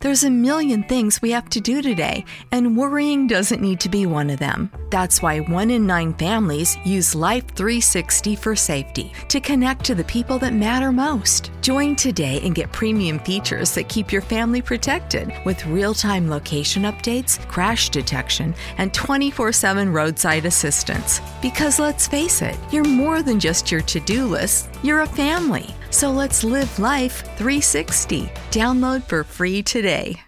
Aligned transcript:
There's 0.00 0.24
a 0.24 0.30
million 0.30 0.84
things 0.84 1.20
we 1.20 1.30
have 1.32 1.50
to 1.50 1.60
do 1.60 1.82
today, 1.82 2.24
and 2.52 2.74
worrying 2.74 3.26
doesn't 3.26 3.60
need 3.60 3.80
to 3.80 3.90
be 3.90 4.06
one 4.06 4.30
of 4.30 4.38
them. 4.38 4.70
That's 4.90 5.20
why 5.20 5.40
one 5.40 5.68
in 5.68 5.86
nine 5.86 6.14
families 6.14 6.78
use 6.86 7.14
Life 7.14 7.46
360 7.48 8.34
for 8.34 8.56
safety 8.56 9.12
to 9.28 9.40
connect 9.40 9.84
to 9.84 9.94
the 9.94 10.04
people 10.04 10.38
that 10.38 10.54
matter 10.54 10.90
most. 10.90 11.50
Join 11.60 11.96
today 11.96 12.40
and 12.42 12.54
get 12.54 12.72
premium 12.72 13.18
features 13.18 13.74
that 13.74 13.90
keep 13.90 14.10
your 14.10 14.22
family 14.22 14.62
protected 14.62 15.34
with 15.44 15.66
real 15.66 15.92
time 15.92 16.30
location 16.30 16.84
updates, 16.84 17.38
crash 17.46 17.90
detection, 17.90 18.54
and 18.78 18.94
24 18.94 19.52
7 19.52 19.92
roadside 19.92 20.46
assistance. 20.46 21.20
Because 21.42 21.78
let's 21.78 22.08
face 22.08 22.40
it, 22.40 22.56
you're 22.72 22.84
more 22.84 23.22
than 23.22 23.38
just 23.38 23.70
your 23.70 23.82
to 23.82 24.00
do 24.00 24.24
list, 24.24 24.70
you're 24.82 25.00
a 25.00 25.06
family. 25.06 25.74
So 25.90 26.10
let's 26.10 26.44
live 26.44 26.78
life 26.78 27.22
360. 27.36 28.30
Download 28.50 29.02
for 29.02 29.24
free 29.24 29.62
today. 29.62 30.20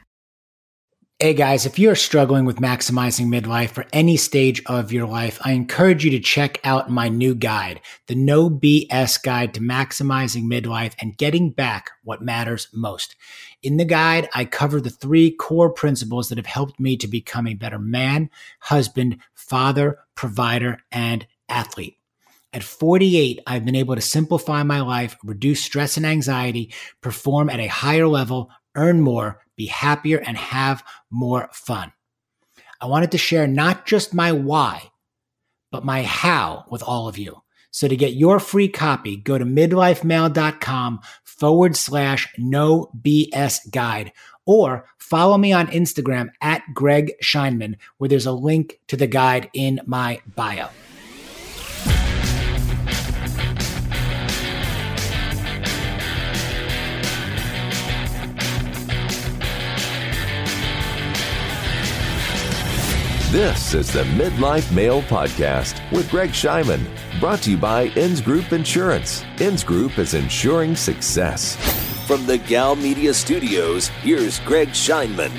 Hey 1.22 1.34
guys, 1.34 1.66
if 1.66 1.78
you're 1.78 1.94
struggling 1.94 2.46
with 2.46 2.56
maximizing 2.56 3.26
midlife 3.26 3.70
for 3.70 3.86
any 3.92 4.16
stage 4.16 4.60
of 4.66 4.90
your 4.90 5.06
life, 5.06 5.38
I 5.44 5.52
encourage 5.52 6.04
you 6.04 6.10
to 6.10 6.18
check 6.18 6.58
out 6.64 6.90
my 6.90 7.08
new 7.08 7.36
guide, 7.36 7.80
the 8.08 8.16
No 8.16 8.50
BS 8.50 9.22
Guide 9.22 9.54
to 9.54 9.60
Maximizing 9.60 10.46
Midlife 10.46 10.94
and 11.00 11.16
Getting 11.16 11.50
Back 11.50 11.92
What 12.02 12.22
Matters 12.22 12.66
Most. 12.74 13.14
In 13.62 13.76
the 13.76 13.84
guide, 13.84 14.28
I 14.34 14.44
cover 14.44 14.80
the 14.80 14.90
three 14.90 15.30
core 15.30 15.70
principles 15.70 16.28
that 16.28 16.38
have 16.38 16.46
helped 16.46 16.80
me 16.80 16.96
to 16.96 17.06
become 17.06 17.46
a 17.46 17.54
better 17.54 17.78
man, 17.78 18.28
husband, 18.58 19.18
father, 19.32 20.00
provider, 20.16 20.78
and 20.90 21.24
athlete. 21.48 21.98
At 22.54 22.62
48, 22.62 23.40
I've 23.46 23.64
been 23.64 23.76
able 23.76 23.94
to 23.94 24.02
simplify 24.02 24.62
my 24.62 24.80
life, 24.80 25.16
reduce 25.24 25.64
stress 25.64 25.96
and 25.96 26.04
anxiety, 26.04 26.72
perform 27.00 27.48
at 27.48 27.60
a 27.60 27.66
higher 27.66 28.06
level, 28.06 28.50
earn 28.74 29.00
more, 29.00 29.40
be 29.56 29.66
happier, 29.66 30.18
and 30.18 30.36
have 30.36 30.84
more 31.10 31.48
fun. 31.52 31.92
I 32.80 32.86
wanted 32.86 33.12
to 33.12 33.18
share 33.18 33.46
not 33.46 33.86
just 33.86 34.12
my 34.12 34.32
why, 34.32 34.90
but 35.70 35.84
my 35.84 36.02
how 36.02 36.66
with 36.68 36.82
all 36.82 37.08
of 37.08 37.16
you. 37.16 37.42
So 37.70 37.88
to 37.88 37.96
get 37.96 38.12
your 38.12 38.38
free 38.38 38.68
copy, 38.68 39.16
go 39.16 39.38
to 39.38 39.46
midlifemale.com 39.46 41.00
forward 41.24 41.74
slash 41.74 42.28
no 42.36 42.90
BS 43.00 43.70
guide 43.70 44.12
or 44.44 44.84
follow 44.98 45.38
me 45.38 45.52
on 45.52 45.68
Instagram 45.68 46.30
at 46.42 46.62
Greg 46.74 47.12
Scheinman, 47.22 47.76
where 47.96 48.08
there's 48.08 48.26
a 48.26 48.32
link 48.32 48.78
to 48.88 48.96
the 48.96 49.06
guide 49.06 49.48
in 49.54 49.80
my 49.86 50.20
bio. 50.34 50.68
This 63.32 63.72
is 63.72 63.90
the 63.90 64.02
Midlife 64.02 64.70
Male 64.74 65.00
Podcast 65.00 65.90
with 65.90 66.10
Greg 66.10 66.32
Scheinman, 66.32 66.86
brought 67.18 67.40
to 67.44 67.52
you 67.52 67.56
by 67.56 67.84
Ins 67.96 68.20
Group 68.20 68.52
Insurance. 68.52 69.24
Ins 69.40 69.64
Group 69.64 69.98
is 69.98 70.12
ensuring 70.12 70.76
success. 70.76 71.56
From 72.06 72.26
the 72.26 72.36
Gal 72.36 72.76
Media 72.76 73.14
Studios, 73.14 73.88
here's 74.02 74.38
Greg 74.40 74.68
Scheinman. 74.72 75.32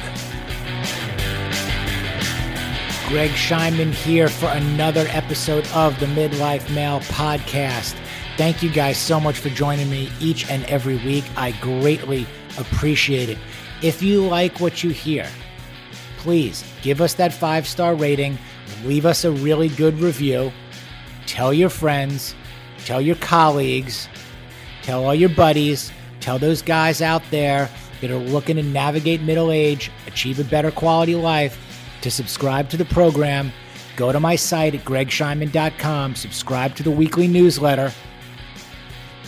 Greg 3.09 3.29
Scheinman 3.29 3.91
here 3.91 4.27
for 4.27 4.47
another 4.47 5.05
episode 5.09 5.67
of 5.67 5.99
the 5.99 6.07
Midlife 6.07 6.73
Male 6.73 7.01
Podcast. 7.01 7.93
Thank 8.37 8.63
you 8.63 8.71
guys 8.71 8.97
so 8.97 9.19
much 9.19 9.37
for 9.37 9.49
joining 9.49 9.91
me 9.91 10.09
each 10.19 10.49
and 10.49 10.65
every 10.65 10.97
week. 11.05 11.25
I 11.37 11.51
greatly 11.61 12.25
appreciate 12.57 13.29
it. 13.29 13.37
If 13.83 14.01
you 14.01 14.25
like 14.25 14.59
what 14.59 14.83
you 14.83 14.89
hear, 14.89 15.29
please 16.23 16.63
give 16.81 17.01
us 17.01 17.13
that 17.15 17.33
five 17.33 17.67
star 17.67 17.95
rating, 17.95 18.37
leave 18.85 19.05
us 19.05 19.25
a 19.25 19.31
really 19.31 19.67
good 19.67 19.99
review, 19.99 20.51
tell 21.25 21.53
your 21.53 21.69
friends, 21.69 22.33
tell 22.85 23.01
your 23.01 23.17
colleagues, 23.17 24.07
tell 24.81 25.03
all 25.03 25.13
your 25.13 25.29
buddies, 25.29 25.91
tell 26.21 26.39
those 26.39 26.61
guys 26.61 27.01
out 27.01 27.21
there 27.29 27.69
that 27.99 28.09
are 28.09 28.17
looking 28.17 28.55
to 28.55 28.63
navigate 28.63 29.21
middle 29.21 29.51
age, 29.51 29.91
achieve 30.07 30.39
a 30.39 30.45
better 30.45 30.71
quality 30.71 31.13
life, 31.13 31.59
to 32.01 32.09
subscribe 32.09 32.69
to 32.69 32.77
the 32.77 32.85
program. 32.85 33.51
Go 33.97 34.11
to 34.11 34.19
my 34.19 34.37
site 34.37 34.75
at 34.75 34.85
gregscheinman.com, 34.85 36.15
subscribe 36.15 36.75
to 36.75 36.83
the 36.83 36.91
weekly 36.91 37.27
newsletter, 37.27 37.91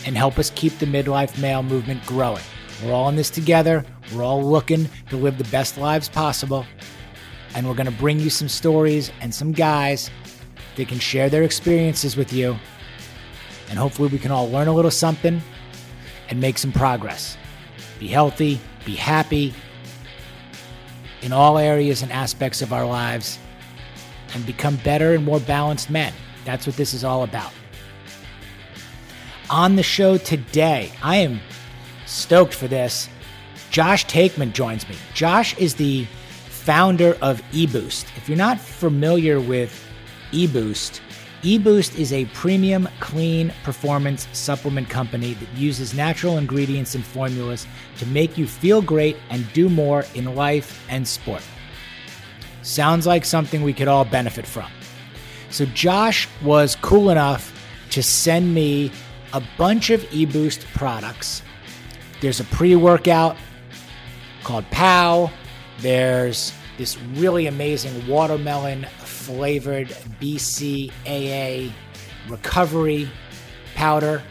and 0.06 0.16
help 0.16 0.38
us 0.38 0.50
keep 0.50 0.78
the 0.78 0.86
midlife 0.86 1.38
male 1.38 1.62
movement 1.62 2.04
growing. 2.06 2.42
We're 2.82 2.92
all 2.92 3.08
in 3.08 3.16
this 3.16 3.30
together. 3.30 3.84
We're 4.14 4.22
all 4.22 4.42
looking 4.42 4.88
to 5.10 5.16
live 5.16 5.38
the 5.38 5.44
best 5.44 5.78
lives 5.78 6.08
possible. 6.08 6.66
And 7.54 7.66
we're 7.66 7.74
going 7.74 7.86
to 7.86 7.92
bring 7.92 8.20
you 8.20 8.30
some 8.30 8.48
stories 8.48 9.10
and 9.20 9.34
some 9.34 9.52
guys 9.52 10.10
that 10.76 10.88
can 10.88 10.98
share 10.98 11.30
their 11.30 11.42
experiences 11.42 12.16
with 12.16 12.32
you. 12.32 12.56
And 13.70 13.78
hopefully, 13.78 14.08
we 14.08 14.18
can 14.18 14.30
all 14.30 14.48
learn 14.50 14.68
a 14.68 14.72
little 14.72 14.90
something 14.90 15.40
and 16.28 16.40
make 16.40 16.58
some 16.58 16.72
progress. 16.72 17.36
Be 17.98 18.08
healthy, 18.08 18.60
be 18.84 18.94
happy 18.94 19.54
in 21.22 21.32
all 21.32 21.58
areas 21.58 22.02
and 22.02 22.12
aspects 22.12 22.62
of 22.62 22.72
our 22.72 22.84
lives, 22.84 23.38
and 24.34 24.44
become 24.44 24.76
better 24.76 25.14
and 25.14 25.24
more 25.24 25.40
balanced 25.40 25.90
men. 25.90 26.12
That's 26.44 26.66
what 26.66 26.76
this 26.76 26.94
is 26.94 27.04
all 27.04 27.24
about. 27.24 27.52
On 29.48 29.76
the 29.76 29.82
show 29.82 30.18
today, 30.18 30.92
I 31.02 31.16
am 31.16 31.40
stoked 32.06 32.54
for 32.54 32.68
this. 32.68 33.08
Josh 33.70 34.06
Taekman 34.06 34.52
joins 34.52 34.88
me. 34.88 34.96
Josh 35.12 35.56
is 35.58 35.74
the 35.74 36.04
founder 36.48 37.16
of 37.20 37.42
eBoost. 37.52 38.06
If 38.16 38.28
you're 38.28 38.38
not 38.38 38.58
familiar 38.58 39.40
with 39.40 39.84
eBoost, 40.32 41.00
eBoost 41.42 41.98
is 41.98 42.12
a 42.12 42.24
premium 42.26 42.88
clean 42.98 43.52
performance 43.62 44.26
supplement 44.32 44.88
company 44.88 45.34
that 45.34 45.48
uses 45.54 45.94
natural 45.94 46.38
ingredients 46.38 46.94
and 46.94 47.04
formulas 47.04 47.66
to 47.98 48.06
make 48.06 48.36
you 48.36 48.46
feel 48.46 48.82
great 48.82 49.16
and 49.30 49.52
do 49.52 49.68
more 49.68 50.04
in 50.14 50.34
life 50.34 50.84
and 50.88 51.06
sport. 51.06 51.42
Sounds 52.62 53.06
like 53.06 53.24
something 53.24 53.62
we 53.62 53.72
could 53.72 53.86
all 53.86 54.04
benefit 54.04 54.44
from. 54.46 54.68
So, 55.50 55.66
Josh 55.66 56.28
was 56.42 56.74
cool 56.76 57.10
enough 57.10 57.52
to 57.90 58.02
send 58.02 58.52
me 58.52 58.90
a 59.32 59.42
bunch 59.56 59.90
of 59.90 60.00
eBoost 60.10 60.64
products. 60.74 61.42
There's 62.20 62.40
a 62.40 62.44
pre 62.44 62.76
workout 62.76 63.36
called 64.42 64.68
POW. 64.70 65.30
There's 65.78 66.52
this 66.78 66.98
really 67.14 67.46
amazing 67.46 68.06
watermelon 68.06 68.84
flavored 68.98 69.88
BCAA 70.20 71.72
recovery 72.28 73.08
powder. 73.74 74.22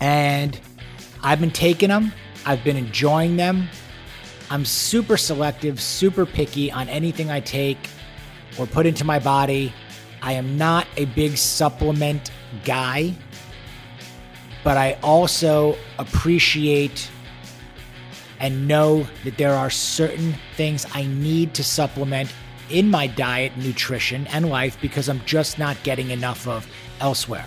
And 0.00 0.58
I've 1.22 1.40
been 1.40 1.50
taking 1.50 1.88
them, 1.88 2.12
I've 2.46 2.62
been 2.64 2.76
enjoying 2.76 3.36
them. 3.36 3.68
I'm 4.50 4.64
super 4.64 5.16
selective, 5.16 5.80
super 5.80 6.24
picky 6.24 6.72
on 6.72 6.88
anything 6.88 7.30
I 7.30 7.40
take 7.40 7.78
or 8.58 8.66
put 8.66 8.86
into 8.86 9.04
my 9.04 9.18
body. 9.18 9.72
I 10.22 10.32
am 10.32 10.56
not 10.56 10.86
a 10.96 11.04
big 11.06 11.36
supplement 11.36 12.30
guy, 12.64 13.14
but 14.68 14.76
I 14.76 14.98
also 15.02 15.78
appreciate 15.98 17.10
and 18.38 18.68
know 18.68 19.06
that 19.24 19.38
there 19.38 19.54
are 19.54 19.70
certain 19.70 20.34
things 20.58 20.84
I 20.92 21.06
need 21.06 21.54
to 21.54 21.64
supplement 21.64 22.30
in 22.68 22.90
my 22.90 23.06
diet, 23.06 23.56
nutrition, 23.56 24.26
and 24.26 24.50
life 24.50 24.78
because 24.82 25.08
I'm 25.08 25.24
just 25.24 25.58
not 25.58 25.82
getting 25.84 26.10
enough 26.10 26.46
of 26.46 26.66
elsewhere. 27.00 27.46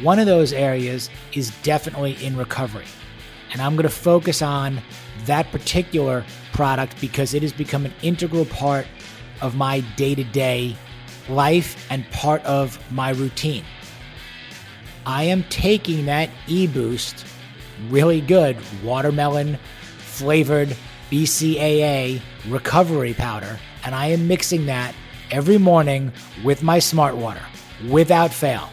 One 0.00 0.20
of 0.20 0.26
those 0.26 0.52
areas 0.52 1.10
is 1.32 1.50
definitely 1.64 2.12
in 2.24 2.36
recovery. 2.36 2.86
And 3.50 3.60
I'm 3.60 3.74
going 3.74 3.82
to 3.82 3.88
focus 3.88 4.40
on 4.40 4.80
that 5.26 5.50
particular 5.50 6.24
product 6.52 7.00
because 7.00 7.34
it 7.34 7.42
has 7.42 7.52
become 7.52 7.84
an 7.84 7.94
integral 8.00 8.44
part 8.44 8.86
of 9.42 9.56
my 9.56 9.80
day 9.96 10.14
to 10.14 10.22
day 10.22 10.76
life 11.28 11.84
and 11.90 12.08
part 12.12 12.44
of 12.44 12.78
my 12.92 13.10
routine. 13.10 13.64
I 15.08 15.22
am 15.22 15.42
taking 15.44 16.04
that 16.04 16.28
e 16.48 16.66
boost, 16.66 17.24
really 17.88 18.20
good 18.20 18.58
watermelon 18.84 19.58
flavored 19.96 20.76
BCAA 21.10 22.20
recovery 22.46 23.14
powder, 23.14 23.58
and 23.86 23.94
I 23.94 24.08
am 24.08 24.28
mixing 24.28 24.66
that 24.66 24.94
every 25.30 25.56
morning 25.56 26.12
with 26.44 26.62
my 26.62 26.78
smart 26.78 27.16
water 27.16 27.40
without 27.88 28.34
fail. 28.34 28.68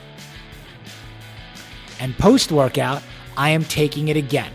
And 2.01 2.17
post 2.17 2.51
workout, 2.51 3.01
I 3.37 3.51
am 3.51 3.63
taking 3.63 4.09
it 4.09 4.17
again. 4.17 4.51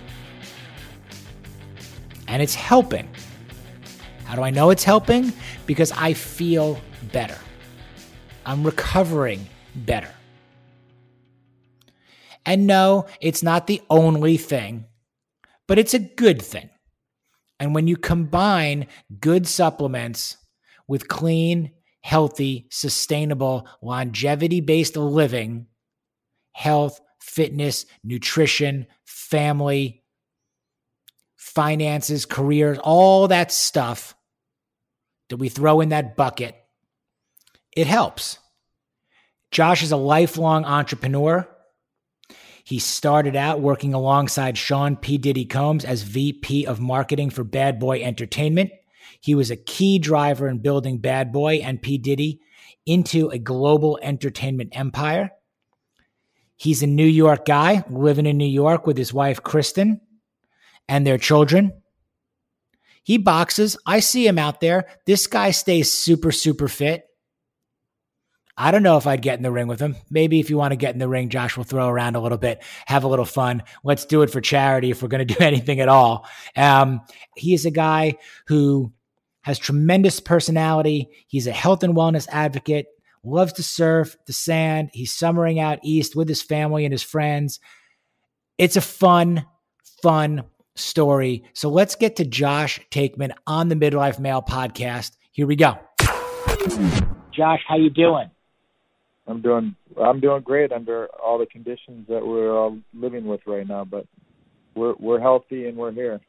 And 2.28 2.42
it's 2.42 2.54
helping. 2.54 3.08
How 4.26 4.36
do 4.36 4.42
I 4.42 4.50
know 4.50 4.68
it's 4.68 4.84
helping? 4.84 5.32
Because 5.64 5.92
I 5.92 6.12
feel 6.12 6.78
better. 7.10 7.38
I'm 8.44 8.64
recovering 8.64 9.46
better. 9.74 10.10
And 12.46 12.66
no, 12.66 13.06
it's 13.20 13.42
not 13.42 13.66
the 13.66 13.82
only 13.90 14.36
thing, 14.36 14.86
but 15.66 15.78
it's 15.78 15.94
a 15.94 15.98
good 15.98 16.40
thing. 16.40 16.70
And 17.58 17.74
when 17.74 17.86
you 17.86 17.96
combine 17.96 18.86
good 19.20 19.46
supplements 19.46 20.38
with 20.88 21.08
clean, 21.08 21.72
healthy, 22.00 22.66
sustainable, 22.70 23.68
longevity 23.82 24.60
based 24.60 24.96
living, 24.96 25.66
health, 26.52 27.00
fitness, 27.20 27.84
nutrition, 28.02 28.86
family, 29.04 30.02
finances, 31.36 32.24
careers, 32.26 32.78
all 32.82 33.28
that 33.28 33.52
stuff 33.52 34.14
that 35.28 35.36
we 35.36 35.48
throw 35.48 35.80
in 35.80 35.90
that 35.90 36.16
bucket, 36.16 36.56
it 37.76 37.86
helps. 37.86 38.38
Josh 39.50 39.82
is 39.82 39.92
a 39.92 39.96
lifelong 39.96 40.64
entrepreneur. 40.64 41.48
He 42.70 42.78
started 42.78 43.34
out 43.34 43.60
working 43.60 43.94
alongside 43.94 44.56
Sean 44.56 44.94
P. 44.94 45.18
Diddy 45.18 45.44
Combs 45.44 45.84
as 45.84 46.02
VP 46.02 46.66
of 46.66 46.78
Marketing 46.78 47.28
for 47.28 47.42
Bad 47.42 47.80
Boy 47.80 48.00
Entertainment. 48.00 48.70
He 49.20 49.34
was 49.34 49.50
a 49.50 49.56
key 49.56 49.98
driver 49.98 50.46
in 50.46 50.58
building 50.58 50.98
Bad 50.98 51.32
Boy 51.32 51.56
and 51.56 51.82
P. 51.82 51.98
Diddy 51.98 52.40
into 52.86 53.28
a 53.30 53.40
global 53.40 53.98
entertainment 54.00 54.78
empire. 54.78 55.32
He's 56.54 56.80
a 56.84 56.86
New 56.86 57.08
York 57.08 57.44
guy 57.44 57.82
living 57.90 58.26
in 58.26 58.38
New 58.38 58.44
York 58.44 58.86
with 58.86 58.96
his 58.96 59.12
wife, 59.12 59.42
Kristen, 59.42 60.00
and 60.88 61.04
their 61.04 61.18
children. 61.18 61.72
He 63.02 63.18
boxes. 63.18 63.76
I 63.84 63.98
see 63.98 64.28
him 64.28 64.38
out 64.38 64.60
there. 64.60 64.86
This 65.06 65.26
guy 65.26 65.50
stays 65.50 65.92
super, 65.92 66.30
super 66.30 66.68
fit. 66.68 67.09
I 68.60 68.72
don't 68.72 68.82
know 68.82 68.98
if 68.98 69.06
I'd 69.06 69.22
get 69.22 69.38
in 69.38 69.42
the 69.42 69.50
ring 69.50 69.68
with 69.68 69.80
him. 69.80 69.96
Maybe 70.10 70.38
if 70.38 70.50
you 70.50 70.58
want 70.58 70.72
to 70.72 70.76
get 70.76 70.92
in 70.92 70.98
the 70.98 71.08
ring, 71.08 71.30
Josh 71.30 71.56
will 71.56 71.64
throw 71.64 71.88
around 71.88 72.14
a 72.14 72.20
little 72.20 72.36
bit, 72.36 72.62
have 72.84 73.04
a 73.04 73.08
little 73.08 73.24
fun. 73.24 73.62
Let's 73.82 74.04
do 74.04 74.20
it 74.20 74.28
for 74.28 74.42
charity 74.42 74.90
if 74.90 75.00
we're 75.00 75.08
going 75.08 75.26
to 75.26 75.34
do 75.34 75.40
anything 75.44 75.80
at 75.80 75.88
all. 75.88 76.28
Um, 76.54 77.00
he 77.36 77.54
is 77.54 77.64
a 77.64 77.70
guy 77.70 78.18
who 78.48 78.92
has 79.40 79.58
tremendous 79.58 80.20
personality. 80.20 81.08
He's 81.26 81.46
a 81.46 81.52
health 81.52 81.82
and 81.82 81.96
wellness 81.96 82.28
advocate, 82.28 82.88
loves 83.24 83.54
to 83.54 83.62
surf 83.62 84.18
the 84.26 84.34
sand. 84.34 84.90
He's 84.92 85.10
summering 85.10 85.58
out 85.58 85.78
east 85.82 86.14
with 86.14 86.28
his 86.28 86.42
family 86.42 86.84
and 86.84 86.92
his 86.92 87.02
friends. 87.02 87.60
It's 88.58 88.76
a 88.76 88.82
fun, 88.82 89.46
fun 90.02 90.44
story. 90.76 91.44
So 91.54 91.70
let's 91.70 91.94
get 91.94 92.16
to 92.16 92.26
Josh 92.26 92.78
Taekman 92.90 93.32
on 93.46 93.70
the 93.70 93.74
Midlife 93.74 94.18
Male 94.18 94.42
podcast. 94.42 95.12
Here 95.32 95.46
we 95.46 95.56
go. 95.56 95.78
Josh, 97.32 97.60
how 97.66 97.78
you 97.78 97.88
doing? 97.88 98.30
I'm 99.30 99.40
doing 99.40 99.76
I'm 100.02 100.20
doing 100.20 100.42
great 100.42 100.72
under 100.72 101.06
all 101.22 101.38
the 101.38 101.46
conditions 101.46 102.06
that 102.08 102.26
we're 102.26 102.56
all 102.56 102.78
living 102.92 103.26
with 103.26 103.40
right 103.46 103.66
now, 103.66 103.84
but 103.84 104.06
we're 104.74 104.94
we're 104.98 105.20
healthy 105.20 105.66
and 105.66 105.76
we're 105.76 105.92
here. 105.92 106.20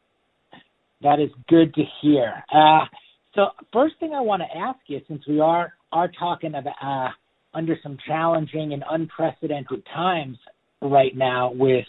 That 1.01 1.19
is 1.19 1.29
good 1.49 1.73
to 1.73 1.81
hear. 2.01 2.43
Uh, 2.53 2.85
so 3.33 3.47
first 3.73 3.95
thing 3.99 4.13
I 4.13 4.21
want 4.21 4.43
to 4.43 4.57
ask 4.57 4.79
you, 4.87 4.99
since 5.07 5.23
we 5.27 5.39
are 5.39 5.73
are 5.91 6.11
talking 6.19 6.53
about 6.53 6.75
uh, 6.81 7.09
under 7.53 7.75
some 7.81 7.97
challenging 8.07 8.73
and 8.73 8.83
unprecedented 8.89 9.83
times 9.93 10.37
right 10.81 11.15
now 11.15 11.51
with 11.51 11.85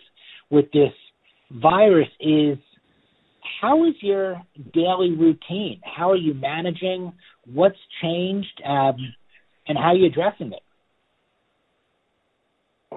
with 0.50 0.66
this 0.72 0.92
virus, 1.50 2.08
is 2.20 2.58
how 3.60 3.84
is 3.86 3.94
your 4.00 4.40
daily 4.72 5.14
routine? 5.14 5.80
How 5.84 6.10
are 6.10 6.16
you 6.16 6.32
managing? 6.32 7.12
What's 7.52 7.78
changed, 8.00 8.62
um, 8.64 8.96
and 9.68 9.76
how 9.76 9.88
are 9.88 9.96
you 9.96 10.06
addressing 10.06 10.52
it? 10.52 10.62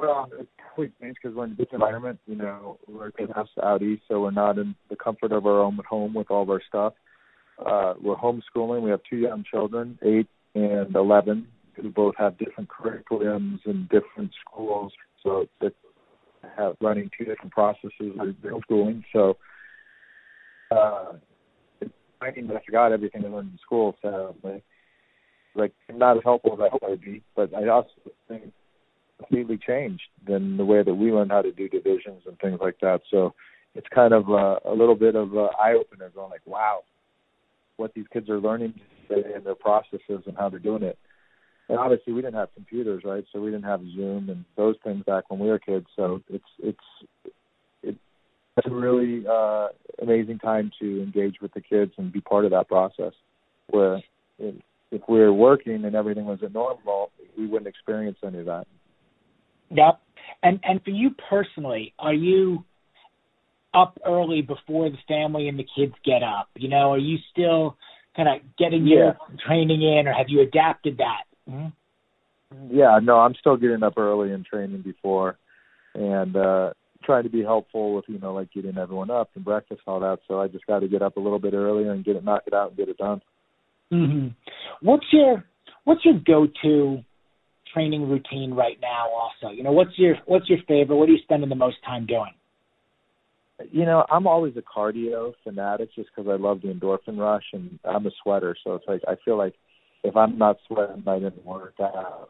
Well, 0.02 0.30
it's 0.40 0.50
complete 0.68 0.94
change 1.02 1.18
because 1.22 1.36
we're 1.36 1.46
in 1.46 1.56
this 1.58 1.68
environment. 1.72 2.20
You 2.28 2.36
know, 2.36 2.78
we're 2.88 3.10
in 3.18 3.30
house 3.30 3.50
out 3.64 3.82
east, 3.82 4.04
so 4.08 4.22
we're 4.22 4.32
not 4.32 4.58
in 4.58 4.76
the 4.90 4.96
comfort 4.96 5.32
of 5.32 5.46
our 5.46 5.62
own 5.62 5.80
home 5.88 6.14
with 6.14 6.30
all 6.30 6.44
of 6.44 6.50
our 6.50 6.62
stuff. 6.68 6.94
Uh, 7.60 7.94
we're 8.02 8.16
homeschooling. 8.16 8.82
We 8.82 8.90
have 8.90 9.02
two 9.10 9.18
young 9.18 9.44
children, 9.50 9.98
eight 10.04 10.28
and 10.54 10.96
eleven, 10.96 11.48
who 11.76 11.90
both 11.90 12.16
have 12.18 12.38
different 12.38 12.70
curriculums 12.70 13.60
and 13.66 13.88
different 13.90 14.32
schools. 14.46 14.92
So 15.24 15.48
that 15.62 15.74
have 16.58 16.76
running 16.82 17.10
two 17.18 17.26
different 17.26 17.52
processes 17.52 17.92
of 18.20 18.36
homeschooling. 18.44 19.04
So 19.14 19.38
uh, 20.72 21.14
I 22.22 22.32
mean, 22.32 22.52
I 22.52 22.60
forgot 22.66 22.92
everything 22.92 23.26
I 23.26 23.30
learned 23.30 23.52
in 23.52 23.60
school. 23.66 23.96
So 24.02 24.36
like, 24.44 24.64
like 25.56 25.74
not 25.94 26.18
as 26.18 26.24
helpful 26.24 26.54
as 26.54 26.60
I 26.60 26.70
hope 26.70 26.84
I'd 26.84 27.02
be, 27.02 27.24
but 27.36 27.54
I 27.54 27.68
also 27.68 27.90
think 28.28 28.52
completely 29.18 29.58
changed 29.58 30.04
than 30.28 30.58
the 30.58 30.66
way 30.66 30.84
that 30.84 30.96
we 30.96 31.12
learned 31.12 31.32
how 31.32 31.42
to 31.42 31.52
do 31.52 31.70
divisions 31.70 32.24
and 32.26 32.38
things 32.40 32.60
like 32.62 32.80
that. 32.82 33.02
So 33.10 33.34
it's 33.74 33.88
kind 33.94 34.14
of 34.14 34.30
a, 34.30 34.60
a 34.66 34.74
little 34.74 34.96
bit 34.96 35.16
of 35.16 35.34
an 35.34 35.50
eye 35.60 35.74
opener, 35.74 36.10
going 36.10 36.32
like, 36.32 36.46
wow, 36.46 36.82
what 37.78 37.94
these 37.94 38.06
kids 38.12 38.30
are 38.30 38.40
learning 38.40 38.74
and 39.10 39.46
their 39.46 39.56
processes 39.56 40.24
and 40.26 40.36
how 40.38 40.50
they're 40.50 40.60
doing 40.60 40.84
it. 40.84 40.98
And 41.68 41.80
obviously, 41.80 42.14
we 42.14 42.22
didn't 42.22 42.36
have 42.36 42.54
computers, 42.54 43.04
right? 43.04 43.26
So 43.34 43.42
we 43.42 43.50
didn't 43.50 43.66
have 43.66 43.82
Zoom 43.96 44.30
and 44.30 44.46
those 44.56 44.76
things 44.84 45.04
back 45.06 45.30
when 45.30 45.40
we 45.40 45.48
were 45.48 45.60
kids. 45.60 45.88
So 45.96 46.22
it's 46.30 46.46
it's 46.60 46.80
it's 48.58 48.68
a 48.68 48.70
really 48.70 49.26
uh, 49.28 49.68
amazing 50.02 50.40
time 50.40 50.72
to 50.80 51.04
engage 51.04 51.42
with 51.42 51.54
the 51.54 51.62
kids 51.62 51.92
and 51.98 52.12
be 52.12 52.22
part 52.22 52.46
of 52.46 52.52
that 52.52 52.68
process. 52.68 53.14
Where 53.70 54.02
if, 54.40 54.56
if 54.92 55.02
we 55.10 55.20
were 55.20 55.34
working 55.34 55.86
and 55.86 55.96
everything 55.96 56.26
was 56.26 56.40
at 56.44 56.54
normal, 56.54 57.12
we 57.38 57.48
wouldn't 57.48 57.68
experience 57.68 58.18
any 58.24 58.40
of 58.40 58.46
that. 58.46 58.68
Yep. 59.72 60.00
And 60.44 60.60
and 60.64 60.84
for 60.84 60.92
you 60.92 61.12
personally, 61.30 61.94
are 62.00 62.14
you 62.14 62.64
up 63.74 63.98
early 64.06 64.42
before 64.42 64.90
the 64.90 64.98
family 65.08 65.48
and 65.48 65.60
the 65.60 65.66
kids 65.76 65.94
get 66.06 66.24
up? 66.24 66.50
You 66.56 66.70
know, 66.70 66.92
are 66.92 66.98
you 66.98 67.18
still 67.32 67.78
kind 68.16 68.30
of 68.30 68.58
getting 68.58 68.88
yeah. 68.88 68.96
your 68.96 69.18
training 69.46 69.82
in, 69.82 70.08
or 70.08 70.14
have 70.14 70.28
you 70.30 70.42
adapted 70.42 70.98
that? 70.98 71.24
Mm-hmm. 71.50 72.78
Yeah, 72.78 73.00
no, 73.02 73.18
I'm 73.18 73.36
still 73.40 73.58
getting 73.58 73.84
up 73.84 73.98
early 73.98 74.32
and 74.32 74.46
training 74.46 74.82
before, 74.82 75.38
and 75.94 76.36
uh 76.36 76.72
trying 77.04 77.24
to 77.24 77.30
be 77.30 77.44
helpful 77.44 77.94
with 77.96 78.06
you 78.08 78.20
know 78.20 78.34
like 78.34 78.52
getting 78.52 78.78
everyone 78.78 79.12
up 79.12 79.30
and 79.36 79.46
breakfast 79.46 79.82
and 79.86 79.94
all 79.94 80.00
that. 80.00 80.20
So 80.28 80.40
I 80.40 80.48
just 80.48 80.66
got 80.66 80.80
to 80.80 80.88
get 80.88 81.02
up 81.02 81.18
a 81.18 81.20
little 81.20 81.40
bit 81.40 81.54
earlier 81.54 81.92
and 81.92 82.04
get 82.04 82.16
it, 82.16 82.24
knock 82.24 82.44
it 82.48 82.54
out, 82.54 82.70
and 82.70 82.78
get 82.78 82.90
it 82.90 82.98
done. 82.98 83.22
Mm-hmm. 83.92 84.28
What's 84.82 85.06
your 85.12 85.44
What's 85.84 86.04
your 86.04 86.20
go 86.26 86.48
to 86.64 87.04
training 87.76 88.10
routine 88.10 88.54
right 88.54 88.78
now 88.82 89.08
also? 89.10 89.54
You 89.54 89.64
know, 89.64 89.72
what's 89.72 89.92
your 89.98 90.16
what's 90.26 90.50
your 90.50 90.60
favorite? 90.68 90.96
What 90.96 91.10
are 91.10 91.12
you 91.12 91.20
spending 91.24 91.50
the 91.50 91.56
most 91.56 91.78
time 91.86 92.08
doing? 92.08 92.34
You 93.72 93.86
know, 93.86 94.06
I'm 94.12 94.28
always 94.28 94.54
a 94.58 94.62
cardio 94.62 95.34
fanatic 95.44 95.90
just 95.96 96.10
because 96.16 96.30
I 96.30 96.42
love 96.42 96.62
the 96.62 96.70
endorphin 96.70 97.18
rush, 97.18 97.46
and 97.54 97.80
I'm 97.86 98.08
a 98.08 98.12
sweater, 98.24 98.56
so 98.64 98.76
it's 98.76 98.86
like 98.88 99.02
I 99.08 99.16
feel 99.24 99.38
like 99.38 99.54
if 100.04 100.16
I'm 100.16 100.38
not 100.38 100.58
sweating, 100.68 101.04
I 101.06 101.20
didn't 101.20 101.46
work 101.46 101.76
out. 101.80 102.30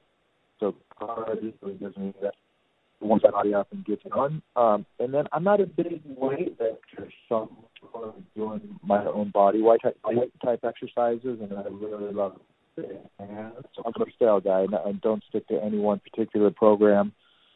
So 0.59 0.75
cardio 0.99 1.53
really 1.61 1.77
gives 1.77 1.95
me 1.95 2.13
that 2.21 2.33
warms 3.01 3.23
my 3.23 3.31
body 3.31 3.53
up 3.53 3.67
and 3.71 3.85
gets 3.85 4.01
it 4.05 4.11
on. 4.11 4.41
Um, 4.55 4.85
and 4.99 5.13
then 5.13 5.25
I'm 5.31 5.43
not 5.43 5.61
a 5.61 5.67
big 5.67 6.01
weight 6.05 6.57
lifter, 6.59 7.11
so 7.29 7.49
I'm 7.93 8.25
doing 8.35 8.79
my 8.83 9.05
own 9.05 9.31
body 9.31 9.61
weight 9.61 9.81
type, 9.83 9.97
weight 10.05 10.31
type 10.43 10.63
exercises, 10.63 11.39
and 11.41 11.53
I 11.53 11.63
really 11.69 12.13
love 12.13 12.39
so 12.75 13.83
I'm 13.85 14.01
a 14.01 14.11
style 14.15 14.41
guy 14.41 14.65
and 14.85 15.01
don't 15.01 15.23
stick 15.29 15.47
to 15.47 15.61
any 15.63 15.77
one 15.77 15.99
particular 15.99 16.51
program. 16.51 17.13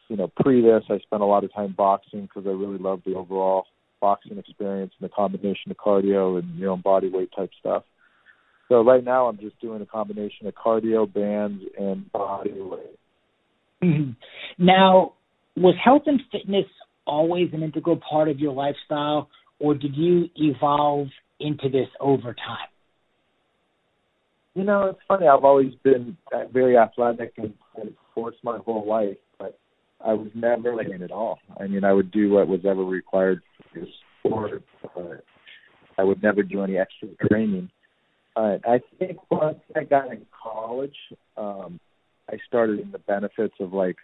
You 0.08 0.16
know, 0.16 0.28
pre 0.28 0.62
this, 0.62 0.82
I 0.88 0.98
spent 0.98 1.22
a 1.22 1.26
lot 1.26 1.44
of 1.44 1.52
time 1.52 1.74
boxing 1.76 2.22
because 2.22 2.46
I 2.46 2.50
really 2.50 2.78
loved 2.78 3.02
the 3.04 3.14
overall 3.14 3.64
boxing 4.00 4.38
experience 4.38 4.92
and 4.98 5.08
the 5.08 5.14
combination 5.14 5.70
of 5.70 5.76
cardio 5.76 6.38
and 6.38 6.58
your 6.58 6.70
own 6.70 6.80
body 6.80 7.08
weight 7.08 7.30
type 7.36 7.50
stuff. 7.58 7.84
So 8.68 8.82
right 8.82 9.04
now, 9.04 9.26
I'm 9.26 9.38
just 9.38 9.60
doing 9.60 9.82
a 9.82 9.86
combination 9.86 10.46
of 10.46 10.54
cardio, 10.54 11.12
bands, 11.12 11.62
and 11.78 12.10
body 12.12 12.54
weight. 12.56 12.98
Mm-hmm. 13.82 14.10
Now, 14.64 15.14
was 15.56 15.74
health 15.82 16.02
and 16.06 16.20
fitness 16.30 16.66
always 17.06 17.48
an 17.52 17.62
integral 17.62 17.98
part 18.08 18.28
of 18.28 18.38
your 18.38 18.52
lifestyle, 18.52 19.28
or 19.58 19.74
did 19.74 19.96
you 19.96 20.26
evolve 20.36 21.08
into 21.40 21.68
this 21.68 21.88
over 21.98 22.34
time? 22.34 22.68
You 24.54 24.64
know, 24.64 24.86
it's 24.86 25.00
funny. 25.06 25.26
I've 25.28 25.44
always 25.44 25.74
been 25.84 26.16
very 26.52 26.76
athletic 26.76 27.34
and, 27.36 27.54
and 27.76 27.94
sports 28.10 28.36
my 28.42 28.58
whole 28.58 28.86
life, 28.86 29.16
but 29.38 29.58
I 30.04 30.14
was 30.14 30.28
never 30.34 30.80
in 30.82 31.02
at 31.02 31.12
all. 31.12 31.38
I 31.58 31.66
mean, 31.66 31.84
I 31.84 31.92
would 31.92 32.10
do 32.10 32.30
what 32.30 32.48
was 32.48 32.60
ever 32.68 32.84
required 32.84 33.42
for 33.72 33.86
sport, 34.18 34.62
but 34.94 35.24
I 35.98 36.02
would 36.02 36.22
never 36.22 36.42
do 36.42 36.62
any 36.62 36.78
extra 36.78 37.08
training. 37.28 37.70
Uh, 38.34 38.58
I 38.64 38.80
think 38.98 39.18
once 39.30 39.58
I 39.76 39.84
got 39.84 40.10
in 40.10 40.26
college, 40.42 40.96
um, 41.36 41.78
I 42.28 42.38
started 42.46 42.80
in 42.80 42.90
the 42.90 42.98
benefits 42.98 43.54
of 43.60 43.72
like 43.72 43.96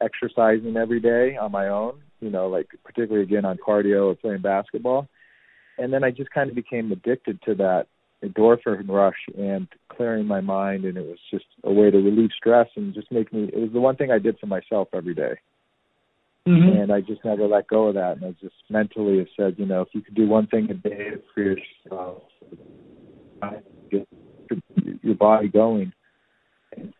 exercising 0.00 0.76
every 0.76 1.00
day 1.00 1.36
on 1.36 1.52
my 1.52 1.68
own. 1.68 2.00
You 2.20 2.30
know, 2.30 2.48
like 2.48 2.68
particularly 2.84 3.24
again 3.24 3.44
on 3.44 3.58
cardio 3.58 4.06
or 4.06 4.14
playing 4.16 4.42
basketball, 4.42 5.08
and 5.76 5.92
then 5.92 6.02
I 6.02 6.10
just 6.10 6.30
kind 6.30 6.50
of 6.50 6.56
became 6.56 6.90
addicted 6.90 7.40
to 7.42 7.54
that 7.56 7.86
endorphin 8.24 8.88
rush 8.88 9.18
and 9.38 9.68
clearing 9.88 10.26
my 10.26 10.40
mind 10.40 10.84
and 10.84 10.96
it 10.96 11.06
was 11.06 11.18
just 11.30 11.44
a 11.64 11.72
way 11.72 11.90
to 11.90 11.98
relieve 11.98 12.30
stress 12.36 12.66
and 12.76 12.94
just 12.94 13.10
make 13.12 13.32
me 13.32 13.44
it 13.52 13.58
was 13.58 13.70
the 13.72 13.80
one 13.80 13.96
thing 13.96 14.10
I 14.10 14.18
did 14.18 14.38
for 14.38 14.46
myself 14.46 14.88
every 14.92 15.14
day. 15.14 15.34
Mm-hmm. 16.46 16.80
And 16.80 16.92
I 16.92 17.00
just 17.00 17.24
never 17.24 17.46
let 17.46 17.68
go 17.68 17.88
of 17.88 17.94
that. 17.94 18.16
And 18.16 18.24
I 18.24 18.30
just 18.40 18.54
mentally 18.70 19.18
have 19.18 19.26
said, 19.36 19.56
you 19.58 19.66
know, 19.66 19.82
if 19.82 19.88
you 19.92 20.00
could 20.00 20.14
do 20.14 20.26
one 20.26 20.46
thing 20.46 20.70
a 20.70 20.74
day 20.74 21.10
for 21.34 21.42
yourself, 21.42 22.22
get 23.90 24.08
your 25.02 25.14
body 25.14 25.48
going, 25.48 25.92
and 26.74 26.94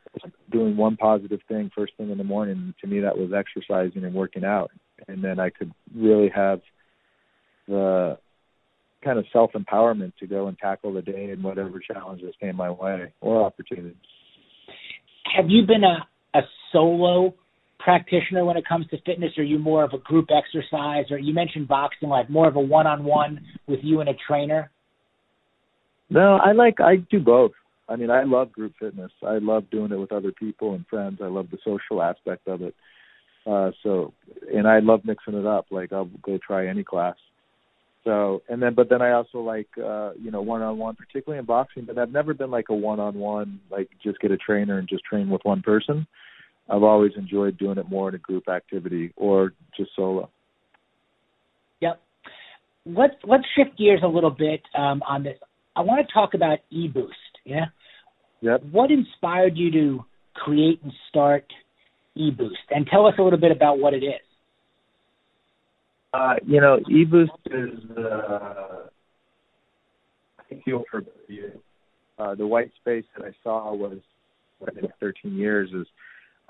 doing 0.51 0.77
one 0.77 0.97
positive 0.97 1.41
thing 1.49 1.71
first 1.75 1.95
thing 1.97 2.11
in 2.11 2.19
the 2.19 2.25
morning, 2.25 2.75
to 2.81 2.87
me 2.87 3.01
that 3.01 3.17
was 3.17 3.31
exercising 3.33 4.05
and 4.05 4.15
working 4.15 4.45
out. 4.45 4.71
And 5.07 5.25
then 5.25 5.41
I 5.41 5.49
could 5.49 5.73
really 5.95 6.29
have 6.35 6.61
the 7.67 8.19
kind 9.05 9.19
of 9.19 9.25
self 9.33 9.53
empowerment 9.53 10.13
to 10.21 10.27
go 10.27 10.49
and 10.49 10.59
tackle 10.59 10.93
the 10.93 11.03
day 11.03 11.31
and 11.31 11.43
whatever 11.43 11.81
challenges 11.81 12.35
came 12.41 12.57
my 12.57 12.71
way 12.71 13.13
or 13.21 13.45
opportunities. 13.45 13.95
Have 15.37 15.47
you 15.49 15.67
been 15.67 15.85
a, 15.85 16.07
a 16.39 16.43
solo 16.73 17.35
practitioner 17.79 18.45
when 18.45 18.57
it 18.57 18.67
comes 18.67 18.87
to 18.89 19.01
fitness? 19.03 19.33
Or 19.37 19.43
are 19.43 19.45
you 19.45 19.59
more 19.59 19.85
of 19.85 19.93
a 19.93 19.99
group 19.99 20.29
exercise? 20.31 21.05
Or 21.11 21.19
you 21.19 21.33
mentioned 21.33 21.69
boxing, 21.69 22.09
like 22.09 22.29
more 22.29 22.49
of 22.49 22.57
a 22.57 22.61
one 22.61 22.87
on 22.87 23.05
one 23.05 23.41
with 23.67 23.81
you 23.83 24.01
and 24.01 24.09
a 24.09 24.15
trainer? 24.27 24.71
No, 26.11 26.39
I 26.43 26.53
like 26.53 26.81
I 26.81 26.97
do 26.97 27.21
both. 27.21 27.53
I 27.89 27.97
mean, 27.97 28.11
I 28.11 28.25
love 28.25 28.53
group 28.53 28.75
fitness. 28.79 29.13
I 29.27 29.39
love 29.39 29.71
doing 29.71 29.93
it 29.93 29.97
with 29.97 30.13
other 30.13 30.33
people 30.33 30.75
and 30.75 30.87
friends. 30.87 31.21
I 31.23 31.29
love 31.29 31.49
the 31.51 31.59
social 31.65 32.03
aspect 32.03 32.49
of 32.49 32.63
it. 32.63 32.75
Uh 33.47 33.71
so 33.83 34.13
and 34.53 34.67
I 34.67 34.81
love 34.81 35.05
mixing 35.05 35.35
it 35.35 35.47
up. 35.47 35.67
Like 35.71 35.93
I'll 35.93 36.11
go 36.23 36.39
try 36.45 36.67
any 36.67 36.85
class. 36.85 37.17
So 38.09 38.41
and 38.49 38.63
then 38.63 38.73
but 38.73 38.89
then 38.89 39.03
I 39.03 39.13
also 39.13 39.41
like 39.41 39.69
uh, 39.77 40.13
you 40.19 40.31
know, 40.31 40.41
one 40.41 40.63
on 40.63 40.79
one, 40.79 40.97
particularly 40.97 41.39
in 41.39 41.45
boxing, 41.45 41.85
but 41.85 41.99
I've 41.99 42.11
never 42.11 42.33
been 42.33 42.51
like 42.51 42.71
a 42.71 42.75
one 42.75 42.99
on 43.01 43.17
one, 43.17 43.61
like 43.71 43.91
just 44.03 44.19
get 44.21 44.31
a 44.31 44.39
trainer 44.39 44.79
and 44.79 44.89
just 44.89 45.05
train 45.05 45.29
with 45.29 45.43
one 45.45 45.61
person. 45.61 46.07
I've 46.71 46.83
always 46.83 47.13
enjoyed 47.19 47.59
doing 47.59 47.77
it 47.77 47.91
more 47.91 48.09
in 48.09 48.15
a 48.15 48.19
group 48.19 48.49
activity 48.49 49.13
or 49.15 49.53
just 49.77 49.91
solo. 49.95 50.31
Yep. 51.81 52.01
Let's 52.87 53.15
let's 53.25 53.45
shift 53.55 53.77
gears 53.77 54.01
a 54.03 54.09
little 54.09 54.31
bit 54.31 54.63
um, 54.75 55.03
on 55.07 55.23
this. 55.23 55.37
I 55.77 55.83
want 55.83 56.07
to 56.07 56.11
talk 56.11 56.33
about 56.33 56.61
eBoost. 56.73 57.11
Yeah. 57.45 57.67
Yep. 58.41 58.63
What 58.73 58.91
inspired 58.91 59.59
you 59.59 59.71
to 59.73 60.05
create 60.33 60.81
and 60.83 60.95
start 61.11 61.45
eBoost? 62.17 62.71
And 62.71 62.87
tell 62.87 63.05
us 63.05 63.17
a 63.19 63.23
little 63.23 63.39
bit 63.39 63.53
about 63.53 63.79
what 63.79 63.93
it 63.93 64.03
is. 64.03 64.28
Uh, 66.15 66.35
you 66.47 66.61
know, 66.61 66.79
eBoost 66.91 67.29
is 67.47 67.79
uh, 67.97 68.89
I 70.51 70.63
feel 70.65 70.85
for 70.91 71.03
you. 71.29 71.53
Uh, 72.19 72.35
the 72.35 72.47
white 72.47 72.71
space 72.81 73.05
that 73.17 73.25
I 73.25 73.33
saw 73.43 73.73
was 73.75 73.99
in 74.77 74.89
13 75.01 75.37
years 75.37 75.71
is 75.73 75.87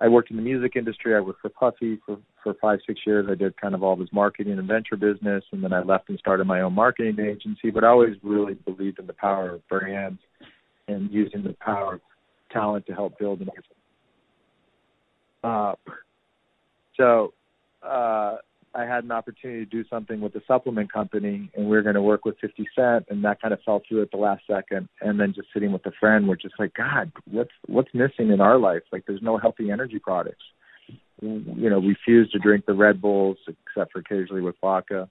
I 0.01 0.09
worked 0.09 0.31
in 0.31 0.37
the 0.37 0.43
music 0.43 0.77
industry. 0.77 1.15
I 1.15 1.21
worked 1.21 1.41
for 1.41 1.49
Puffy 1.49 1.99
for 2.07 2.19
for 2.43 2.55
five 2.61 2.79
six 2.87 3.01
years. 3.05 3.27
I 3.29 3.35
did 3.35 3.61
kind 3.61 3.75
of 3.75 3.83
all 3.83 3.97
this 3.97 4.09
marketing 4.13 4.59
and 4.59 4.69
venture 4.69 4.97
business, 4.97 5.43
and 5.51 5.63
then 5.63 5.73
I 5.73 5.83
left 5.83 6.09
and 6.09 6.19
started 6.19 6.47
my 6.47 6.61
own 6.61 6.75
marketing 6.75 7.19
agency. 7.19 7.71
But 7.71 7.83
I 7.83 7.89
always 7.89 8.17
really 8.23 8.55
believed 8.55 9.01
in 9.01 9.07
the 9.07 9.13
power 9.13 9.51
of 9.51 9.69
brands 9.69 10.21
and 10.87 11.11
using 11.11 11.43
the 11.43 11.57
power 11.61 11.95
of 11.95 12.01
talent 12.53 12.87
to 12.87 12.95
help 12.95 13.19
build 13.19 13.41
an. 13.41 13.51
Uh, 15.43 15.75
so 16.97 17.33
uh, 17.83 18.37
I 18.75 18.85
had 18.85 19.05
an 19.05 19.13
opportunity 19.13 19.65
to 19.65 19.71
do 19.71 19.85
something 19.89 20.21
with 20.21 20.33
the 20.33 20.43
supplement 20.47 20.93
company, 20.93 21.51
and 21.55 21.65
we 21.65 21.77
were 21.77 21.83
going 21.83 21.95
to 21.95 22.03
work 22.03 22.25
with 22.25 22.39
50 22.41 22.69
Cent, 22.77 23.07
and 23.09 23.25
that 23.25 23.41
kind 23.41 23.55
of 23.55 23.61
fell 23.65 23.83
through 23.89 24.03
at 24.03 24.11
the 24.11 24.19
last 24.19 24.43
second. 24.47 24.89
And 25.01 25.19
then 25.19 25.33
just 25.35 25.49
sitting 25.53 25.73
with 25.73 25.87
a 25.87 25.93
friend, 25.99 26.29
we're 26.29 26.37
just 26.37 26.55
like, 26.59 26.75
God, 26.75 27.11
what's 27.31 27.51
what's 27.67 27.89
missing 27.95 28.31
in 28.31 28.41
our 28.41 28.59
life? 28.59 28.83
Like, 28.93 29.05
there's 29.07 29.23
no 29.23 29.39
healthy 29.39 29.71
energy 29.71 29.99
products. 29.99 30.45
You 31.21 31.71
know, 31.71 31.81
we 31.81 31.89
refuse 31.89 32.31
to 32.31 32.39
drink 32.39 32.67
the 32.67 32.75
Red 32.75 33.01
Bulls, 33.01 33.39
except 33.49 33.93
for 33.93 33.99
occasionally 34.01 34.43
with 34.43 34.55
vodka. 34.61 35.09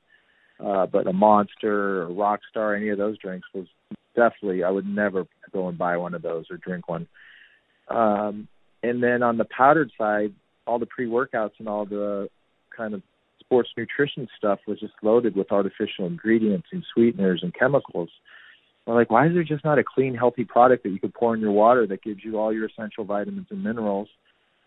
Uh, 0.64 0.86
but 0.86 1.08
a 1.08 1.14
Monster 1.14 2.04
or 2.04 2.08
Rockstar, 2.08 2.76
any 2.76 2.90
of 2.90 2.98
those 2.98 3.18
drinks 3.18 3.48
was 3.54 3.68
definitely 4.16 4.64
I 4.64 4.70
would 4.70 4.88
never 4.88 5.26
go 5.52 5.68
and 5.68 5.78
buy 5.78 5.98
one 5.98 6.14
of 6.14 6.22
those 6.22 6.46
or 6.50 6.58
drink 6.58 6.88
one. 6.88 7.08
Um, 7.90 8.48
and 8.84 9.04
then 9.04 9.24
on 9.24 9.38
the 9.38 9.46
powdered 9.46 9.92
side, 9.98 10.34
all 10.66 10.80
the 10.80 10.86
pre-workouts 10.86 11.54
and 11.60 11.68
all 11.68 11.86
the 11.86 12.30
kind 12.76 12.94
of 12.94 13.02
sports 13.48 13.70
nutrition 13.78 14.28
stuff 14.38 14.60
was 14.68 14.80
just 14.80 14.94
loaded 15.02 15.36
with 15.36 15.52
artificial 15.52 16.06
ingredients 16.06 16.68
and 16.72 16.84
sweeteners 16.94 17.40
and 17.42 17.54
chemicals. 17.54 18.10
We're 18.86 18.96
like, 18.96 19.10
why 19.10 19.28
is 19.28 19.34
there 19.34 19.44
just 19.44 19.66
not 19.66 19.80
a 19.80 19.84
clean, 19.84 20.16
healthy 20.16 20.44
product 20.44 20.84
that 20.84 20.90
you 20.90 21.00
could 21.00 21.14
pour 21.14 21.34
in 21.34 21.42
your 21.42 21.52
water 21.52 21.88
that 21.88 22.04
gives 22.04 22.24
you 22.24 22.38
all 22.38 22.54
your 22.54 22.66
essential 22.66 23.06
vitamins 23.06 23.48
and 23.50 23.64
minerals, 23.64 24.10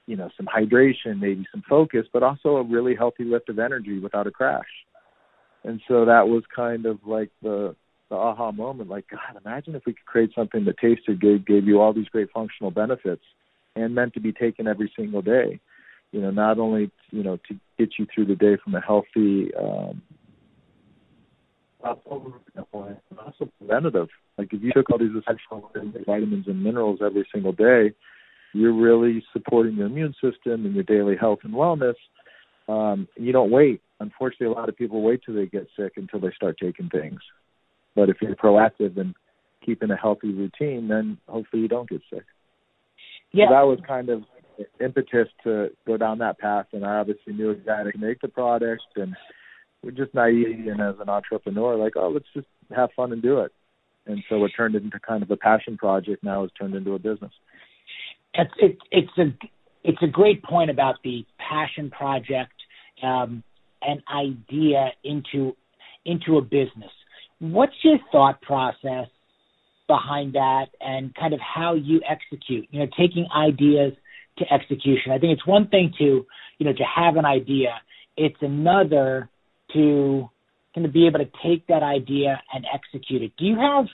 you 0.07 0.17
know, 0.17 0.31
some 0.37 0.47
hydration, 0.47 1.21
maybe 1.21 1.47
some 1.53 1.63
focus, 1.69 2.07
but 2.13 2.23
also 2.23 2.57
a 2.57 2.63
really 2.63 2.95
healthy 2.95 3.25
lift 3.25 3.49
of 3.49 3.59
energy 3.59 3.99
without 3.99 4.27
a 4.27 4.31
crash. 4.31 4.69
And 5.63 5.81
so 5.87 6.07
that 6.07 6.29
was 6.29 6.43
kind 6.55 6.87
of 6.87 6.99
like 7.07 7.31
the 7.43 7.77
the 8.09 8.17
aha 8.17 8.51
moment. 8.51 8.91
Like, 8.91 9.07
God, 9.09 9.41
imagine 9.45 9.77
if 9.77 9.83
we 9.87 9.93
could 9.93 10.05
create 10.05 10.31
something 10.35 10.65
that 10.65 10.79
tasted 10.79 11.21
good, 11.21 11.47
gave 11.47 11.67
you 11.67 11.81
all 11.81 11.93
these 11.93 12.09
great 12.09 12.31
functional 12.33 12.73
benefits, 12.73 13.23
and 13.77 13.95
meant 13.95 14.15
to 14.15 14.21
be 14.21 14.33
taken 14.33 14.67
every 14.67 14.93
single 14.97 15.23
day 15.23 15.61
you 16.13 16.21
know, 16.21 16.31
not 16.31 16.59
only 16.59 16.91
you 17.11 17.23
know 17.23 17.37
to 17.49 17.55
get 17.79 17.91
you 17.99 18.07
through 18.13 18.27
the 18.27 18.37
day 18.37 18.57
from 18.63 18.75
a 18.75 18.81
healthy 18.81 19.51
um, 19.55 20.03
also 21.85 23.51
preventative. 23.59 24.09
Like 24.39 24.53
if 24.53 24.63
you 24.63 24.73
took 24.75 24.91
all 24.91 24.99
these 24.99 25.11
essential 25.11 25.71
vitamins 26.07 26.47
and 26.47 26.63
minerals 26.63 27.01
every 27.05 27.27
single 27.33 27.53
day, 27.53 27.93
you're 28.53 28.75
really 28.75 29.25
supporting 29.33 29.77
your 29.77 29.87
immune 29.87 30.15
system 30.15 30.67
and 30.67 30.75
your 30.75 30.85
daily 30.85 31.17
health 31.17 31.41
and 31.43 31.55
wellness. 31.55 31.95
Um, 32.69 33.09
you 33.17 33.33
don't 33.33 33.51
wait. 33.51 33.81
Unfortunately, 34.01 34.47
a 34.47 34.53
lot 34.53 34.69
of 34.69 34.77
people 34.77 35.03
wait 35.03 35.21
till 35.25 35.35
they 35.35 35.47
get 35.47 35.67
sick 35.77 35.93
until 35.97 36.21
they 36.21 36.33
start 36.35 36.57
taking 36.63 36.89
things. 36.89 37.21
But 37.95 38.09
if 38.09 38.17
you're 38.21 38.35
proactive 38.35 38.99
and 38.99 39.15
keeping 39.65 39.91
a 39.91 39.97
healthy 39.97 40.33
routine, 40.33 40.89
then 40.89 41.19
hopefully 41.29 41.63
you 41.63 41.69
don't 41.69 41.89
get 41.89 42.01
sick. 42.11 42.25
Yeah. 43.33 43.47
So 43.49 43.55
that 43.55 43.67
was 43.67 43.79
kind 43.87 44.09
of 44.09 44.23
impetus 44.81 45.29
to 45.45 45.71
go 45.87 45.97
down 45.97 46.19
that 46.19 46.39
path, 46.39 46.67
and 46.73 46.85
I 46.85 46.97
obviously 46.97 47.33
knew 47.33 47.51
exactly 47.51 47.93
how 47.95 48.01
to 48.01 48.07
make 48.07 48.21
the 48.21 48.29
product, 48.29 48.83
and 48.97 49.15
we're 49.83 49.91
just 49.93 50.15
naive 50.15 50.67
and 50.67 50.81
as 50.81 50.97
an 51.01 51.09
entrepreneur, 51.09 51.77
like, 51.77 51.95
oh, 51.97 52.11
let's 52.11 52.27
just 52.35 52.47
have 52.75 52.91
fun 52.95 53.13
and 53.13 53.23
do 53.23 53.41
it. 53.41 53.53
And 54.07 54.23
so 54.29 54.45
it 54.45 54.53
turned 54.57 54.75
into 54.75 54.99
kind 55.01 55.23
of 55.23 55.31
a 55.31 55.37
passion 55.37 55.77
project. 55.77 56.25
Now 56.25 56.45
it's 56.45 56.55
turned 56.55 56.75
into 56.75 56.95
a 56.95 56.99
business. 56.99 57.33
It's 58.35 58.53
it, 58.59 58.79
it's 58.91 59.19
a 59.19 59.35
it's 59.83 60.03
a 60.03 60.07
great 60.07 60.43
point 60.43 60.71
about 60.71 60.97
the 61.03 61.25
passion 61.39 61.91
project, 61.91 62.53
um, 63.03 63.43
an 63.83 64.03
idea 64.13 64.91
into 65.05 65.57
into 66.05 66.39
a 66.39 66.43
business. 66.43 66.91
What's 67.39 67.75
your 67.83 67.99
thought 68.13 68.41
process 68.43 69.09
behind 69.87 70.35
that, 70.35 70.67
and 70.81 71.15
kind 71.15 71.35
of 71.35 71.41
how 71.41 71.75
you 71.75 72.01
execute? 72.09 72.69
You 72.71 72.81
know, 72.81 72.87
taking 72.99 73.27
ideas 73.35 73.93
to 74.39 74.53
execution. 74.53 75.13
I 75.13 75.19
think 75.19 75.33
it's 75.33 75.47
one 75.47 75.69
thing 75.69 75.93
to, 75.99 76.27
you 76.59 76.67
know, 76.67 76.73
to 76.73 76.85
have 76.85 77.17
an 77.17 77.25
idea. 77.25 77.81
It's 78.17 78.37
another 78.41 79.29
to 79.75 80.29
kind 80.75 80.87
of 80.87 80.93
be 80.93 81.07
able 81.07 81.19
to 81.19 81.31
take 81.45 81.67
that 81.67 81.83
idea 81.83 82.41
and 82.53 82.65
execute 82.73 83.23
it. 83.23 83.33
Do 83.39 83.45
you 83.45 83.57
have, 83.57 83.87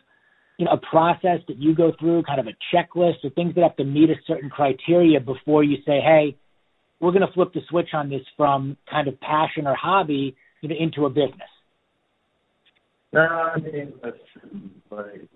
you 0.59 0.67
know, 0.67 0.73
a 0.73 0.79
process 0.79 1.41
that 1.49 1.59
you 1.59 1.75
go 1.75 1.93
through, 1.99 2.23
kind 2.25 2.41
of 2.41 2.47
a 2.47 2.57
checklist 2.75 3.25
or 3.25 3.31
things 3.31 3.55
that 3.55 3.63
have 3.63 3.77
to 3.77 3.85
meet 3.85 4.11
a 4.11 4.15
certain 4.27 4.51
criteria 4.51 5.21
before 5.21 5.65
you 5.65 5.77
say, 5.87 6.01
hey, 6.01 6.37
we're 7.01 7.13
going 7.13 7.27
to 7.27 7.33
flip 7.33 7.53
the 7.53 7.61
switch 7.69 7.89
on 7.93 8.09
this 8.09 8.23
from 8.37 8.77
kind 8.91 9.09
of 9.09 9.21
passion 9.21 9.67
or 9.67 9.75
hobby, 9.75 10.37
you 10.61 10.69
know, 10.69 10.77
into 10.79 11.05
a 11.07 11.11
business? 11.11 11.51
No, 13.13 13.21
I 13.21 13.59
mean, 13.59 13.93
that's 14.03 14.17
like 14.91 15.29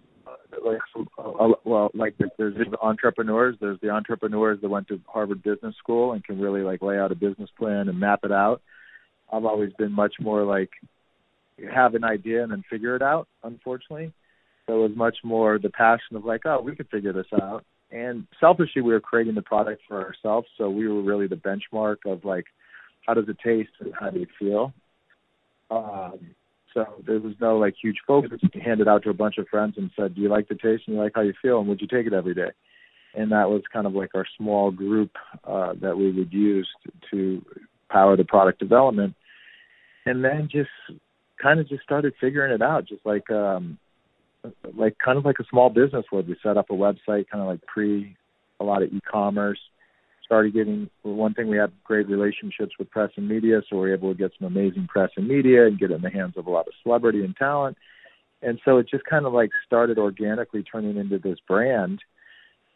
like 0.65 0.79
uh, 1.19 1.49
well 1.65 1.91
like 1.95 2.15
there's 2.39 2.55
the 2.55 2.79
entrepreneurs 2.81 3.57
there's 3.61 3.81
the 3.81 3.91
entrepreneurs 3.91 4.61
that 4.61 4.69
went 4.69 4.89
to 4.89 5.01
harvard 5.07 5.43
business 5.43 5.75
school 5.79 6.13
and 6.13 6.25
can 6.25 6.41
really 6.41 6.63
like 6.63 6.83
lay 6.83 6.99
out 6.99 7.13
a 7.13 7.15
business 7.15 7.51
plan 7.59 7.89
and 7.89 7.99
map 7.99 8.21
it 8.25 8.33
out. 8.33 8.61
I've 9.33 9.45
always 9.45 9.73
been 9.75 9.93
much 9.93 10.15
more 10.21 10.45
like 10.45 10.71
have 11.73 11.95
an 11.95 12.05
idea 12.05 12.43
and 12.43 12.53
then 12.53 12.65
figure 12.69 12.97
it 12.97 13.03
out 13.03 13.29
unfortunately. 13.45 14.13
So 14.67 14.85
it 14.85 14.89
was 14.89 14.97
much 14.97 15.19
more 15.25 15.59
the 15.59 15.71
passion 15.71 16.17
of 16.17 16.25
like 16.25 16.43
oh 16.45 16.61
we 16.61 16.77
could 16.77 16.89
figure 16.89 17.13
this 17.13 17.33
out. 17.41 17.65
And 17.91 18.27
selfishly 18.39 18.83
we 18.83 18.93
were 18.93 19.01
creating 19.01 19.35
the 19.35 19.43
product 19.43 19.83
for 19.89 20.05
ourselves 20.05 20.49
so 20.59 20.71
we 20.71 20.89
were 20.89 21.03
really 21.03 21.27
the 21.27 21.37
benchmark 21.37 21.97
of 22.07 22.25
like 22.25 22.47
how 23.07 23.15
does 23.15 23.29
it 23.29 23.39
taste 23.45 23.71
and 23.81 23.93
how 23.99 24.11
do 24.11 24.21
you 24.21 24.27
feel? 24.39 24.73
Um 25.71 26.35
so 26.75 26.87
there 27.07 27.19
was 27.19 27.35
no 27.41 27.59
like 27.59 27.75
huge 27.81 27.99
focus. 28.07 28.41
We 28.55 28.61
handed 28.61 28.89
out 28.89 29.03
to 29.05 29.11
a 29.11 29.15
bunch 29.15 29.39
of 29.39 29.49
friends 29.49 29.75
and 29.77 29.91
said, 29.97 30.15
"Do 30.15 30.21
you 30.21 30.29
like 30.29 30.49
the 30.49 30.55
taste 30.55 30.85
and 30.87 30.97
you 30.97 31.03
like 31.03 31.13
how 31.15 31.23
you 31.23 31.35
feel? 31.41 31.59
And 31.59 31.69
would 31.69 31.81
you 31.81 31.87
take 31.87 32.07
it 32.07 32.13
every 32.13 32.35
day?" 32.35 32.51
And 33.15 33.33
that 33.33 33.51
was 33.51 33.63
kind 33.73 33.87
of 33.87 33.95
like 33.95 34.15
our 34.15 34.27
small 34.37 34.71
group 34.71 35.11
uh, 35.45 35.75
that 35.81 35.97
we 35.97 36.13
would 36.13 36.33
use 36.33 36.69
to, 36.85 36.93
to 37.11 37.45
power 37.89 38.17
the 38.17 38.25
product 38.25 38.61
development. 38.61 39.15
And 40.07 40.25
then 40.25 40.49
just 40.51 40.71
kind 41.43 41.59
of 41.59 41.69
just 41.69 41.83
started 41.83 42.15
figuring 42.21 42.53
it 42.53 42.63
out, 42.63 42.87
just 42.87 43.05
like 43.05 43.29
um, 43.31 43.79
like 44.77 44.97
kind 45.05 45.19
of 45.19 45.25
like 45.25 45.39
a 45.41 45.45
small 45.51 45.71
business 45.71 46.05
would. 46.13 46.29
We 46.29 46.37
set 46.43 46.57
up 46.57 46.71
a 46.71 46.75
website, 46.75 47.29
kind 47.29 47.43
of 47.43 47.47
like 47.47 47.63
pre 47.67 48.17
a 48.61 48.65
lot 48.65 48.83
of 48.83 48.93
e-commerce, 48.93 49.59
started 50.31 50.55
getting 50.55 50.89
one 51.03 51.35
thing 51.35 51.49
we 51.49 51.57
had 51.57 51.73
great 51.83 52.09
relationships 52.09 52.75
with 52.79 52.89
press 52.89 53.11
and 53.17 53.29
media, 53.29 53.63
so 53.69 53.81
we 53.81 53.91
are 53.91 53.95
able 53.95 54.13
to 54.13 54.17
get 54.17 54.31
some 54.39 54.47
amazing 54.47 54.87
press 54.87 55.11
and 55.17 55.27
media 55.27 55.67
and 55.67 55.77
get 55.77 55.91
it 55.91 55.95
in 55.95 56.03
the 56.03 56.11
hands 56.11 56.35
of 56.37 56.47
a 56.47 56.51
lot 56.51 56.69
of 56.69 56.73
celebrity 56.85 57.25
and 57.25 57.35
talent. 57.35 57.77
And 58.41 58.61
so 58.65 58.79
it 58.79 58.89
just 58.89 59.03
kind 59.07 59.27
of 59.27 59.33
like 59.33 59.51
started 59.67 59.99
organically 59.99 60.63
turning 60.63 60.97
into 60.99 61.19
this 61.19 61.39
brand 61.49 61.99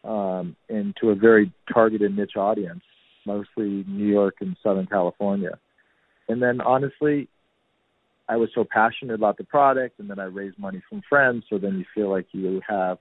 um, 0.03 0.57
into 0.69 1.11
a 1.11 1.15
very 1.15 1.53
targeted 1.73 2.17
niche 2.17 2.37
audience, 2.37 2.83
mostly 3.25 3.85
New 3.87 4.13
York 4.13 4.39
and 4.41 4.57
Southern 4.61 4.87
California. 4.87 5.57
And 6.29 6.43
then 6.43 6.61
honestly, 6.61 7.29
I 8.29 8.37
was 8.37 8.49
so 8.53 8.67
passionate 8.69 9.15
about 9.15 9.39
the 9.39 9.45
product, 9.45 10.01
and 10.01 10.11
then 10.11 10.19
I 10.19 10.25
raised 10.25 10.59
money 10.59 10.83
from 10.89 11.03
friends. 11.09 11.45
So 11.49 11.59
then 11.59 11.79
you 11.79 11.85
feel 11.95 12.11
like 12.11 12.27
you 12.33 12.61
have 12.69 12.99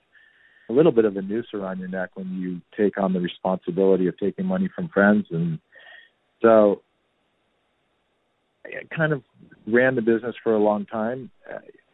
a 0.74 0.77
little 0.77 0.92
bit 0.92 1.06
of 1.06 1.15
a 1.18 1.22
noose 1.22 1.48
around 1.53 1.80
your 1.80 1.88
neck 1.88 2.12
when 2.15 2.34
you 2.34 2.62
take 2.75 2.98
on 2.98 3.13
the 3.13 3.20
responsibility 3.20 4.08
of 4.08 4.18
taking 4.18 4.46
money 4.46 4.70
from 4.75 4.89
friends, 4.89 5.27
and 5.32 5.60
so 6.42 6.82
I 8.65 8.96
kind 8.96 9.13
of 9.13 9.24
ran 9.68 9.96
the 9.96 10.01
business 10.01 10.36
for 10.44 10.53
a 10.53 10.60
long 10.60 10.86
time, 10.86 11.30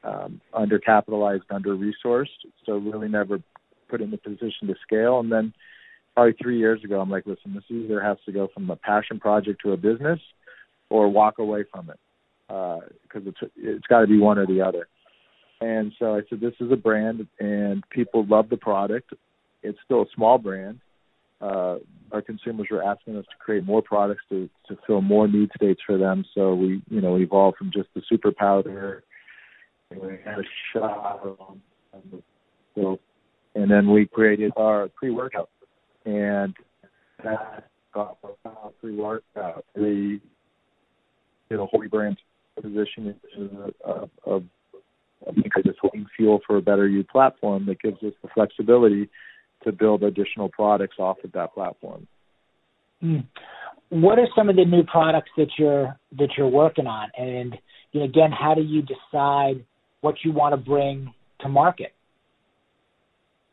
um, 0.04 0.42
undercapitalized, 0.54 1.42
under 1.50 1.76
resourced, 1.76 2.28
so 2.66 2.78
really 2.78 3.10
never 3.10 3.40
put 3.90 4.02
in 4.02 4.12
the 4.12 4.18
position 4.18 4.68
to 4.68 4.76
scale. 4.82 5.20
And 5.20 5.32
then 5.32 5.54
probably 6.16 6.36
three 6.42 6.58
years 6.58 6.84
ago, 6.84 7.02
I'm 7.02 7.10
like, 7.10 7.26
listen, 7.26 7.54
this 7.54 7.64
either 7.70 8.02
has 8.02 8.18
to 8.26 8.32
go 8.32 8.48
from 8.54 8.70
a 8.70 8.76
passion 8.76 9.20
project 9.20 9.62
to 9.64 9.74
a 9.74 9.78
business, 9.78 10.20
or 10.90 11.08
walk 11.10 11.38
away 11.40 11.64
from 11.72 11.90
it 11.90 12.00
because 12.48 13.28
uh, 13.28 13.30
it's 13.30 13.52
it's 13.56 13.88
got 13.88 14.02
to 14.02 14.08
be 14.08 14.20
one 14.20 14.40
or 14.40 14.48
the 14.48 14.62
other. 14.62 14.88
And 15.62 15.92
so 16.00 16.16
I 16.16 16.22
said, 16.30 16.40
this 16.40 16.54
is 16.60 16.72
a 16.72 16.78
brand, 16.78 17.28
and 17.40 17.84
people 17.90 18.26
love 18.28 18.50
the 18.50 18.58
product. 18.58 19.14
It's 19.62 19.78
still 19.84 20.04
a 20.04 20.06
small 20.16 20.38
brand. 20.38 20.80
Uh, 21.42 21.78
our 22.12 22.22
consumers 22.22 22.68
were 22.72 22.84
asking 22.84 23.18
us 23.18 23.26
to 23.26 23.38
create 23.38 23.66
more 23.66 23.82
products 23.82 24.24
to 24.30 24.50
to 24.68 24.78
fill 24.86 25.02
more 25.02 25.28
need 25.28 25.50
states 25.56 25.82
for 25.86 25.98
them. 25.98 26.26
So 26.36 26.54
we, 26.54 26.82
you 26.90 27.02
know, 27.02 27.18
evolved 27.18 27.58
from 27.58 27.72
just 27.72 27.90
the 27.94 28.02
super 28.10 28.32
powder. 28.32 29.04
And 29.90 30.02
we 30.02 30.18
had 30.24 30.40
a 30.40 30.44
shot 30.74 31.24
the 32.76 32.98
and 33.56 33.72
then 33.72 33.92
we 33.92 34.06
created 34.06 34.52
our 34.56 34.90
pre-workout, 34.90 35.50
and 36.06 36.54
that 37.24 37.68
got 37.94 38.18
our 38.46 38.72
pre-workout. 38.80 39.66
Did 39.76 40.22
a 41.52 41.66
whole 41.66 41.88
brand 41.90 42.18
position 42.62 43.16
of, 43.84 44.44
of, 45.26 45.36
it's 45.38 45.56
this 45.66 46.06
fuel 46.16 46.40
for 46.46 46.58
a 46.58 46.62
better 46.62 46.88
you 46.88 47.04
platform 47.04 47.66
that 47.66 47.82
gives 47.82 48.02
us 48.04 48.14
the 48.22 48.30
flexibility 48.34 49.10
to 49.64 49.72
build 49.72 50.04
additional 50.04 50.50
products 50.50 50.96
off 51.00 51.18
of 51.24 51.32
that 51.34 51.54
platform. 51.54 52.08
Mm. 53.04 53.26
What 53.90 54.20
are 54.20 54.28
some 54.36 54.50
of 54.50 54.56
the 54.56 54.66
new 54.66 54.84
products 54.84 55.32
that 55.38 55.50
you're 55.58 55.98
that 56.18 56.30
you're 56.38 56.48
working 56.48 56.86
on, 56.86 57.10
and 57.18 57.58
you 57.92 58.02
know, 58.02 58.06
again, 58.06 58.32
how 58.32 58.54
do 58.54 58.62
you 58.62 58.84
decide 58.84 59.66
what 60.02 60.16
you 60.24 60.32
want 60.32 60.54
to 60.54 60.58
bring 60.58 61.14
to 61.42 61.50
market? 61.50 61.94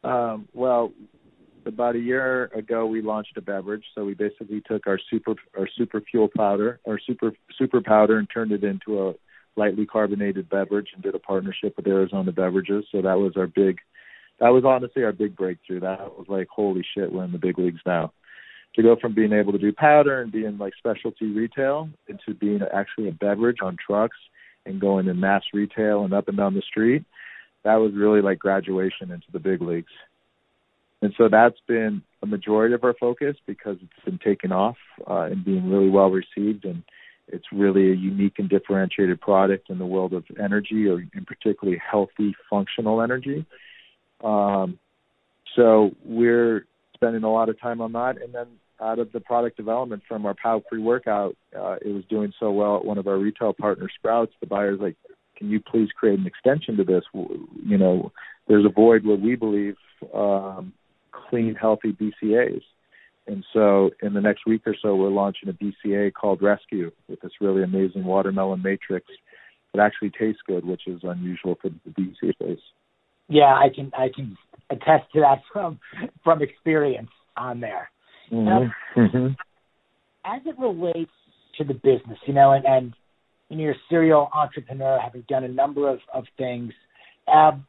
Um, 0.04 0.46
well, 0.52 0.92
about 1.64 1.96
a 1.96 1.98
year 1.98 2.44
ago 2.54 2.86
we 2.86 3.02
launched 3.02 3.36
a 3.36 3.40
beverage. 3.40 3.84
So 3.94 4.04
we 4.04 4.14
basically 4.14 4.62
took 4.66 4.86
our 4.86 4.98
super 5.10 5.34
our 5.58 5.68
super 5.76 6.00
fuel 6.00 6.28
powder, 6.36 6.80
our 6.86 6.98
super 6.98 7.32
super 7.58 7.80
powder, 7.80 8.18
and 8.18 8.28
turned 8.32 8.52
it 8.52 8.62
into 8.62 9.08
a 9.08 9.14
lightly 9.56 9.86
carbonated 9.86 10.48
beverage, 10.48 10.88
and 10.94 11.02
did 11.02 11.14
a 11.14 11.18
partnership 11.18 11.74
with 11.76 11.86
Arizona 11.86 12.32
Beverages. 12.32 12.84
So 12.92 13.02
that 13.02 13.18
was 13.18 13.32
our 13.36 13.46
big, 13.46 13.78
that 14.40 14.50
was 14.50 14.64
honestly 14.64 15.04
our 15.04 15.12
big 15.12 15.36
breakthrough. 15.36 15.80
That 15.80 16.18
was 16.18 16.26
like 16.28 16.48
holy 16.48 16.84
shit, 16.94 17.12
we're 17.12 17.24
in 17.24 17.32
the 17.32 17.38
big 17.38 17.58
leagues 17.58 17.80
now. 17.86 18.12
To 18.74 18.82
go 18.82 18.96
from 19.00 19.14
being 19.14 19.32
able 19.32 19.52
to 19.52 19.58
do 19.58 19.72
powder 19.72 20.20
and 20.20 20.30
being 20.30 20.58
like 20.58 20.74
specialty 20.76 21.32
retail 21.32 21.88
into 22.08 22.38
being 22.38 22.60
actually 22.74 23.08
a 23.08 23.12
beverage 23.12 23.58
on 23.62 23.76
trucks 23.84 24.18
and 24.66 24.80
going 24.80 25.08
in 25.08 25.18
mass 25.18 25.44
retail 25.54 26.04
and 26.04 26.12
up 26.12 26.28
and 26.28 26.36
down 26.36 26.54
the 26.54 26.62
street, 26.62 27.04
that 27.64 27.76
was 27.76 27.92
really 27.94 28.20
like 28.20 28.38
graduation 28.38 29.10
into 29.10 29.26
the 29.32 29.38
big 29.38 29.62
leagues. 29.62 29.92
And 31.02 31.14
so 31.16 31.28
that's 31.28 31.58
been 31.66 32.02
a 32.22 32.26
majority 32.26 32.74
of 32.74 32.84
our 32.84 32.94
focus 32.94 33.36
because 33.46 33.76
it's 33.82 34.04
been 34.04 34.18
taken 34.18 34.52
off 34.52 34.76
uh, 35.08 35.22
and 35.30 35.44
being 35.44 35.70
really 35.70 35.90
well 35.90 36.10
received. 36.10 36.64
And 36.64 36.82
it's 37.28 37.46
really 37.52 37.90
a 37.90 37.94
unique 37.94 38.38
and 38.38 38.48
differentiated 38.48 39.20
product 39.20 39.70
in 39.70 39.78
the 39.78 39.86
world 39.86 40.12
of 40.12 40.24
energy, 40.42 40.86
or 40.88 41.00
in 41.00 41.24
particularly 41.26 41.80
healthy, 41.90 42.34
functional 42.48 43.02
energy. 43.02 43.44
Um, 44.22 44.78
so 45.54 45.90
we're 46.04 46.66
spending 46.94 47.24
a 47.24 47.32
lot 47.32 47.48
of 47.48 47.60
time 47.60 47.80
on 47.80 47.92
that. 47.92 48.20
And 48.22 48.34
then 48.34 48.46
out 48.80 48.98
of 48.98 49.10
the 49.12 49.20
product 49.20 49.56
development 49.56 50.02
from 50.06 50.26
our 50.26 50.34
POW 50.34 50.62
pre-workout, 50.68 51.36
uh, 51.58 51.76
it 51.84 51.92
was 51.92 52.04
doing 52.08 52.32
so 52.38 52.50
well 52.50 52.76
at 52.76 52.84
one 52.84 52.98
of 52.98 53.06
our 53.06 53.18
retail 53.18 53.52
partners, 53.52 53.92
Sprouts. 53.96 54.32
The 54.40 54.46
buyer's 54.46 54.80
like, 54.80 54.96
can 55.36 55.50
you 55.50 55.60
please 55.60 55.88
create 55.98 56.18
an 56.18 56.26
extension 56.26 56.76
to 56.76 56.84
this? 56.84 57.04
You 57.12 57.78
know, 57.78 58.12
there's 58.48 58.64
a 58.64 58.70
void 58.70 59.04
where 59.04 59.16
we 59.16 59.34
believe 59.34 59.76
um, 60.14 60.72
clean, 61.10 61.54
healthy 61.54 61.92
BCAs. 61.92 62.62
And 63.26 63.44
so 63.52 63.90
in 64.02 64.14
the 64.14 64.20
next 64.20 64.46
week 64.46 64.62
or 64.66 64.74
so, 64.80 64.94
we're 64.94 65.08
launching 65.08 65.48
a 65.48 65.52
BCA 65.52 66.12
called 66.12 66.42
Rescue 66.42 66.92
with 67.08 67.20
this 67.20 67.32
really 67.40 67.62
amazing 67.62 68.04
watermelon 68.04 68.62
matrix 68.62 69.06
that 69.74 69.82
actually 69.82 70.10
tastes 70.10 70.42
good, 70.46 70.64
which 70.64 70.82
is 70.86 71.00
unusual 71.02 71.56
for 71.60 71.70
the 71.70 71.90
BCA 71.90 72.32
space. 72.34 72.60
Yeah, 73.28 73.54
I 73.54 73.68
can 73.74 73.90
I 73.98 74.08
can 74.14 74.36
attest 74.70 75.12
to 75.14 75.20
that 75.20 75.42
from 75.52 75.80
from 76.22 76.42
experience 76.42 77.10
on 77.36 77.60
there. 77.60 77.90
Mm-hmm. 78.32 78.44
Now, 78.44 78.74
mm-hmm. 78.96 79.26
As 80.24 80.42
it 80.44 80.58
relates 80.58 81.10
to 81.58 81.64
the 81.64 81.74
business, 81.74 82.18
you 82.26 82.34
know, 82.34 82.52
and, 82.52 82.94
and 83.50 83.60
you're 83.60 83.72
a 83.72 83.80
serial 83.88 84.28
entrepreneur, 84.32 84.98
having 85.00 85.24
done 85.28 85.44
a 85.44 85.48
number 85.48 85.88
of 85.88 85.98
of 86.14 86.24
things. 86.38 86.72
Um, 87.32 87.66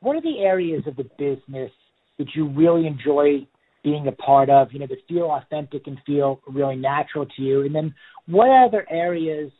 what 0.00 0.16
are 0.16 0.22
the 0.22 0.38
areas 0.38 0.84
of 0.86 0.96
the 0.96 1.08
business 1.18 1.72
that 2.18 2.28
you 2.34 2.48
really 2.48 2.86
enjoy 2.86 3.46
being 3.82 4.06
a 4.06 4.12
part 4.12 4.50
of, 4.50 4.72
you 4.72 4.78
know, 4.78 4.86
that 4.86 4.98
feel 5.08 5.30
authentic 5.30 5.86
and 5.86 5.98
feel 6.06 6.40
really 6.46 6.76
natural 6.76 7.26
to 7.26 7.42
you? 7.42 7.62
And 7.62 7.74
then 7.74 7.94
what 8.26 8.50
other 8.50 8.86
areas 8.90 9.50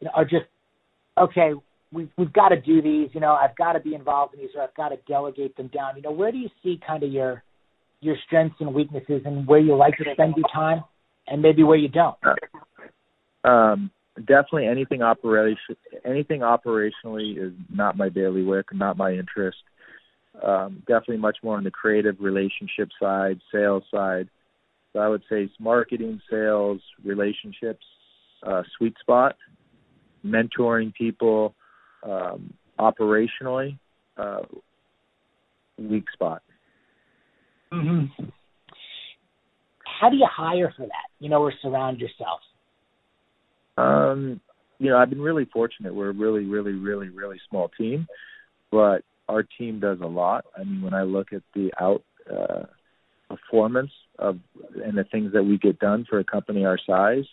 you 0.00 0.06
know, 0.06 0.10
are 0.14 0.24
just, 0.24 0.46
okay, 1.18 1.52
we've, 1.92 2.08
we've 2.16 2.32
got 2.32 2.50
to 2.50 2.60
do 2.60 2.82
these, 2.82 3.10
you 3.12 3.20
know, 3.20 3.32
I've 3.32 3.56
got 3.56 3.72
to 3.72 3.80
be 3.80 3.94
involved 3.94 4.34
in 4.34 4.40
these 4.40 4.50
or 4.54 4.62
I've 4.62 4.74
got 4.74 4.90
to 4.90 4.96
delegate 5.08 5.56
them 5.56 5.68
down. 5.68 5.96
You 5.96 6.02
know, 6.02 6.12
where 6.12 6.32
do 6.32 6.38
you 6.38 6.48
see 6.62 6.80
kind 6.86 7.02
of 7.02 7.10
your, 7.10 7.42
your 8.00 8.16
strengths 8.26 8.56
and 8.60 8.74
weaknesses 8.74 9.22
and 9.24 9.46
where 9.46 9.60
you 9.60 9.76
like 9.76 9.96
to 9.98 10.04
spend 10.12 10.34
your 10.36 10.48
time 10.52 10.84
and 11.26 11.42
maybe 11.42 11.62
where 11.62 11.78
you 11.78 11.88
don't? 11.88 12.16
Um, 13.44 13.90
definitely 14.16 14.66
anything 14.66 15.02
operation, 15.02 15.76
anything 16.04 16.40
operationally 16.40 17.38
is 17.38 17.52
not 17.72 17.96
my 17.96 18.08
daily 18.08 18.42
work, 18.42 18.66
not 18.74 18.96
my 18.96 19.12
interest 19.12 19.58
um, 20.42 20.82
definitely 20.86 21.18
much 21.18 21.38
more 21.42 21.56
on 21.56 21.64
the 21.64 21.70
creative 21.70 22.16
relationship 22.20 22.90
side, 23.00 23.40
sales 23.52 23.84
side. 23.90 24.28
So 24.92 24.98
I 24.98 25.08
would 25.08 25.22
say 25.30 25.50
marketing, 25.58 26.20
sales, 26.30 26.80
relationships, 27.04 27.84
uh, 28.42 28.62
sweet 28.76 28.94
spot, 29.00 29.36
mentoring 30.24 30.92
people, 30.94 31.54
um, 32.02 32.54
operationally, 32.78 33.78
uh, 34.16 34.40
weak 35.78 36.04
spot. 36.12 36.42
Mm-hmm. 37.72 38.24
How 40.00 40.08
do 40.08 40.16
you 40.16 40.26
hire 40.30 40.72
for 40.76 40.86
that? 40.86 41.08
You 41.18 41.28
know, 41.28 41.42
or 41.42 41.52
surround 41.62 42.00
yourself? 42.00 42.40
Um, 43.76 44.40
you 44.78 44.90
know, 44.90 44.96
I've 44.96 45.10
been 45.10 45.20
really 45.20 45.44
fortunate. 45.52 45.94
We're 45.94 46.10
a 46.10 46.14
really, 46.14 46.44
really, 46.44 46.72
really, 46.72 47.08
really 47.10 47.38
small 47.48 47.70
team, 47.78 48.08
but 48.70 49.02
our 49.30 49.42
team 49.42 49.80
does 49.80 49.98
a 50.02 50.06
lot. 50.06 50.44
I 50.58 50.64
mean, 50.64 50.82
when 50.82 50.94
I 50.94 51.02
look 51.02 51.32
at 51.32 51.42
the 51.54 51.70
out 51.80 52.02
uh, 52.30 52.64
performance 53.28 53.92
of 54.18 54.38
and 54.84 54.98
the 54.98 55.04
things 55.04 55.32
that 55.32 55.44
we 55.44 55.56
get 55.58 55.78
done 55.78 56.04
for 56.08 56.18
a 56.18 56.24
company 56.24 56.64
our 56.64 56.78
size, 56.84 57.24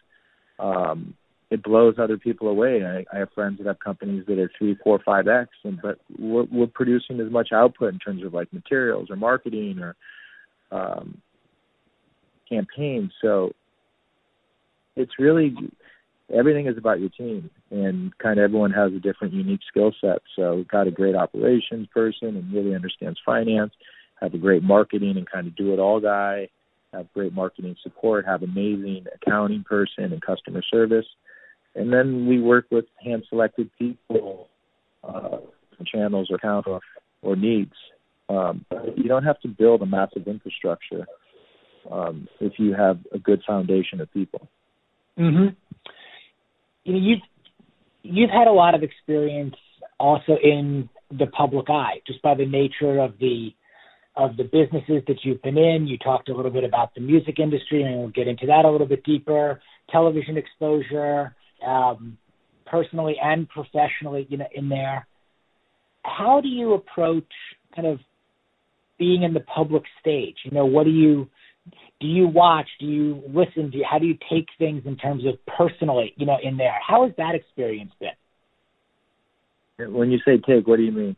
um, 0.59 1.15
it 1.49 1.63
blows 1.63 1.95
other 1.97 2.17
people 2.17 2.47
away. 2.49 2.83
I, 2.85 3.05
I 3.15 3.19
have 3.19 3.29
friends 3.33 3.57
that 3.57 3.67
have 3.67 3.79
companies 3.79 4.25
that 4.27 4.37
are 4.37 4.51
three, 4.57 4.77
four, 4.83 4.99
five 5.03 5.27
x, 5.27 5.49
and 5.63 5.81
but 5.81 5.97
we're, 6.19 6.45
we're 6.51 6.67
producing 6.67 7.19
as 7.19 7.31
much 7.31 7.49
output 7.51 7.93
in 7.93 7.99
terms 7.99 8.23
of 8.23 8.33
like 8.33 8.51
materials 8.53 9.09
or 9.09 9.15
marketing 9.15 9.79
or 9.79 9.95
um, 10.71 11.21
campaigns. 12.47 13.11
So 13.21 13.53
it's 14.95 15.13
really 15.19 15.55
everything 16.33 16.67
is 16.67 16.77
about 16.77 16.99
your 16.99 17.09
team 17.09 17.49
and 17.71 18.17
kind 18.17 18.39
of 18.39 18.43
everyone 18.43 18.71
has 18.71 18.91
a 18.93 18.99
different 18.99 19.33
unique 19.33 19.61
skill 19.67 19.93
set 20.01 20.21
so 20.35 20.55
we've 20.55 20.67
got 20.67 20.87
a 20.87 20.91
great 20.91 21.15
operations 21.15 21.87
person 21.93 22.35
and 22.35 22.53
really 22.53 22.75
understands 22.75 23.19
finance 23.25 23.71
have 24.19 24.33
a 24.33 24.37
great 24.37 24.63
marketing 24.63 25.15
and 25.17 25.29
kind 25.29 25.47
of 25.47 25.55
do 25.55 25.73
it 25.73 25.79
all 25.79 25.99
guy 25.99 26.47
have 26.93 27.11
great 27.13 27.33
marketing 27.33 27.75
support 27.81 28.25
have 28.25 28.43
amazing 28.43 29.05
accounting 29.15 29.63
person 29.63 30.05
and 30.05 30.21
customer 30.21 30.61
service 30.69 31.05
and 31.75 31.93
then 31.93 32.27
we 32.27 32.41
work 32.41 32.65
with 32.71 32.85
hand 33.03 33.23
selected 33.29 33.69
people 33.77 34.47
uh, 35.03 35.37
channels 35.85 36.27
or 36.29 36.35
accounts 36.35 36.67
or, 36.67 36.81
or 37.21 37.35
needs 37.35 37.73
um, 38.29 38.65
you 38.95 39.05
don't 39.05 39.23
have 39.23 39.39
to 39.41 39.47
build 39.47 39.81
a 39.81 39.85
massive 39.85 40.27
infrastructure 40.27 41.07
um, 41.89 42.27
if 42.39 42.53
you 42.57 42.73
have 42.73 42.99
a 43.13 43.19
good 43.19 43.41
foundation 43.47 44.01
of 44.01 44.11
people. 44.13 44.47
Mm-hmm. 45.17 45.55
You 46.87 46.93
know, 46.93 46.99
you've 46.99 47.19
you've 48.01 48.29
had 48.29 48.47
a 48.47 48.51
lot 48.51 48.73
of 48.73 48.81
experience 48.81 49.55
also 49.99 50.37
in 50.41 50.87
the 51.11 51.27
public 51.27 51.69
eye, 51.69 51.99
just 52.07 52.21
by 52.21 52.33
the 52.33 52.45
nature 52.45 52.99
of 53.01 53.15
the 53.19 53.49
of 54.15 54.37
the 54.37 54.45
businesses 54.45 55.03
that 55.07 55.17
you've 55.23 55.41
been 55.41 55.57
in. 55.57 55.85
You 55.85 55.97
talked 55.97 56.29
a 56.29 56.33
little 56.33 56.49
bit 56.49 56.63
about 56.63 56.95
the 56.95 57.01
music 57.01 57.39
industry, 57.39 57.83
and 57.83 57.99
we'll 57.99 58.07
get 58.07 58.29
into 58.29 58.45
that 58.45 58.63
a 58.63 58.71
little 58.71 58.87
bit 58.87 59.03
deeper. 59.03 59.59
Television 59.91 60.37
exposure, 60.37 61.35
um, 61.65 62.17
personally 62.65 63.17
and 63.21 63.49
professionally, 63.49 64.25
you 64.29 64.37
know, 64.37 64.47
in 64.55 64.69
there. 64.69 65.05
How 66.03 66.39
do 66.39 66.47
you 66.47 66.73
approach 66.73 67.31
kind 67.75 67.87
of 67.87 67.99
being 68.97 69.23
in 69.23 69.33
the 69.33 69.41
public 69.41 69.83
stage? 69.99 70.37
You 70.45 70.51
know, 70.51 70.65
what 70.65 70.85
do 70.85 70.91
you 70.91 71.29
do 71.99 72.07
you 72.07 72.27
watch? 72.27 72.67
Do 72.79 72.85
you 72.85 73.23
listen? 73.27 73.71
Do 73.71 73.79
you, 73.79 73.85
how 73.89 73.99
do 73.99 74.05
you 74.05 74.17
take 74.29 74.47
things 74.57 74.83
in 74.85 74.97
terms 74.97 75.23
of 75.25 75.33
personally, 75.57 76.13
you 76.15 76.25
know, 76.25 76.37
in 76.41 76.57
there? 76.57 76.75
How 76.85 77.05
has 77.05 77.13
that 77.17 77.33
experience 77.35 77.91
been? 77.99 79.93
When 79.93 80.11
you 80.11 80.19
say 80.25 80.37
take, 80.37 80.67
what 80.67 80.77
do 80.77 80.83
you 80.83 80.91
mean? 80.91 81.15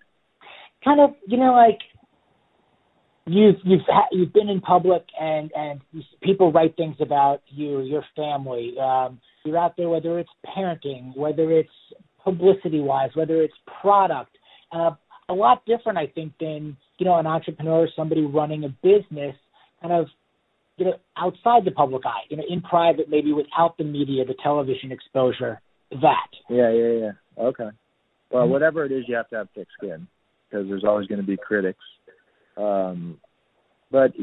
Kind 0.84 1.00
of, 1.00 1.12
you 1.28 1.38
know, 1.38 1.54
like 1.54 1.80
you've 3.26 3.56
you've 3.64 3.82
ha- 3.88 4.08
you've 4.12 4.34
been 4.34 4.50
in 4.50 4.62
public 4.62 5.04
and 5.20 5.52
and 5.56 5.82
people 6.22 6.52
write 6.52 6.76
things 6.76 6.96
about 7.00 7.42
you, 7.48 7.82
your 7.82 8.04
family. 8.16 8.76
Um, 8.80 9.20
you're 9.46 9.58
out 9.58 9.76
there, 9.78 9.90
whether 9.90 10.20
it's 10.20 10.30
parenting, 10.46 11.16
whether 11.16 11.52
it's 11.52 11.70
publicity 12.24 12.80
wise, 12.80 13.12
whether 13.14 13.42
it's 13.42 13.54
product. 13.82 14.38
Uh, 14.72 14.92
a 15.30 15.34
lot 15.34 15.64
different, 15.66 15.98
I 15.98 16.08
think, 16.08 16.34
than 16.40 16.76
you 16.98 17.06
know 17.06 17.18
an 17.18 17.28
entrepreneur, 17.28 17.84
or 17.84 17.90
somebody 17.96 18.22
running 18.26 18.64
a 18.64 18.70
business, 18.70 19.36
kind 19.82 19.94
of 19.94 20.08
you 20.80 20.86
know 20.86 20.94
outside 21.18 21.66
the 21.66 21.72
public 21.72 22.06
eye, 22.06 22.24
you 22.30 22.38
know, 22.38 22.44
in 22.50 22.62
private, 22.62 23.10
maybe 23.10 23.34
without 23.34 23.78
the 23.78 23.84
media, 23.84 24.26
the 24.26 24.36
television 24.42 24.92
exposure. 24.92 25.62
That. 25.92 26.30
Yeah, 26.50 26.72
yeah, 26.72 26.92
yeah. 26.92 27.12
Okay. 27.38 27.70
Well, 28.32 28.44
mm-hmm. 28.44 28.52
whatever 28.52 28.86
it 28.86 28.92
is, 28.92 29.06
you 29.08 29.16
have 29.16 29.28
to 29.30 29.38
have 29.38 29.48
thick 29.56 29.68
skin 29.78 30.08
because 30.50 30.68
there's 30.68 30.84
always 30.84 31.08
going 31.08 31.22
to 31.22 31.26
be 31.26 31.38
critics. 31.38 31.84
Um, 32.58 33.18
but 33.92 34.14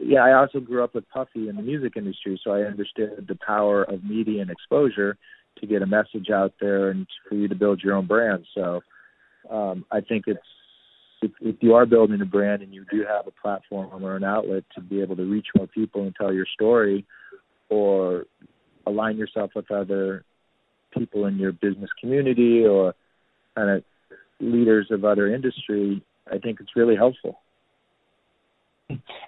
yeah, 0.00 0.20
I 0.20 0.34
also 0.34 0.60
grew 0.60 0.84
up 0.84 0.94
with 0.94 1.08
Puffy 1.08 1.48
in 1.48 1.56
the 1.56 1.62
music 1.62 1.94
industry, 1.96 2.40
so 2.44 2.52
I 2.52 2.60
understood 2.60 3.26
the 3.28 3.38
power 3.44 3.82
of 3.82 4.04
media 4.04 4.40
and 4.40 4.50
exposure 4.50 5.16
to 5.58 5.66
get 5.66 5.82
a 5.82 5.86
message 5.86 6.30
out 6.32 6.54
there 6.60 6.90
and 6.90 7.06
for 7.28 7.34
you 7.34 7.48
to 7.48 7.54
build 7.54 7.80
your 7.82 7.96
own 7.96 8.06
brand. 8.06 8.44
So 8.54 8.80
um, 9.50 9.84
I 9.90 10.00
think 10.00 10.24
it's 10.28 10.38
if, 11.22 11.30
if 11.40 11.56
you 11.60 11.74
are 11.74 11.86
building 11.86 12.20
a 12.20 12.26
brand 12.26 12.62
and 12.62 12.72
you 12.74 12.84
do 12.90 13.04
have 13.08 13.26
a 13.26 13.30
platform 13.42 14.04
or 14.04 14.16
an 14.16 14.24
outlet 14.24 14.64
to 14.74 14.80
be 14.80 15.00
able 15.00 15.16
to 15.16 15.24
reach 15.24 15.46
more 15.56 15.66
people 15.66 16.02
and 16.02 16.14
tell 16.14 16.32
your 16.32 16.46
story, 16.46 17.04
or 17.68 18.24
align 18.86 19.16
yourself 19.16 19.50
with 19.56 19.70
other 19.70 20.24
people 20.96 21.26
in 21.26 21.36
your 21.36 21.52
business 21.52 21.90
community 22.00 22.64
or 22.64 22.94
kind 23.56 23.70
of 23.70 23.84
leaders 24.40 24.86
of 24.90 25.04
other 25.04 25.34
industry, 25.34 26.02
I 26.30 26.38
think 26.38 26.60
it's 26.60 26.76
really 26.76 26.94
helpful 26.94 27.38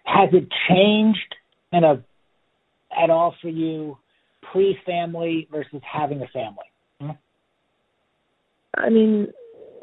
has 0.04 0.30
it 0.32 0.48
changed 0.68 1.34
kind 1.70 1.84
of 1.84 2.02
at 2.96 3.10
all 3.10 3.34
for 3.40 3.48
you 3.48 3.98
pre-family 4.52 5.48
versus 5.50 5.80
having 5.82 6.22
a 6.22 6.26
family? 6.28 7.16
I 8.76 8.90
mean, 8.90 9.28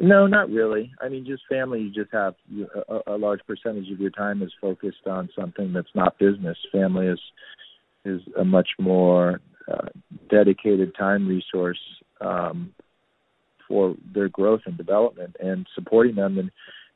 no, 0.01 0.27
not 0.27 0.49
really. 0.49 0.91
I 1.01 1.09
mean, 1.09 1.25
just 1.25 1.43
family. 1.49 1.81
You 1.81 1.91
just 1.91 2.11
have 2.11 2.35
a, 2.89 3.13
a 3.13 3.17
large 3.17 3.41
percentage 3.47 3.91
of 3.91 3.99
your 3.99 4.11
time 4.11 4.41
is 4.41 4.51
focused 4.59 5.07
on 5.07 5.29
something 5.37 5.73
that's 5.73 5.93
not 5.95 6.17
business. 6.19 6.57
Family 6.71 7.07
is 7.07 7.19
is 8.03 8.21
a 8.37 8.45
much 8.45 8.69
more 8.79 9.41
uh, 9.71 9.87
dedicated 10.29 10.93
time 10.95 11.27
resource 11.27 11.79
um, 12.21 12.73
for 13.67 13.95
their 14.13 14.29
growth 14.29 14.61
and 14.65 14.77
development 14.77 15.35
and 15.39 15.65
supporting 15.75 16.15
them 16.15 16.37
and 16.37 16.51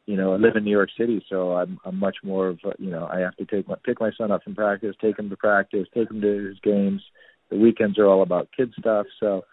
you 0.10 0.18
know, 0.18 0.34
I 0.34 0.38
live 0.38 0.56
in 0.56 0.64
New 0.64 0.72
York 0.72 0.90
City, 0.98 1.24
so 1.30 1.56
I'm 1.56 1.80
I'm 1.86 2.00
much 2.00 2.18
more 2.24 2.48
of 2.48 2.60
you 2.80 2.90
know 2.90 3.06
I 3.06 3.20
have 3.20 3.36
to 3.36 3.46
take 3.46 3.68
my 3.68 3.76
pick 3.86 4.00
my 4.00 4.10
son 4.18 4.32
up 4.32 4.42
from 4.44 4.56
practice, 4.56 4.96
take 5.00 5.20
him 5.20 5.30
to 5.30 5.38
practice, 5.38 5.88
take 5.94 6.10
him 6.10 6.20
to 6.20 6.48
his 6.48 6.60
games. 6.62 7.04
The 7.52 7.58
weekends 7.58 8.00
are 8.00 8.08
all 8.08 8.24
about 8.24 8.50
kid 8.58 8.74
stuff, 8.80 9.06
so 9.20 9.44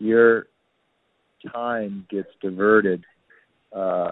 your 0.00 0.48
time 1.52 2.06
gets 2.10 2.28
diverted 2.40 3.04
uh, 3.74 4.10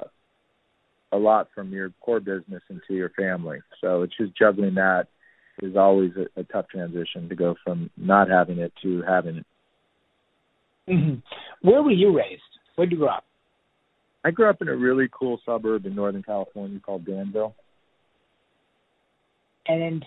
a 1.13 1.17
lot 1.17 1.49
from 1.55 1.73
your 1.73 1.93
core 2.01 2.21
business 2.21 2.63
into 2.69 2.95
your 2.95 3.11
family. 3.11 3.61
So 3.81 4.03
it's 4.03 4.17
just 4.17 4.37
juggling 4.37 4.75
that 4.75 5.07
is 5.63 5.77
always 5.77 6.13
a, 6.17 6.41
a 6.41 6.45
tough 6.45 6.69
transition 6.69 7.29
to 7.29 7.35
go 7.35 7.57
from 7.65 7.91
not 7.97 8.29
having 8.29 8.59
it 8.59 8.73
to 8.83 9.03
having 9.03 9.37
it. 9.39 9.47
Mm-hmm. 10.89 11.69
Where 11.69 11.83
were 11.83 11.91
you 11.91 12.17
raised? 12.17 12.43
Where 12.77 12.87
did 12.87 12.93
you 12.93 12.99
grow 12.99 13.09
up? 13.09 13.25
I 14.25 14.31
grew 14.31 14.49
up 14.49 14.63
in 14.63 14.69
a 14.69 14.77
really 14.77 15.09
cool 15.13 15.41
suburb 15.45 15.87
in 15.87 15.95
Northern 15.95 16.23
California 16.23 16.81
called 16.81 17.07
Danville. 17.07 17.55
And 19.67 20.05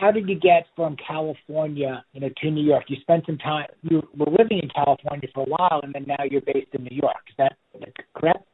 how 0.00 0.10
did 0.10 0.28
you 0.28 0.38
get 0.38 0.66
from 0.76 0.96
California, 0.96 2.04
you 2.12 2.20
know, 2.20 2.30
to 2.42 2.50
New 2.50 2.64
York? 2.64 2.84
You 2.88 2.96
spent 3.00 3.26
some 3.26 3.38
time. 3.38 3.66
You 3.82 4.02
were 4.16 4.30
living 4.30 4.60
in 4.62 4.68
California 4.68 5.28
for 5.34 5.44
a 5.44 5.48
while, 5.48 5.80
and 5.82 5.92
then 5.94 6.04
now 6.06 6.24
you're 6.30 6.40
based 6.40 6.74
in 6.74 6.84
New 6.84 6.96
York. 6.96 7.16
Is 7.28 7.34
that 7.38 7.56
correct? 8.14 8.44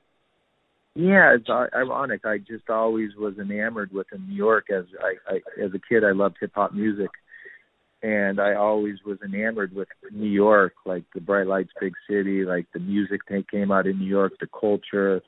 Yeah, 0.95 1.35
it's 1.35 1.49
ironic. 1.51 2.25
I 2.25 2.39
just 2.39 2.71
always 2.71 3.11
was 3.19 3.35
enamored 3.39 3.93
with 3.93 4.07
New 4.13 4.35
York. 4.35 4.67
As 4.71 4.85
I, 4.99 5.35
I 5.35 5.63
as 5.63 5.73
a 5.75 5.79
kid, 5.79 6.05
I 6.05 6.13
loved 6.13 6.37
hip 6.41 6.53
hop 6.55 6.73
music, 6.73 7.11
and 8.03 8.41
I 8.41 8.55
always 8.55 8.97
was 9.05 9.19
enamored 9.23 9.75
with 9.75 9.89
New 10.11 10.31
York, 10.31 10.73
like 10.87 11.05
the 11.15 11.21
bright 11.21 11.47
lights, 11.47 11.71
big 11.79 11.93
city, 12.09 12.45
like 12.47 12.67
the 12.73 12.81
music 12.81 13.21
that 13.29 13.51
came 13.51 13.71
out 13.71 13.87
in 13.87 13.99
New 13.99 14.07
York, 14.07 14.33
the 14.41 14.49
culture. 14.59 15.21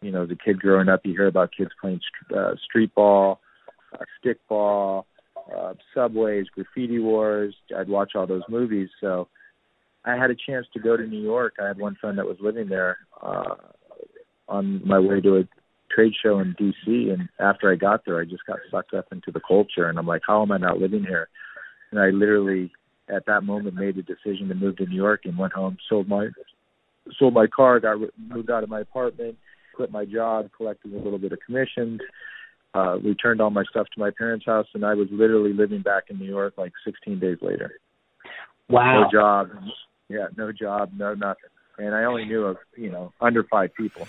You 0.00 0.12
know, 0.12 0.24
as 0.24 0.30
a 0.30 0.34
kid 0.34 0.58
growing 0.58 0.88
up, 0.88 1.00
you 1.04 1.12
hear 1.12 1.26
about 1.26 1.50
kids 1.56 1.70
playing 1.78 2.00
uh, 2.34 2.54
street 2.64 2.94
ball, 2.94 3.40
uh, 3.92 4.04
stickball, 4.24 5.04
uh, 5.56 5.74
subways, 5.94 6.46
graffiti 6.54 6.98
wars. 6.98 7.54
I'd 7.76 7.88
watch 7.88 8.12
all 8.14 8.26
those 8.26 8.42
movies, 8.48 8.88
so 9.00 9.28
I 10.04 10.16
had 10.16 10.30
a 10.30 10.36
chance 10.36 10.66
to 10.74 10.80
go 10.80 10.96
to 10.96 11.06
New 11.06 11.22
York. 11.22 11.54
I 11.62 11.68
had 11.68 11.78
one 11.78 11.96
friend 12.00 12.18
that 12.18 12.26
was 12.26 12.36
living 12.40 12.68
there 12.68 12.98
uh, 13.22 13.54
on 14.48 14.86
my 14.86 14.98
way 14.98 15.20
to 15.20 15.36
a 15.36 15.48
trade 15.94 16.12
show 16.22 16.40
in 16.40 16.54
DC, 16.54 17.12
and 17.12 17.28
after 17.38 17.70
I 17.70 17.76
got 17.76 18.04
there, 18.04 18.20
I 18.20 18.24
just 18.24 18.46
got 18.46 18.58
sucked 18.70 18.94
up 18.94 19.06
into 19.12 19.30
the 19.30 19.40
culture, 19.46 19.88
and 19.88 19.98
I'm 19.98 20.06
like, 20.06 20.22
how 20.26 20.42
am 20.42 20.52
I 20.52 20.58
not 20.58 20.78
living 20.78 21.04
here? 21.04 21.28
and 21.92 22.00
I 22.00 22.08
literally 22.08 22.72
at 23.08 23.26
that 23.26 23.42
moment 23.42 23.76
made 23.76 23.96
the 23.96 24.02
decision 24.02 24.48
to 24.48 24.54
move 24.54 24.76
to 24.78 24.86
New 24.86 24.96
York 24.96 25.20
and 25.24 25.38
went 25.38 25.52
home, 25.52 25.76
sold 25.88 26.08
my 26.08 26.28
sold 27.18 27.34
my 27.34 27.46
car, 27.46 27.78
got 27.78 27.98
moved 28.16 28.50
out 28.50 28.62
of 28.62 28.68
my 28.68 28.80
apartment, 28.80 29.36
quit 29.74 29.92
my 29.92 30.04
job, 30.04 30.50
collected 30.56 30.92
a 30.92 30.98
little 30.98 31.18
bit 31.18 31.32
of 31.32 31.38
commissions, 31.44 32.00
uh, 32.74 32.98
returned 32.98 33.40
all 33.40 33.50
my 33.50 33.64
stuff 33.70 33.86
to 33.94 34.00
my 34.00 34.10
parents' 34.16 34.46
house, 34.46 34.66
and 34.74 34.84
I 34.84 34.94
was 34.94 35.08
literally 35.10 35.52
living 35.52 35.82
back 35.82 36.04
in 36.08 36.18
New 36.18 36.28
York 36.28 36.54
like 36.56 36.72
16 36.84 37.18
days 37.18 37.38
later. 37.40 37.72
Wow. 38.68 39.02
No 39.02 39.10
job. 39.10 39.48
Yeah, 40.08 40.26
no 40.36 40.52
job, 40.52 40.90
no 40.96 41.14
nothing. 41.14 41.50
And 41.78 41.94
I 41.94 42.04
only 42.04 42.24
knew 42.24 42.44
of, 42.44 42.56
you 42.76 42.90
know, 42.90 43.12
under 43.20 43.44
five 43.44 43.74
people. 43.74 44.06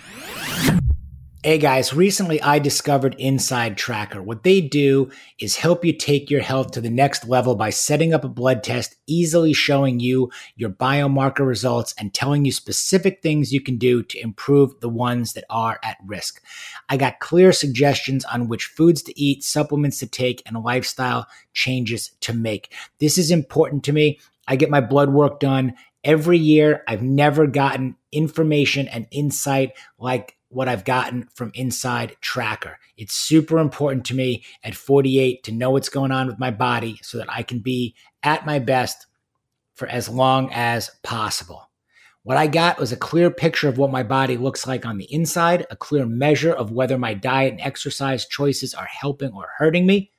Hey 1.46 1.58
guys, 1.58 1.94
recently 1.94 2.42
I 2.42 2.60
discovered 2.60 3.18
Inside 3.20 3.76
Tracker. 3.76 4.24
What 4.24 4.44
they 4.44 4.62
do 4.62 5.12
is 5.40 5.58
help 5.58 5.84
you 5.84 5.92
take 5.92 6.32
your 6.32 6.40
health 6.40 6.72
to 6.72 6.80
the 6.80 6.90
next 6.90 7.28
level 7.28 7.58
by 7.58 7.70
setting 7.70 8.14
up 8.14 8.24
a 8.24 8.30
blood 8.30 8.64
test, 8.64 8.96
easily 9.08 9.52
showing 9.52 10.00
you 10.00 10.32
your 10.56 10.70
biomarker 10.70 11.46
results 11.46 11.94
and 12.00 12.14
telling 12.14 12.46
you 12.46 12.54
specific 12.54 13.22
things 13.22 13.52
you 13.52 13.60
can 13.60 13.78
do 13.78 14.04
to 14.04 14.22
improve 14.22 14.80
the 14.80 14.88
ones 14.88 15.34
that 15.34 15.44
are 15.50 15.82
at 15.84 15.98
risk. 16.06 16.42
I 16.88 16.96
got 16.96 17.20
clear 17.20 17.52
suggestions 17.52 18.24
on 18.24 18.48
which 18.48 18.64
foods 18.64 19.04
to 19.04 19.22
eat, 19.22 19.44
supplements 19.44 20.00
to 20.00 20.08
take, 20.08 20.42
and 20.46 20.64
lifestyle 20.64 21.28
changes 21.52 22.12
to 22.22 22.32
make. 22.32 22.74
This 23.00 23.18
is 23.18 23.32
important 23.32 23.84
to 23.84 23.92
me. 23.92 24.18
I 24.48 24.56
get 24.56 24.70
my 24.70 24.80
blood 24.80 25.10
work 25.10 25.42
done 25.42 25.74
every 26.06 26.38
year. 26.38 26.84
I've 26.88 27.04
never 27.04 27.48
gotten 27.48 27.98
information 28.14 28.88
and 28.88 29.08
insight 29.12 29.74
like 29.98 30.38
what 30.50 30.70
I've 30.70 30.86
gotten 30.86 31.28
from 31.34 31.52
Inside 31.56 32.16
Tracker. 32.22 32.78
It's 32.96 33.16
super 33.16 33.58
important 33.58 34.06
to 34.06 34.16
me 34.16 34.44
at 34.64 34.76
48 34.76 35.44
to 35.44 35.52
know 35.52 35.72
what's 35.72 35.90
going 35.90 36.12
on 36.12 36.28
with 36.28 36.40
my 36.40 36.52
body 36.52 37.00
so 37.02 37.18
that 37.18 37.32
I 37.32 37.44
can 37.44 37.60
be 37.60 37.96
at 38.22 38.46
my 38.46 38.60
best 38.60 39.08
for 39.74 39.88
as 39.88 40.08
long 40.08 40.52
as 40.54 40.92
possible. 41.02 41.70
What 42.22 42.38
I 42.38 42.48
got 42.48 42.80
was 42.80 42.94
a 42.94 42.98
clear 42.98 43.30
picture 43.30 43.68
of 43.68 43.78
what 43.78 43.92
my 43.92 44.04
body 44.04 44.38
looks 44.38 44.66
like 44.66 44.86
on 44.86 44.98
the 44.98 45.12
inside, 45.14 45.66
a 45.70 45.76
clear 45.76 46.06
measure 46.06 46.54
of 46.54 46.72
whether 46.72 46.98
my 46.98 47.14
diet 47.14 47.52
and 47.52 47.62
exercise 47.62 48.26
choices 48.26 48.74
are 48.74 48.86
helping 48.86 49.34
or 49.34 49.50
hurting 49.58 49.86
me, 49.86 50.12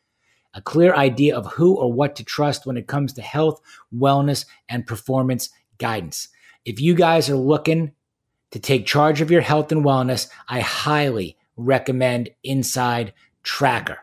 a 0.53 0.61
clear 0.61 0.95
idea 0.95 1.35
of 1.35 1.53
who 1.53 1.77
or 1.77 1.91
what 1.91 2.15
to 2.17 2.25
trust 2.25 2.67
when 2.67 2.77
it 2.77 2.89
comes 2.89 3.15
to 3.15 3.23
health, 3.23 3.61
wellness, 3.95 4.45
and 4.69 4.87
performance 4.87 5.49
guidance. 5.79 6.29
If 6.65 6.81
you 6.81 6.95
guys 6.95 7.29
are 7.29 7.37
looking 7.37 7.93
to 8.51 8.59
take 8.59 8.87
charge 8.87 9.21
of 9.21 9.31
your 9.31 9.43
health 9.43 9.71
and 9.71 9.85
wellness, 9.85 10.29
I 10.49 10.61
highly 10.61 11.37
recommend 11.57 12.31
Inside 12.43 13.13
Tracker. 13.43 13.99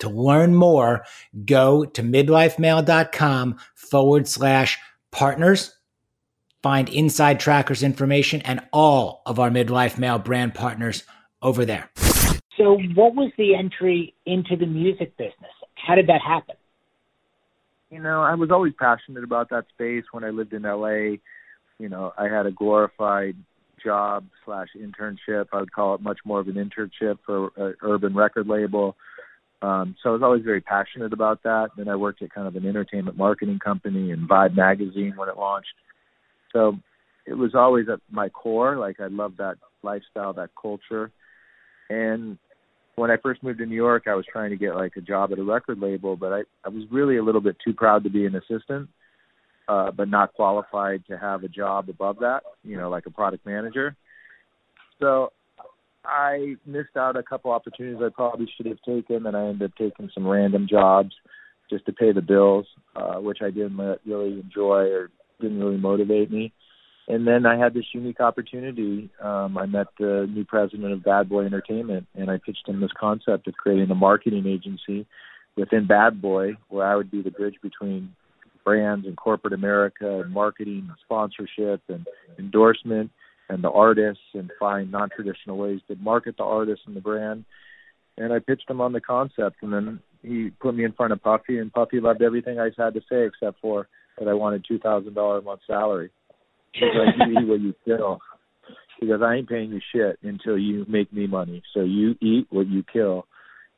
To 0.00 0.08
learn 0.08 0.56
more, 0.56 1.04
go 1.44 1.84
to 1.84 2.02
midlifemale.com 2.02 3.58
forward 3.74 4.26
slash 4.26 4.78
partners. 5.12 5.76
Find 6.60 6.88
Inside 6.88 7.38
Trackers 7.38 7.84
information 7.84 8.40
and 8.42 8.60
all 8.72 9.22
of 9.24 9.38
our 9.38 9.50
Midlife 9.50 9.96
Male 9.96 10.18
brand 10.18 10.54
partners 10.54 11.04
over 11.40 11.64
there. 11.64 11.88
So, 12.56 12.78
what 12.94 13.14
was 13.14 13.30
the 13.38 13.54
entry 13.54 14.14
into 14.26 14.56
the 14.56 14.66
music 14.66 15.16
business? 15.16 15.52
How 15.74 15.94
did 15.94 16.08
that 16.08 16.20
happen? 16.20 16.56
You 17.90 18.00
know, 18.00 18.22
I 18.22 18.34
was 18.34 18.50
always 18.50 18.72
passionate 18.76 19.22
about 19.22 19.50
that 19.50 19.66
space. 19.68 20.04
When 20.10 20.24
I 20.24 20.30
lived 20.30 20.52
in 20.52 20.62
LA, 20.62 21.18
you 21.78 21.88
know, 21.88 22.12
I 22.16 22.28
had 22.28 22.46
a 22.46 22.52
glorified 22.52 23.36
job 23.82 24.24
slash 24.44 24.68
internship. 24.76 25.46
I 25.52 25.60
would 25.60 25.72
call 25.72 25.94
it 25.94 26.00
much 26.00 26.18
more 26.24 26.40
of 26.40 26.48
an 26.48 26.54
internship 26.54 27.18
for 27.26 27.50
an 27.56 27.74
urban 27.82 28.14
record 28.14 28.46
label. 28.46 28.96
Um, 29.62 29.96
so 30.02 30.10
I 30.10 30.12
was 30.12 30.22
always 30.22 30.42
very 30.42 30.60
passionate 30.60 31.12
about 31.12 31.42
that. 31.44 31.70
Then 31.76 31.88
I 31.88 31.96
worked 31.96 32.22
at 32.22 32.32
kind 32.32 32.46
of 32.46 32.56
an 32.56 32.66
entertainment 32.66 33.16
marketing 33.16 33.58
company 33.58 34.10
and 34.10 34.28
Vibe 34.28 34.54
magazine 34.54 35.14
when 35.16 35.28
it 35.28 35.36
launched. 35.36 35.74
So 36.52 36.78
it 37.26 37.34
was 37.34 37.54
always 37.54 37.88
at 37.88 38.00
my 38.10 38.28
core. 38.28 38.76
Like 38.76 39.00
I 39.00 39.06
loved 39.06 39.38
that 39.38 39.56
lifestyle, 39.82 40.32
that 40.34 40.50
culture. 40.60 41.10
And 41.88 42.38
when 42.96 43.10
I 43.10 43.16
first 43.16 43.42
moved 43.42 43.58
to 43.58 43.66
New 43.66 43.74
York, 43.74 44.04
I 44.06 44.14
was 44.14 44.26
trying 44.30 44.50
to 44.50 44.56
get 44.56 44.74
like 44.74 44.92
a 44.96 45.00
job 45.00 45.32
at 45.32 45.38
a 45.38 45.42
record 45.42 45.78
label, 45.78 46.16
but 46.16 46.32
I, 46.32 46.40
I 46.64 46.68
was 46.68 46.84
really 46.90 47.16
a 47.16 47.22
little 47.22 47.40
bit 47.40 47.56
too 47.64 47.72
proud 47.72 48.04
to 48.04 48.10
be 48.10 48.26
an 48.26 48.36
assistant, 48.36 48.88
uh, 49.68 49.90
but 49.90 50.08
not 50.08 50.34
qualified 50.34 51.04
to 51.06 51.18
have 51.18 51.44
a 51.44 51.48
job 51.48 51.88
above 51.88 52.18
that, 52.20 52.42
you 52.62 52.76
know, 52.76 52.88
like 52.88 53.06
a 53.06 53.10
product 53.10 53.46
manager. 53.46 53.96
So 55.00 55.32
I 56.04 56.56
missed 56.66 56.96
out 56.96 57.16
a 57.16 57.22
couple 57.22 57.50
opportunities 57.50 58.00
I 58.04 58.10
probably 58.14 58.48
should 58.56 58.66
have 58.66 58.82
taken, 58.86 59.26
and 59.26 59.36
I 59.36 59.46
ended 59.46 59.70
up 59.70 59.76
taking 59.76 60.10
some 60.14 60.26
random 60.26 60.66
jobs 60.68 61.14
just 61.70 61.86
to 61.86 61.92
pay 61.92 62.12
the 62.12 62.22
bills, 62.22 62.66
uh, 62.94 63.16
which 63.16 63.38
I 63.42 63.50
didn't 63.50 63.78
really 64.04 64.40
enjoy 64.40 64.90
or 64.90 65.10
didn't 65.40 65.60
really 65.60 65.78
motivate 65.78 66.30
me 66.30 66.52
and 67.06 67.26
then 67.26 67.44
I 67.44 67.58
had 67.58 67.74
this 67.74 67.84
unique 67.92 68.20
opportunity. 68.20 69.10
Um, 69.22 69.58
I 69.58 69.66
met 69.66 69.88
the 69.98 70.26
new 70.30 70.44
president 70.44 70.92
of 70.92 71.04
Bad 71.04 71.28
Boy 71.28 71.44
Entertainment, 71.44 72.06
and 72.14 72.30
I 72.30 72.38
pitched 72.38 72.66
him 72.66 72.80
this 72.80 72.90
concept 72.98 73.46
of 73.46 73.54
creating 73.54 73.90
a 73.90 73.94
marketing 73.94 74.46
agency 74.46 75.06
within 75.56 75.86
Bad 75.86 76.22
Boy, 76.22 76.56
where 76.68 76.86
I 76.86 76.96
would 76.96 77.10
be 77.10 77.22
the 77.22 77.30
bridge 77.30 77.56
between 77.62 78.14
brands 78.64 79.06
and 79.06 79.16
corporate 79.16 79.52
America, 79.52 80.20
and 80.20 80.32
marketing, 80.32 80.86
and 80.88 80.98
sponsorship, 81.04 81.82
and 81.88 82.06
endorsement, 82.38 83.10
and 83.48 83.62
the 83.62 83.70
artists, 83.70 84.22
and 84.32 84.50
find 84.58 84.90
non-traditional 84.90 85.58
ways 85.58 85.80
to 85.88 85.96
market 85.96 86.36
the 86.36 86.44
artist 86.44 86.82
and 86.86 86.96
the 86.96 87.00
brand. 87.00 87.44
And 88.16 88.32
I 88.32 88.38
pitched 88.38 88.70
him 88.70 88.80
on 88.80 88.92
the 88.92 89.00
concept, 89.00 89.56
and 89.62 89.72
then 89.72 90.00
he 90.22 90.50
put 90.60 90.74
me 90.74 90.84
in 90.84 90.92
front 90.92 91.12
of 91.12 91.22
Puffy, 91.22 91.58
and 91.58 91.72
Puffy 91.72 92.00
loved 92.00 92.22
everything 92.22 92.58
I 92.58 92.70
had 92.76 92.94
to 92.94 93.00
say 93.10 93.26
except 93.26 93.60
for 93.60 93.88
that 94.18 94.28
I 94.28 94.34
wanted 94.34 94.64
two 94.66 94.78
thousand 94.78 95.14
dollar 95.14 95.38
a 95.38 95.42
month 95.42 95.60
salary. 95.66 96.10
He's 96.72 96.84
like, 96.94 97.14
you 97.18 97.40
eat 97.40 97.48
what 97.48 97.60
you 97.60 97.74
kill. 97.84 98.20
Because 99.00 99.20
I 99.22 99.34
ain't 99.34 99.48
paying 99.48 99.70
you 99.70 99.80
shit 99.92 100.18
until 100.22 100.56
you 100.56 100.86
make 100.88 101.12
me 101.12 101.26
money. 101.26 101.62
So 101.74 101.80
you 101.80 102.14
eat 102.20 102.46
what 102.50 102.68
you 102.68 102.84
kill. 102.90 103.26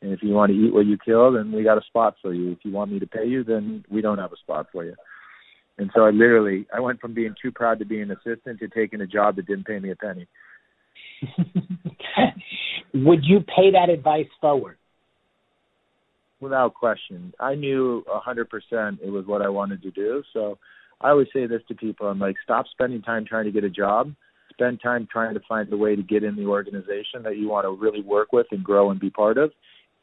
And 0.06 0.14
if 0.14 0.22
you 0.22 0.34
want 0.34 0.52
to 0.52 0.56
eat 0.56 0.72
what 0.72 0.86
you 0.86 0.96
kill, 1.04 1.32
then 1.32 1.50
we 1.50 1.64
got 1.64 1.78
a 1.78 1.84
spot 1.84 2.14
for 2.22 2.32
you. 2.32 2.52
If 2.52 2.58
you 2.62 2.70
want 2.70 2.92
me 2.92 3.00
to 3.00 3.08
pay 3.08 3.26
you, 3.26 3.42
then 3.42 3.84
we 3.90 4.00
don't 4.00 4.18
have 4.18 4.32
a 4.32 4.36
spot 4.36 4.68
for 4.70 4.84
you. 4.84 4.94
And 5.78 5.90
so 5.96 6.02
I 6.02 6.10
literally, 6.10 6.64
I 6.72 6.78
went 6.78 7.00
from 7.00 7.12
being 7.12 7.34
too 7.42 7.50
proud 7.50 7.80
to 7.80 7.84
be 7.84 8.00
an 8.00 8.12
assistant 8.12 8.60
to 8.60 8.68
taking 8.68 9.00
a 9.00 9.06
job 9.08 9.34
that 9.34 9.48
didn't 9.48 9.66
pay 9.66 9.80
me 9.80 9.90
a 9.90 9.96
penny. 9.96 10.28
Would 12.94 13.24
you 13.24 13.40
pay 13.40 13.72
that 13.72 13.90
advice 13.90 14.28
forward? 14.40 14.78
Without 16.38 16.74
question. 16.74 17.34
I 17.40 17.56
knew 17.56 18.04
a 18.08 18.20
100% 18.20 19.00
it 19.02 19.10
was 19.10 19.26
what 19.26 19.42
I 19.42 19.48
wanted 19.48 19.82
to 19.82 19.90
do. 19.90 20.22
So 20.32 20.56
I 21.00 21.10
always 21.10 21.26
say 21.32 21.46
this 21.46 21.62
to 21.66 21.74
people. 21.74 22.06
I'm 22.06 22.20
like, 22.20 22.36
stop 22.44 22.66
spending 22.70 23.02
time 23.02 23.24
trying 23.28 23.46
to 23.46 23.50
get 23.50 23.64
a 23.64 23.70
job. 23.70 24.14
Spend 24.52 24.80
time 24.80 25.08
trying 25.10 25.34
to 25.34 25.40
find 25.48 25.70
a 25.72 25.76
way 25.76 25.96
to 25.96 26.02
get 26.02 26.22
in 26.22 26.36
the 26.36 26.46
organization 26.46 27.24
that 27.24 27.38
you 27.38 27.48
want 27.48 27.64
to 27.64 27.70
really 27.72 28.02
work 28.02 28.32
with 28.32 28.46
and 28.52 28.62
grow 28.62 28.92
and 28.92 29.00
be 29.00 29.10
part 29.10 29.36
of. 29.36 29.50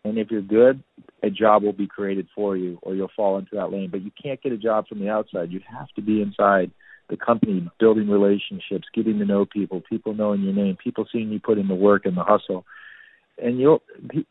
And 0.03 0.17
if 0.17 0.29
you're 0.31 0.41
good, 0.41 0.83
a 1.21 1.29
job 1.29 1.63
will 1.63 1.73
be 1.73 1.87
created 1.87 2.27
for 2.35 2.57
you 2.57 2.77
or 2.81 2.93
you'll 2.93 3.11
fall 3.15 3.37
into 3.37 3.55
that 3.55 3.71
lane. 3.71 3.89
But 3.89 4.01
you 4.01 4.11
can't 4.21 4.41
get 4.41 4.51
a 4.51 4.57
job 4.57 4.87
from 4.87 4.99
the 4.99 5.09
outside. 5.09 5.51
You 5.51 5.61
have 5.71 5.87
to 5.95 6.01
be 6.01 6.21
inside 6.21 6.71
the 7.09 7.17
company, 7.17 7.69
building 7.79 8.09
relationships, 8.09 8.87
getting 8.93 9.19
to 9.19 9.25
know 9.25 9.45
people, 9.45 9.81
people 9.89 10.13
knowing 10.13 10.41
your 10.41 10.53
name, 10.53 10.77
people 10.81 11.05
seeing 11.11 11.29
you 11.29 11.39
put 11.39 11.57
in 11.57 11.67
the 11.67 11.75
work 11.75 12.05
and 12.05 12.17
the 12.17 12.23
hustle. 12.23 12.65
And 13.37 13.59
you'll 13.59 13.81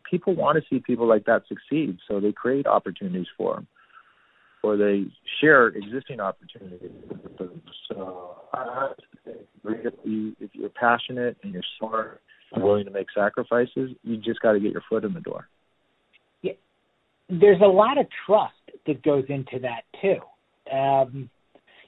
people 0.09 0.35
want 0.35 0.59
to 0.59 0.65
see 0.71 0.81
people 0.81 1.09
like 1.09 1.25
that 1.25 1.43
succeed, 1.49 1.99
so 2.07 2.21
they 2.21 2.31
create 2.33 2.67
opportunities 2.67 3.27
for 3.37 3.55
them 3.55 3.67
or 4.63 4.77
they 4.77 5.07
share 5.41 5.69
existing 5.69 6.21
opportunities. 6.21 6.91
So 7.89 8.37
if 9.65 10.51
you're 10.53 10.69
passionate 10.69 11.37
and 11.43 11.53
you're 11.53 11.63
smart 11.79 12.21
and 12.53 12.63
willing 12.63 12.85
to 12.85 12.91
make 12.91 13.09
sacrifices, 13.15 13.91
you 14.03 14.17
just 14.19 14.41
got 14.41 14.53
to 14.53 14.61
get 14.61 14.73
your 14.73 14.83
foot 14.89 15.05
in 15.05 15.15
the 15.15 15.21
door. 15.21 15.49
There's 17.29 17.61
a 17.63 17.69
lot 17.69 17.99
of 17.99 18.07
trust 18.27 18.55
that 18.87 19.03
goes 19.03 19.25
into 19.29 19.59
that 19.61 19.83
too. 20.01 20.75
Um, 20.75 21.31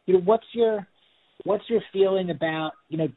you 0.07 0.15
know, 0.15 0.21
what's 0.21 0.47
your 0.53 0.87
what's 1.45 1.65
your 1.69 1.81
feeling 1.93 2.31
about 2.31 2.73
you 2.89 2.99
know 2.99 3.09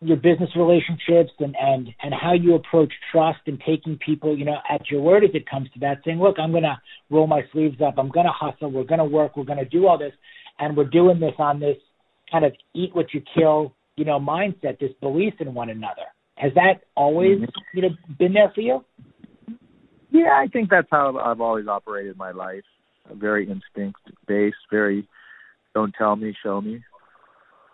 your 0.00 0.16
business 0.16 0.50
relationships 0.56 1.32
and 1.38 1.56
and 1.58 1.88
and 2.02 2.14
how 2.14 2.34
you 2.34 2.54
approach 2.54 2.92
trust 3.10 3.40
and 3.46 3.60
taking 3.66 3.98
people 3.98 4.36
you 4.36 4.44
know 4.44 4.58
at 4.68 4.90
your 4.90 5.00
word 5.00 5.24
as 5.24 5.30
it 5.32 5.48
comes 5.48 5.70
to 5.72 5.80
that 5.80 5.96
saying 6.04 6.20
look 6.20 6.36
i'm 6.38 6.50
going 6.50 6.62
to 6.62 6.76
roll 7.10 7.26
my 7.26 7.42
sleeves 7.52 7.80
up. 7.80 7.94
I'm 7.98 8.08
going 8.08 8.26
to 8.26 8.32
hustle. 8.32 8.70
We're 8.70 8.84
going 8.84 8.98
to 8.98 9.04
work. 9.04 9.36
We're 9.36 9.44
going 9.44 9.58
to 9.58 9.64
do 9.64 9.86
all 9.86 9.98
this. 9.98 10.12
And 10.58 10.76
we're 10.76 10.84
doing 10.84 11.20
this 11.20 11.34
on 11.38 11.60
this 11.60 11.76
kind 12.30 12.44
of 12.44 12.52
eat 12.74 12.94
what 12.94 13.12
you 13.14 13.22
kill 13.36 13.74
you 13.96 14.04
know 14.04 14.18
mindset 14.18 14.78
this 14.78 14.90
belief 15.00 15.34
in 15.40 15.54
one 15.54 15.70
another. 15.70 16.02
Has 16.36 16.52
that 16.54 16.82
always 16.94 17.38
mm-hmm. 17.38 17.44
you 17.74 17.82
know 17.82 17.88
been 18.18 18.32
there 18.32 18.50
for 18.54 18.60
you 18.60 18.84
yeah 20.10 20.38
i 20.42 20.46
think 20.46 20.70
that's 20.70 20.88
how 20.90 21.16
i've 21.18 21.40
always 21.40 21.66
operated 21.66 22.16
my 22.16 22.30
life 22.30 22.64
very 23.12 23.48
instinct 23.48 24.00
based 24.26 24.56
very 24.70 25.06
don't 25.74 25.94
tell 25.96 26.16
me 26.16 26.34
show 26.42 26.60
me 26.60 26.82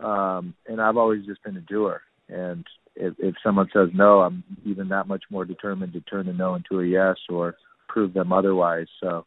um 0.00 0.54
and 0.66 0.80
i've 0.80 0.96
always 0.96 1.24
just 1.24 1.42
been 1.42 1.56
a 1.56 1.60
doer 1.60 2.02
and 2.28 2.64
if, 2.94 3.14
if 3.18 3.34
someone 3.42 3.68
says 3.72 3.88
no, 3.94 4.20
I'm 4.20 4.44
even 4.64 4.88
that 4.88 5.08
much 5.08 5.24
more 5.30 5.44
determined 5.44 5.92
to 5.94 6.00
turn 6.00 6.28
a 6.28 6.32
no 6.32 6.54
into 6.54 6.80
a 6.80 6.86
yes 6.86 7.16
or 7.28 7.56
prove 7.88 8.12
them 8.12 8.32
otherwise. 8.32 8.86
So 9.00 9.24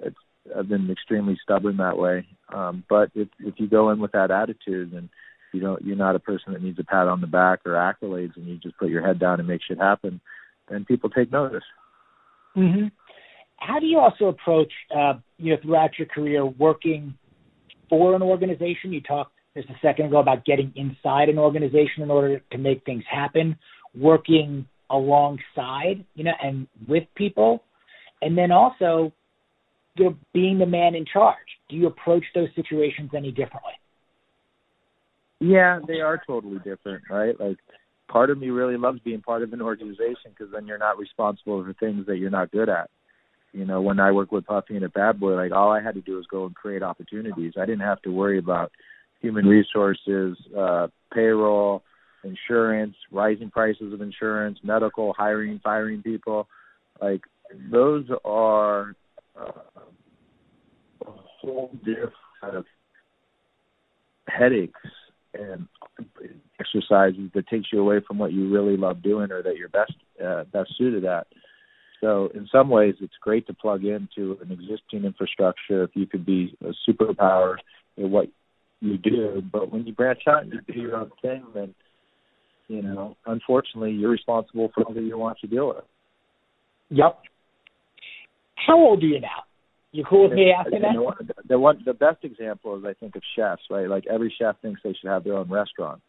it's 0.00 0.16
I've 0.56 0.68
been 0.68 0.90
extremely 0.90 1.38
stubborn 1.42 1.76
that 1.78 1.98
way. 1.98 2.26
Um, 2.52 2.84
but 2.88 3.10
if 3.14 3.28
if 3.40 3.54
you 3.58 3.68
go 3.68 3.90
in 3.90 4.00
with 4.00 4.12
that 4.12 4.30
attitude 4.30 4.92
and 4.92 5.08
you 5.52 5.60
don't 5.60 5.82
you're 5.84 5.96
not 5.96 6.16
a 6.16 6.20
person 6.20 6.52
that 6.52 6.62
needs 6.62 6.78
a 6.78 6.84
pat 6.84 7.08
on 7.08 7.20
the 7.20 7.26
back 7.26 7.60
or 7.64 7.72
accolades 7.72 8.36
and 8.36 8.46
you 8.46 8.56
just 8.58 8.78
put 8.78 8.90
your 8.90 9.06
head 9.06 9.18
down 9.18 9.38
and 9.38 9.48
make 9.48 9.60
shit 9.66 9.78
happen, 9.78 10.20
then 10.68 10.84
people 10.84 11.10
take 11.10 11.30
notice. 11.30 11.64
Mm-hmm. 12.56 12.86
How 13.56 13.78
do 13.78 13.86
you 13.86 13.98
also 13.98 14.26
approach 14.26 14.72
uh, 14.94 15.14
you 15.38 15.52
know 15.52 15.60
throughout 15.62 15.98
your 15.98 16.08
career 16.08 16.44
working 16.44 17.14
for 17.88 18.14
an 18.14 18.22
organization? 18.22 18.92
You 18.92 19.00
talked 19.00 19.32
just 19.56 19.68
a 19.68 19.76
second 19.82 20.06
ago 20.06 20.18
about 20.18 20.44
getting 20.44 20.72
inside 20.76 21.28
an 21.28 21.38
organization 21.38 22.02
in 22.02 22.10
order 22.10 22.40
to 22.50 22.58
make 22.58 22.84
things 22.84 23.04
happen, 23.10 23.56
working 23.94 24.66
alongside, 24.90 26.04
you 26.14 26.24
know, 26.24 26.32
and 26.42 26.66
with 26.88 27.04
people, 27.14 27.62
and 28.20 28.36
then 28.36 28.50
also, 28.50 29.12
you 29.96 30.04
know, 30.04 30.16
being 30.32 30.58
the 30.58 30.66
man 30.66 30.94
in 30.94 31.04
charge. 31.10 31.36
Do 31.68 31.76
you 31.76 31.86
approach 31.86 32.24
those 32.34 32.48
situations 32.54 33.10
any 33.16 33.30
differently? 33.30 33.72
Yeah, 35.40 35.80
they 35.86 36.00
are 36.00 36.22
totally 36.26 36.58
different, 36.58 37.02
right? 37.10 37.38
Like, 37.38 37.56
part 38.12 38.28
of 38.28 38.38
me 38.38 38.50
really 38.50 38.76
loves 38.76 39.00
being 39.00 39.22
part 39.22 39.42
of 39.42 39.52
an 39.54 39.62
organization 39.62 40.30
because 40.30 40.52
then 40.52 40.66
you're 40.66 40.78
not 40.78 40.98
responsible 40.98 41.64
for 41.64 41.72
things 41.72 42.06
that 42.06 42.18
you're 42.18 42.30
not 42.30 42.52
good 42.52 42.68
at. 42.68 42.90
You 43.52 43.64
know, 43.64 43.80
when 43.80 44.00
I 44.00 44.12
worked 44.12 44.32
with 44.32 44.46
Puffy 44.46 44.76
and 44.76 44.84
a 44.84 44.88
Bad 44.88 45.18
Boy, 45.18 45.34
like 45.34 45.52
all 45.52 45.70
I 45.70 45.82
had 45.82 45.94
to 45.94 46.02
do 46.02 46.16
was 46.16 46.26
go 46.26 46.44
and 46.44 46.54
create 46.54 46.82
opportunities. 46.82 47.54
I 47.56 47.64
didn't 47.64 47.80
have 47.80 48.02
to 48.02 48.10
worry 48.10 48.38
about 48.38 48.70
human 49.20 49.46
resources, 49.46 50.36
uh, 50.56 50.88
payroll, 51.12 51.82
insurance, 52.22 52.94
rising 53.10 53.50
prices 53.50 53.92
of 53.92 54.00
insurance, 54.00 54.58
medical, 54.62 55.14
hiring, 55.16 55.60
firing 55.62 56.02
people. 56.02 56.48
Like 57.00 57.22
those 57.70 58.06
are 58.24 58.94
uh, 59.38 59.52
a 61.06 61.10
whole 61.40 61.70
different 61.84 62.12
kind 62.40 62.56
of 62.56 62.66
headaches 64.28 64.80
and 65.34 65.66
exercises 66.60 67.30
that 67.34 67.46
takes 67.48 67.68
you 67.72 67.80
away 67.80 68.00
from 68.06 68.18
what 68.18 68.32
you 68.32 68.52
really 68.52 68.76
love 68.76 69.02
doing 69.02 69.30
or 69.30 69.42
that 69.42 69.56
you're 69.56 69.68
best 69.68 69.94
uh, 70.24 70.44
best 70.52 70.70
suited 70.76 71.04
at. 71.04 71.26
So 72.00 72.30
in 72.34 72.48
some 72.50 72.68
ways, 72.68 72.94
it's 73.00 73.14
great 73.20 73.46
to 73.46 73.54
plug 73.54 73.84
into 73.84 74.36
an 74.42 74.50
existing 74.50 75.04
infrastructure 75.04 75.84
if 75.84 75.90
you 75.94 76.06
could 76.06 76.26
be 76.26 76.56
a 76.60 76.72
superpower 76.88 77.56
at 77.96 78.04
what 78.04 78.26
you 78.80 78.98
do. 78.98 79.42
But 79.52 79.72
when 79.72 79.86
you 79.86 79.92
branch 79.92 80.22
out 80.28 80.42
and 80.42 80.52
you 80.52 80.60
do 80.74 80.80
your 80.80 80.96
own 80.96 81.12
thing, 81.22 81.44
then 81.54 81.74
you 82.68 82.82
know, 82.82 83.16
unfortunately, 83.26 83.92
you're 83.92 84.10
responsible 84.10 84.70
for 84.74 84.84
who 84.84 85.00
you 85.00 85.18
want 85.18 85.38
to 85.40 85.46
deal 85.46 85.68
with. 85.68 85.84
Yep. 86.90 87.18
How 88.66 88.78
old 88.78 89.02
are 89.02 89.06
you 89.06 89.20
now? 89.20 89.44
You 89.92 90.04
cool 90.08 90.24
with 90.24 90.32
me 90.32 90.50
asking 90.58 90.80
that? 90.80 90.94
The, 91.26 91.34
the 91.50 91.58
one, 91.58 91.82
the 91.84 91.92
best 91.92 92.24
example 92.24 92.78
is 92.78 92.84
I 92.84 92.94
think 92.94 93.14
of 93.14 93.22
chefs, 93.36 93.62
right? 93.70 93.88
Like 93.88 94.04
every 94.10 94.34
chef 94.38 94.56
thinks 94.62 94.80
they 94.82 94.94
should 94.98 95.10
have 95.10 95.22
their 95.22 95.34
own 95.34 95.50
restaurant, 95.50 96.00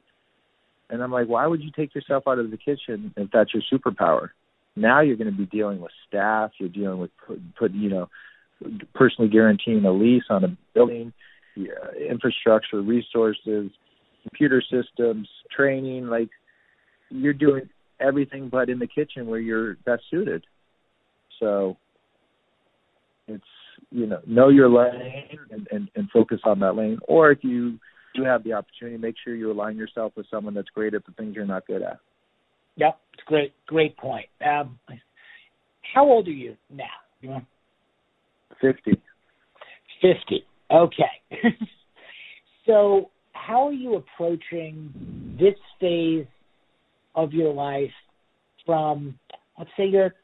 and 0.90 1.04
I'm 1.04 1.12
like, 1.12 1.28
why 1.28 1.46
would 1.46 1.62
you 1.62 1.70
take 1.76 1.94
yourself 1.94 2.24
out 2.28 2.40
of 2.40 2.50
the 2.50 2.58
kitchen 2.58 3.14
if 3.18 3.30
that's 3.32 3.52
your 3.54 3.64
superpower? 3.72 4.30
Now 4.76 5.02
you're 5.02 5.18
going 5.18 5.32
to 5.32 5.38
be 5.38 5.46
dealing 5.46 5.82
with 5.82 5.92
staff. 6.08 6.52
You're 6.60 6.70
dealing 6.70 7.00
with 7.00 7.12
put, 7.28 7.40
put 7.56 7.72
you 7.74 7.90
know, 7.90 8.10
personally 8.96 9.30
guaranteeing 9.30 9.86
a 9.86 9.92
lease 9.92 10.24
on 10.30 10.44
a 10.44 10.58
building, 10.74 11.14
infrastructure, 12.10 12.82
resources, 12.82 13.70
computer 14.24 14.62
systems, 14.62 15.28
training. 15.56 16.08
Like 16.08 16.30
you're 17.10 17.34
doing 17.34 17.70
everything 18.00 18.50
but 18.50 18.70
in 18.70 18.80
the 18.80 18.88
kitchen 18.88 19.28
where 19.28 19.40
you're 19.40 19.76
best 19.86 20.04
suited. 20.10 20.46
So 21.40 21.78
it's 23.28 23.44
you 23.94 24.08
know 24.08 24.20
know 24.26 24.50
your 24.50 24.70
lane 24.70 25.40
and, 25.52 25.68
and, 25.72 25.90
and 25.96 26.10
focus 26.12 26.40
on 26.44 26.60
that 26.60 26.76
lane. 26.76 26.98
Or 27.08 27.32
if 27.32 27.40
you 27.44 27.80
do 28.16 28.24
have 28.24 28.44
the 28.44 28.54
opportunity, 28.54 28.98
make 28.98 29.16
sure 29.24 29.36
you 29.36 29.52
align 29.52 29.78
yourself 29.78 30.14
with 30.16 30.26
someone 30.30 30.54
that's 30.54 30.70
great 30.70 30.94
at 30.94 31.06
the 31.06 31.12
things 31.14 31.36
you're 31.36 31.46
not 31.46 31.66
good 31.68 31.82
at. 31.82 32.00
Yep, 32.76 33.00
it's 33.14 33.24
great. 33.26 33.54
Great 33.68 33.96
point. 33.98 34.26
Um, 34.46 34.80
how 35.94 36.06
old 36.06 36.28
are 36.28 36.32
you 36.32 36.56
now? 36.72 36.86
You 37.22 37.30
know? 37.30 37.42
Fifty. 38.60 39.00
Fifty. 40.02 40.46
Okay. 40.72 41.04
so, 42.66 43.12
how 43.34 43.68
are 43.68 43.74
you 43.74 43.96
approaching 43.96 45.36
this 45.40 45.56
phase 45.80 46.26
of 47.16 47.32
your 47.32 47.54
life 47.54 47.92
from, 48.66 49.20
let's 49.58 49.70
say, 49.78 49.86
you're 49.86 50.16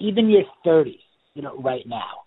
even 0.00 0.28
your 0.28 0.42
30s, 0.66 0.98
you 1.34 1.42
know, 1.42 1.58
right 1.58 1.86
now? 1.86 2.25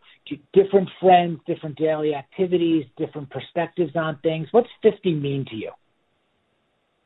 Different 0.54 0.90
friends, 1.00 1.40
different 1.48 1.78
daily 1.78 2.14
activities, 2.14 2.86
different 2.98 3.30
perspectives 3.30 3.96
on 3.96 4.20
things. 4.22 4.48
What's 4.52 4.70
50 4.82 5.16
mean 5.16 5.46
to 5.50 5.56
you? 5.56 5.72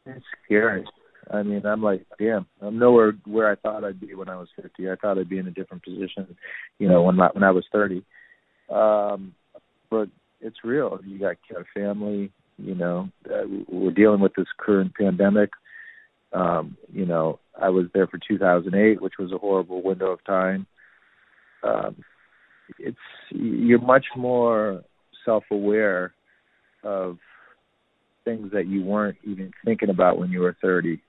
It's 0.06 0.26
scary. 0.46 0.86
I 1.32 1.44
mean, 1.44 1.66
I'm 1.66 1.82
like, 1.82 2.06
damn, 2.20 2.46
I'm 2.62 2.78
nowhere 2.78 3.14
where 3.26 3.50
I 3.50 3.56
thought 3.56 3.84
I'd 3.84 4.00
be 4.00 4.14
when 4.14 4.30
I 4.30 4.36
was 4.36 4.50
50. 4.62 4.90
I 4.90 4.96
thought 4.96 5.18
I'd 5.18 5.30
be 5.30 5.38
in 5.38 5.48
a 5.48 5.52
different 5.52 5.84
position, 5.84 6.36
you 6.80 6.90
know, 6.90 7.04
when 7.04 7.20
I, 7.20 7.30
when 7.32 7.44
I 7.44 7.52
was 7.52 7.66
30. 7.72 8.04
Um, 8.70 9.34
but 9.90 10.10
it's 10.42 10.64
real. 10.64 11.00
You 11.06 11.20
got 11.20 11.38
a 11.52 11.64
family, 11.74 12.32
you 12.58 12.76
know, 12.76 13.10
we're 13.70 13.92
dealing 13.92 14.20
with 14.20 14.34
this 14.36 14.48
current 14.58 14.94
pandemic. 14.96 15.52
Um, 16.34 16.78
you 16.92 17.06
know, 17.06 17.40
I 17.60 17.70
was 17.70 17.86
there 17.94 18.08
for 18.08 18.20
2008, 18.28 19.02
which 19.02 19.14
was 19.20 19.32
a 19.32 19.38
horrible 19.38 19.82
window 19.82 20.12
of 20.12 20.24
time. 20.26 20.66
Um, 21.64 22.04
it's 22.80 22.98
you're 23.30 23.82
much 23.82 24.06
more 24.16 24.84
self-aware 25.26 26.14
of 26.84 27.18
things 28.26 28.52
that 28.54 28.68
you 28.68 28.84
weren't 28.84 29.18
even 29.24 29.52
thinking 29.66 29.90
about 29.90 30.18
when 30.18 30.32
you 30.32 30.42
were 30.42 30.56
30. 30.62 31.02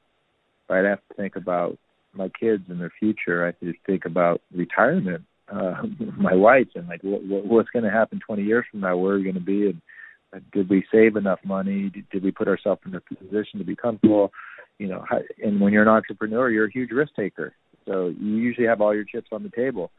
Right? 0.68 0.84
I 0.84 0.90
have 0.90 1.08
to 1.08 1.14
think 1.14 1.36
about 1.36 1.78
my 2.12 2.28
kids 2.28 2.64
and 2.68 2.80
their 2.80 2.92
future. 2.98 3.42
I 3.42 3.46
have 3.46 3.60
to 3.60 3.74
think 3.86 4.04
about 4.04 4.40
retirement, 4.54 5.24
uh, 5.52 5.82
my 6.16 6.34
wife, 6.34 6.68
and 6.74 6.88
like 6.88 7.02
what, 7.02 7.24
what, 7.24 7.46
what's 7.46 7.70
going 7.70 7.84
to 7.84 7.90
happen 7.90 8.20
20 8.24 8.42
years 8.42 8.64
from 8.70 8.80
now. 8.80 8.96
Where 8.96 9.14
are 9.14 9.18
we 9.18 9.24
going 9.24 9.34
to 9.34 9.40
be? 9.40 9.66
And 9.66 9.82
uh, 10.34 10.38
did 10.52 10.68
we 10.68 10.84
save 10.92 11.16
enough 11.16 11.40
money? 11.44 11.90
Did, 11.90 12.08
did 12.10 12.24
we 12.24 12.30
put 12.30 12.48
ourselves 12.48 12.82
in 12.86 12.94
a 12.94 13.00
position 13.00 13.58
to 13.58 13.64
be 13.64 13.76
comfortable? 13.76 14.32
You 14.78 14.88
know, 14.88 15.04
how, 15.08 15.20
and 15.42 15.60
when 15.60 15.72
you're 15.72 15.82
an 15.82 15.88
entrepreneur, 15.88 16.50
you're 16.50 16.66
a 16.66 16.72
huge 16.72 16.90
risk 16.90 17.14
taker. 17.14 17.52
So 17.86 18.12
you 18.18 18.36
usually 18.36 18.66
have 18.66 18.80
all 18.80 18.94
your 18.94 19.04
chips 19.04 19.28
on 19.30 19.42
the 19.42 19.50
table. 19.50 19.90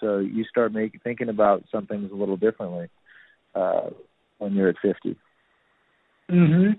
So 0.00 0.18
you 0.18 0.44
start 0.44 0.72
making 0.72 1.00
thinking 1.02 1.28
about 1.28 1.64
some 1.72 1.86
things 1.86 2.10
a 2.12 2.14
little 2.14 2.36
differently 2.36 2.88
uh, 3.54 3.90
when 4.38 4.54
you're 4.54 4.68
at 4.68 4.76
50. 4.82 5.16
Mhm. 6.30 6.78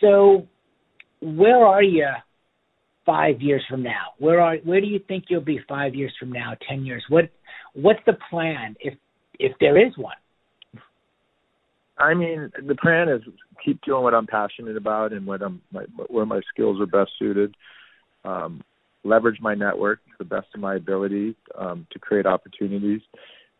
So 0.00 0.46
where 1.20 1.66
are 1.66 1.82
you 1.82 2.08
five 3.04 3.40
years 3.40 3.64
from 3.68 3.82
now? 3.82 4.12
Where 4.18 4.40
are 4.40 4.56
where 4.58 4.80
do 4.80 4.86
you 4.86 5.00
think 5.08 5.24
you'll 5.28 5.40
be 5.40 5.60
five 5.68 5.94
years 5.94 6.14
from 6.18 6.30
now? 6.30 6.54
Ten 6.68 6.84
years? 6.84 7.04
What 7.08 7.30
what's 7.72 8.00
the 8.06 8.16
plan 8.30 8.76
if 8.80 8.94
if 9.38 9.52
there 9.58 9.78
is 9.78 9.96
one? 9.96 10.16
I 11.96 12.14
mean, 12.14 12.50
the 12.64 12.76
plan 12.76 13.08
is 13.08 13.22
keep 13.64 13.80
doing 13.82 14.02
what 14.02 14.14
I'm 14.14 14.26
passionate 14.26 14.76
about 14.76 15.12
and 15.12 15.26
what 15.26 15.42
I'm 15.42 15.60
my, 15.72 15.84
where 16.08 16.26
my 16.26 16.40
skills 16.52 16.80
are 16.80 16.86
best 16.86 17.10
suited. 17.18 17.54
Um, 18.24 18.62
leverage 19.04 19.40
my 19.40 19.54
network 19.54 20.04
to 20.06 20.12
the 20.18 20.24
best 20.24 20.46
of 20.54 20.60
my 20.60 20.76
ability 20.76 21.36
um, 21.56 21.86
to 21.92 21.98
create 21.98 22.26
opportunities. 22.26 23.00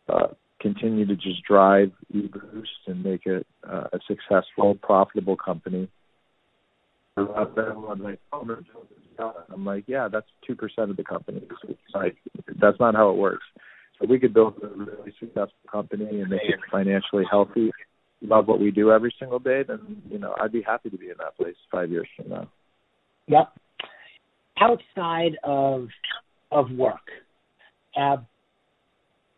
Uh, 0.08 0.28
continue 0.60 1.06
to 1.06 1.14
just 1.14 1.42
drive 1.44 1.92
eBoost 2.14 2.66
and 2.86 3.04
make 3.04 3.26
it 3.26 3.46
uh, 3.68 3.84
a 3.92 3.98
successful, 4.06 4.74
profitable 4.82 5.36
company. 5.36 5.88
I'm 7.16 8.02
like, 8.02 8.20
oh, 8.32 8.46
I'm 9.52 9.64
like, 9.64 9.84
yeah, 9.86 10.08
that's 10.10 10.26
two 10.46 10.54
percent 10.54 10.90
of 10.90 10.96
the 10.96 11.04
company. 11.04 11.42
Like, 11.92 12.16
that's 12.60 12.78
not 12.78 12.94
how 12.94 13.10
it 13.10 13.16
works. 13.16 13.44
So 14.00 14.06
we 14.08 14.20
could 14.20 14.32
build 14.32 14.54
a 14.62 14.68
really 14.68 15.12
successful 15.18 15.58
company 15.70 16.20
and 16.20 16.30
make 16.30 16.42
it 16.44 16.60
financially 16.70 17.24
healthy, 17.28 17.72
love 18.22 18.46
what 18.46 18.60
we 18.60 18.70
do 18.70 18.90
every 18.90 19.14
single 19.18 19.38
day, 19.38 19.62
then 19.66 20.02
you 20.10 20.18
know 20.18 20.34
I'd 20.40 20.52
be 20.52 20.62
happy 20.62 20.90
to 20.90 20.98
be 20.98 21.06
in 21.06 21.16
that 21.18 21.36
place 21.36 21.56
five 21.70 21.90
years 21.90 22.08
from 22.16 22.28
now. 22.30 22.48
Yep. 23.26 23.52
Outside 24.60 25.38
of 25.44 25.88
of 26.50 26.70
work, 26.70 27.00
uh, 27.98 28.16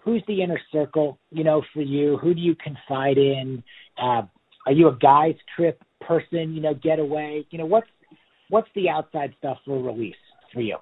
who's 0.02 0.22
the 0.26 0.42
inner 0.42 0.60
circle? 0.72 1.18
You 1.30 1.44
know, 1.44 1.62
for 1.74 1.82
you, 1.82 2.16
who 2.18 2.34
do 2.34 2.40
you 2.40 2.54
confide 2.54 3.18
in? 3.18 3.62
Uh, 4.00 4.22
are 4.66 4.72
you 4.72 4.88
a 4.88 4.96
guys 4.96 5.34
trip 5.56 5.82
person? 6.00 6.54
You 6.54 6.60
know, 6.60 6.74
getaway. 6.74 7.44
You 7.50 7.58
know, 7.58 7.66
what's 7.66 7.88
what's 8.48 8.68
the 8.74 8.88
outside 8.88 9.34
stuff 9.38 9.58
for 9.64 9.82
release 9.82 10.14
for 10.52 10.60
you? 10.60 10.76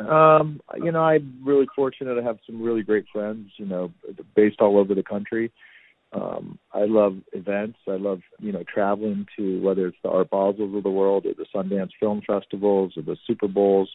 Um, 0.00 0.60
you 0.76 0.90
know, 0.90 1.02
I'm 1.02 1.40
really 1.44 1.66
fortunate 1.74 2.14
to 2.16 2.22
have 2.22 2.38
some 2.46 2.60
really 2.60 2.82
great 2.82 3.04
friends. 3.12 3.50
You 3.56 3.66
know, 3.66 3.92
based 4.34 4.60
all 4.60 4.78
over 4.78 4.94
the 4.94 5.02
country. 5.02 5.52
Um, 6.14 6.58
I 6.72 6.84
love 6.84 7.16
events. 7.32 7.78
I 7.88 7.96
love 7.96 8.20
you 8.38 8.52
know 8.52 8.62
traveling 8.72 9.26
to 9.36 9.60
whether 9.60 9.88
it's 9.88 9.96
the 10.02 10.10
Art 10.10 10.30
Basels 10.30 10.76
of 10.76 10.82
the 10.82 10.90
world 10.90 11.26
or 11.26 11.34
the 11.34 11.46
Sundance 11.54 11.90
Film 11.98 12.22
Festivals 12.26 12.92
or 12.96 13.02
the 13.02 13.16
Super 13.26 13.48
Bowls. 13.48 13.90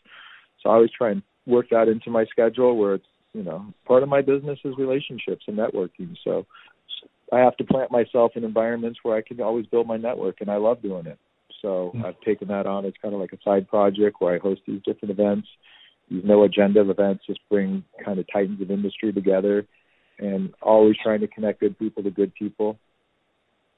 So 0.61 0.69
I 0.69 0.73
always 0.73 0.91
try 0.91 1.11
and 1.11 1.23
work 1.45 1.67
that 1.71 1.87
into 1.87 2.09
my 2.09 2.25
schedule 2.25 2.77
where 2.77 2.95
it's 2.95 3.05
you 3.33 3.43
know 3.43 3.65
part 3.85 4.03
of 4.03 4.09
my 4.09 4.21
business 4.21 4.59
is 4.65 4.73
relationships 4.77 5.45
and 5.47 5.57
networking. 5.57 6.15
So 6.23 6.45
I 7.31 7.39
have 7.39 7.55
to 7.57 7.63
plant 7.63 7.91
myself 7.91 8.33
in 8.35 8.43
environments 8.43 8.99
where 9.03 9.15
I 9.15 9.21
can 9.21 9.39
always 9.41 9.65
build 9.67 9.87
my 9.87 9.97
network, 9.97 10.41
and 10.41 10.49
I 10.49 10.57
love 10.57 10.81
doing 10.81 11.05
it. 11.05 11.19
So 11.61 11.91
mm-hmm. 11.95 12.05
I've 12.05 12.19
taken 12.21 12.47
that 12.49 12.65
on 12.65 12.85
as 12.85 12.93
kind 13.01 13.13
of 13.13 13.19
like 13.19 13.33
a 13.33 13.41
side 13.43 13.67
project 13.67 14.17
where 14.19 14.35
I 14.35 14.39
host 14.39 14.61
these 14.67 14.81
different 14.85 15.11
events. 15.11 15.47
These 16.09 16.23
no 16.25 16.43
agenda 16.43 16.81
events 16.89 17.25
just 17.27 17.39
bring 17.49 17.83
kind 18.03 18.19
of 18.19 18.25
titans 18.31 18.61
of 18.61 18.71
industry 18.71 19.13
together, 19.13 19.65
and 20.19 20.53
always 20.61 20.95
trying 21.01 21.21
to 21.21 21.27
connect 21.27 21.61
good 21.61 21.77
people 21.79 22.03
to 22.03 22.11
good 22.11 22.33
people. 22.35 22.77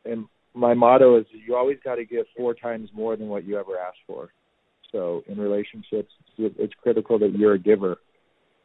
And 0.05 0.25
my 0.53 0.73
motto 0.73 1.17
is 1.19 1.25
you 1.31 1.55
always 1.55 1.77
got 1.83 1.95
to 1.95 2.05
give 2.05 2.25
four 2.35 2.53
times 2.53 2.89
more 2.93 3.15
than 3.15 3.27
what 3.27 3.45
you 3.45 3.57
ever 3.59 3.77
asked 3.77 3.99
for. 4.07 4.29
So 4.91 5.23
in 5.27 5.37
relationships, 5.37 6.11
it's 6.37 6.73
critical 6.81 7.17
that 7.19 7.33
you're 7.33 7.53
a 7.53 7.59
giver 7.59 7.97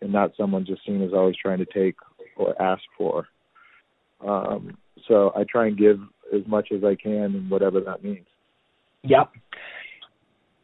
and 0.01 0.12
not 0.12 0.33
someone 0.37 0.67
just 0.67 0.85
seen 0.85 1.03
as 1.03 1.12
always 1.12 1.37
trying 1.41 1.59
to 1.59 1.67
take 1.67 1.97
or 2.37 2.61
ask 2.61 2.83
for. 2.99 3.29
Um, 4.27 4.77
so 5.07 5.33
I 5.37 5.45
try 5.45 5.69
and 5.69 5.79
give 5.79 5.99
as 6.35 6.43
much 6.47 6.69
as 6.75 6.83
I 6.83 6.97
can, 6.97 7.35
and 7.35 7.51
whatever 7.51 7.81
that 7.81 8.03
means. 8.03 8.27
Yep. 9.05 9.31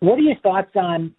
What 0.01 0.19
are 0.19 0.23
your 0.23 0.39
thoughts 0.41 0.73
on 0.75 1.15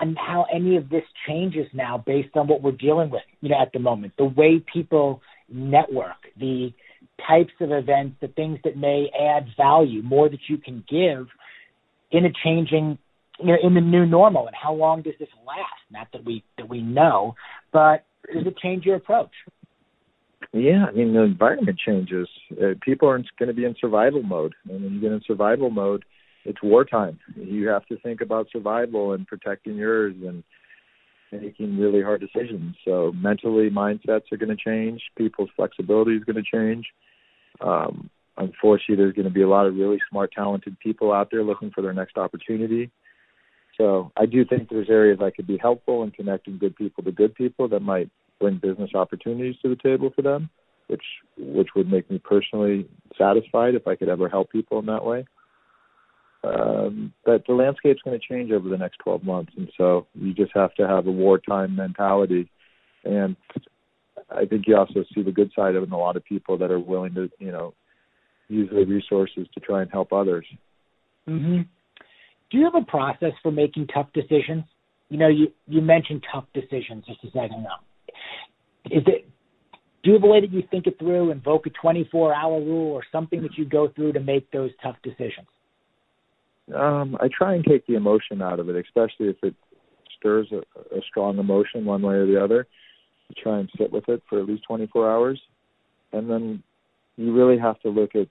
on 0.00 0.16
how 0.16 0.46
any 0.52 0.76
of 0.76 0.88
this 0.88 1.04
changes 1.26 1.66
now 1.72 2.02
based 2.04 2.36
on 2.36 2.48
what 2.48 2.62
we're 2.62 2.72
dealing 2.72 3.10
with, 3.10 3.22
you 3.40 3.48
know, 3.48 3.60
at 3.60 3.72
the 3.72 3.78
moment? 3.78 4.14
The 4.16 4.24
way 4.24 4.64
people 4.72 5.20
network, 5.48 6.16
the 6.38 6.72
types 7.26 7.52
of 7.60 7.70
events, 7.70 8.16
the 8.20 8.28
things 8.28 8.58
that 8.64 8.76
may 8.76 9.10
add 9.18 9.46
value, 9.56 10.02
more 10.02 10.28
that 10.28 10.40
you 10.48 10.56
can 10.56 10.84
give 10.88 11.26
in 12.10 12.24
a 12.24 12.30
changing 12.44 12.98
you 13.38 13.46
know, 13.46 13.56
in 13.62 13.74
the 13.74 13.80
new 13.80 14.06
normal 14.06 14.46
and 14.46 14.56
how 14.60 14.74
long 14.74 15.02
does 15.02 15.14
this 15.18 15.28
last? 15.46 15.80
Not 15.90 16.08
that 16.12 16.24
we 16.24 16.44
that 16.58 16.68
we 16.68 16.82
know, 16.82 17.34
but 17.72 18.04
does 18.32 18.46
it 18.46 18.56
change 18.58 18.84
your 18.84 18.96
approach? 18.96 19.30
Yeah, 20.52 20.86
I 20.88 20.92
mean 20.92 21.12
the 21.12 21.22
environment 21.22 21.78
changes. 21.78 22.28
Uh, 22.52 22.74
people 22.82 23.08
aren't 23.08 23.26
going 23.38 23.48
to 23.48 23.54
be 23.54 23.64
in 23.64 23.74
survival 23.80 24.22
mode, 24.22 24.54
and 24.68 24.82
when 24.82 24.94
you 24.94 25.00
get 25.00 25.12
in 25.12 25.22
survival 25.26 25.70
mode, 25.70 26.04
it's 26.44 26.62
wartime. 26.62 27.18
You 27.36 27.68
have 27.68 27.86
to 27.86 27.98
think 27.98 28.20
about 28.20 28.48
survival 28.50 29.12
and 29.12 29.26
protecting 29.26 29.76
yours 29.76 30.14
and 30.26 30.42
making 31.32 31.78
really 31.78 32.02
hard 32.02 32.20
decisions. 32.20 32.76
So 32.84 33.12
mentally, 33.14 33.70
mindsets 33.70 34.32
are 34.32 34.36
going 34.36 34.56
to 34.56 34.56
change. 34.56 35.02
People's 35.16 35.50
flexibility 35.54 36.12
is 36.12 36.24
going 36.24 36.42
to 36.42 36.42
change. 36.42 36.86
Um, 37.60 38.10
unfortunately, 38.36 38.96
there's 38.96 39.14
going 39.14 39.28
to 39.28 39.32
be 39.32 39.42
a 39.42 39.48
lot 39.48 39.66
of 39.66 39.74
really 39.74 39.98
smart, 40.10 40.32
talented 40.32 40.78
people 40.80 41.12
out 41.12 41.28
there 41.30 41.44
looking 41.44 41.70
for 41.70 41.82
their 41.82 41.92
next 41.92 42.16
opportunity. 42.16 42.90
So 43.76 44.12
I 44.16 44.26
do 44.26 44.44
think 44.44 44.68
there's 44.68 44.90
areas 44.90 45.20
I 45.22 45.30
could 45.30 45.46
be 45.46 45.58
helpful 45.58 46.02
in 46.02 46.10
connecting 46.10 46.58
good 46.58 46.76
people 46.76 47.04
to 47.04 47.12
good 47.12 47.34
people 47.34 47.68
that 47.68 47.80
might 47.80 48.10
bring 48.38 48.58
business 48.58 48.90
opportunities 48.94 49.56
to 49.62 49.68
the 49.68 49.76
table 49.76 50.10
for 50.14 50.22
them, 50.22 50.50
which 50.88 51.04
which 51.38 51.68
would 51.76 51.90
make 51.90 52.10
me 52.10 52.18
personally 52.18 52.88
satisfied 53.16 53.74
if 53.74 53.86
I 53.86 53.94
could 53.94 54.08
ever 54.08 54.28
help 54.28 54.50
people 54.50 54.78
in 54.80 54.86
that 54.86 55.04
way. 55.04 55.24
Um, 56.42 57.12
but 57.24 57.44
the 57.46 57.52
landscape's 57.52 58.00
going 58.02 58.18
to 58.18 58.26
change 58.26 58.50
over 58.50 58.68
the 58.68 58.78
next 58.78 58.98
12 58.98 59.24
months, 59.24 59.52
and 59.56 59.70
so 59.76 60.06
you 60.14 60.32
just 60.32 60.52
have 60.54 60.74
to 60.74 60.88
have 60.88 61.06
a 61.06 61.10
wartime 61.10 61.76
mentality. 61.76 62.50
And 63.04 63.36
I 64.30 64.46
think 64.46 64.64
you 64.66 64.76
also 64.76 65.04
see 65.14 65.22
the 65.22 65.32
good 65.32 65.50
side 65.54 65.74
of 65.74 65.82
it 65.82 65.86
in 65.86 65.92
a 65.92 65.98
lot 65.98 66.16
of 66.16 66.24
people 66.24 66.56
that 66.58 66.70
are 66.70 66.78
willing 66.78 67.14
to, 67.14 67.30
you 67.38 67.52
know, 67.52 67.74
use 68.48 68.70
the 68.70 68.84
resources 68.84 69.46
to 69.54 69.60
try 69.60 69.82
and 69.82 69.90
help 69.90 70.12
others. 70.12 70.46
Mm-hmm. 71.28 71.62
Do 72.50 72.58
you 72.58 72.64
have 72.64 72.74
a 72.74 72.84
process 72.84 73.32
for 73.42 73.52
making 73.52 73.88
tough 73.88 74.08
decisions? 74.14 74.64
You 75.08 75.18
know, 75.18 75.28
you 75.28 75.48
you 75.68 75.82
mentioned 75.82 76.24
tough 76.32 76.44
decisions 76.54 77.04
just 77.06 77.22
a 77.24 77.28
second 77.28 77.60
ago. 77.60 77.76
Is 78.86 79.02
it 79.06 79.28
do 80.02 80.10
you 80.10 80.14
have 80.14 80.24
a 80.24 80.26
way 80.26 80.40
that 80.40 80.50
you 80.50 80.62
think 80.70 80.86
it 80.86 80.98
through, 80.98 81.30
invoke 81.30 81.66
a 81.66 81.70
24 81.70 82.34
hour 82.34 82.60
rule 82.60 82.92
or 82.92 83.02
something 83.12 83.42
that 83.42 83.58
you 83.58 83.66
go 83.66 83.88
through 83.88 84.14
to 84.14 84.20
make 84.20 84.50
those 84.50 84.70
tough 84.82 84.96
decisions? 85.02 85.46
Um, 86.74 87.16
I 87.20 87.28
try 87.28 87.54
and 87.54 87.64
take 87.64 87.86
the 87.86 87.94
emotion 87.94 88.42
out 88.42 88.60
of 88.60 88.68
it, 88.68 88.76
especially 88.76 89.28
if 89.28 89.36
it 89.42 89.54
stirs 90.18 90.48
a, 90.52 90.58
a 90.96 91.00
strong 91.08 91.38
emotion 91.38 91.84
one 91.84 92.02
way 92.02 92.14
or 92.14 92.26
the 92.26 92.42
other. 92.42 92.66
Try 93.42 93.60
and 93.60 93.70
sit 93.78 93.92
with 93.92 94.08
it 94.08 94.22
for 94.28 94.40
at 94.40 94.46
least 94.46 94.64
24 94.64 95.10
hours. 95.10 95.40
And 96.12 96.28
then 96.28 96.62
you 97.16 97.32
really 97.34 97.58
have 97.58 97.80
to 97.80 97.88
look 97.88 98.14
at 98.14 98.28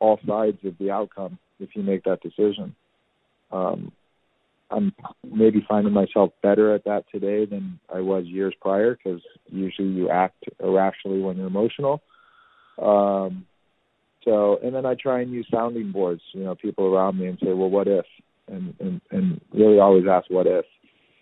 all 0.00 0.18
sides 0.26 0.58
of 0.64 0.76
the 0.78 0.90
outcome 0.90 1.38
if 1.60 1.70
you 1.74 1.82
make 1.82 2.04
that 2.04 2.20
decision. 2.22 2.74
Um, 3.52 3.92
I'm 4.70 4.92
maybe 5.22 5.64
finding 5.68 5.92
myself 5.92 6.30
better 6.42 6.74
at 6.74 6.84
that 6.84 7.04
today 7.12 7.44
than 7.44 7.78
I 7.94 8.00
was 8.00 8.24
years 8.24 8.54
prior 8.60 8.96
because 8.96 9.20
usually 9.50 9.88
you 9.88 10.10
act 10.10 10.44
irrationally 10.62 11.20
when 11.20 11.36
you're 11.36 11.46
emotional. 11.46 12.02
Um, 12.80 13.46
so, 14.24 14.58
and 14.62 14.74
then 14.74 14.86
I 14.86 14.94
try 14.94 15.20
and 15.20 15.32
use 15.32 15.46
sounding 15.50 15.92
boards, 15.92 16.22
you 16.32 16.44
know, 16.44 16.54
people 16.54 16.86
around 16.86 17.18
me 17.18 17.26
and 17.26 17.38
say, 17.40 17.52
well, 17.52 17.70
what 17.70 17.88
if? 17.88 18.06
And, 18.48 18.74
and, 18.80 19.00
and 19.10 19.40
really 19.52 19.78
always 19.78 20.04
ask 20.10 20.28
what 20.30 20.46
if 20.46 20.64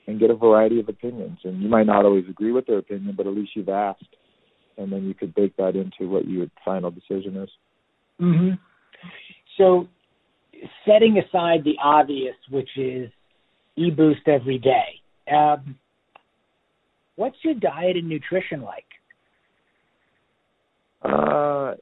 and 0.07 0.19
get 0.19 0.31
a 0.31 0.35
variety 0.35 0.81
of 0.81 0.89
opinions. 0.89 1.39
And 1.45 1.63
you 1.63 1.69
might 1.69 1.87
not 1.87 2.05
always 2.05 2.25
agree 2.29 2.53
with 2.53 2.67
their 2.67 2.79
opinion, 2.79 3.15
but 3.17 3.27
at 3.27 3.35
least 3.35 3.53
you've 3.55 3.69
asked. 3.69 4.05
And 4.77 4.93
then 4.93 5.05
you 5.05 5.15
could 5.15 5.35
bake 5.35 5.57
that 5.57 5.77
into 5.77 6.11
what 6.11 6.27
your 6.27 6.47
final 6.65 6.91
decision 6.91 7.37
is. 7.37 7.51
Mm-hmm. 8.21 8.55
So, 9.59 9.87
setting 10.87 11.19
aside 11.19 11.65
the 11.65 11.75
obvious, 11.83 12.35
which 12.51 12.71
is 12.77 13.11
e-boost 13.77 14.27
every 14.27 14.59
day. 14.59 15.33
Um, 15.33 15.77
what's 17.17 17.37
your 17.43 17.55
diet 17.55 17.97
and 17.97 18.09
nutrition 18.09 18.63
like? 18.63 18.85
Uh, 21.03 21.75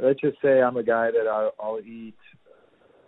let's 0.00 0.20
just 0.20 0.38
say 0.42 0.60
I'm 0.60 0.76
a 0.76 0.82
guy 0.82 1.10
that 1.10 1.26
I'll, 1.28 1.52
I'll 1.60 1.80
eat. 1.80 2.14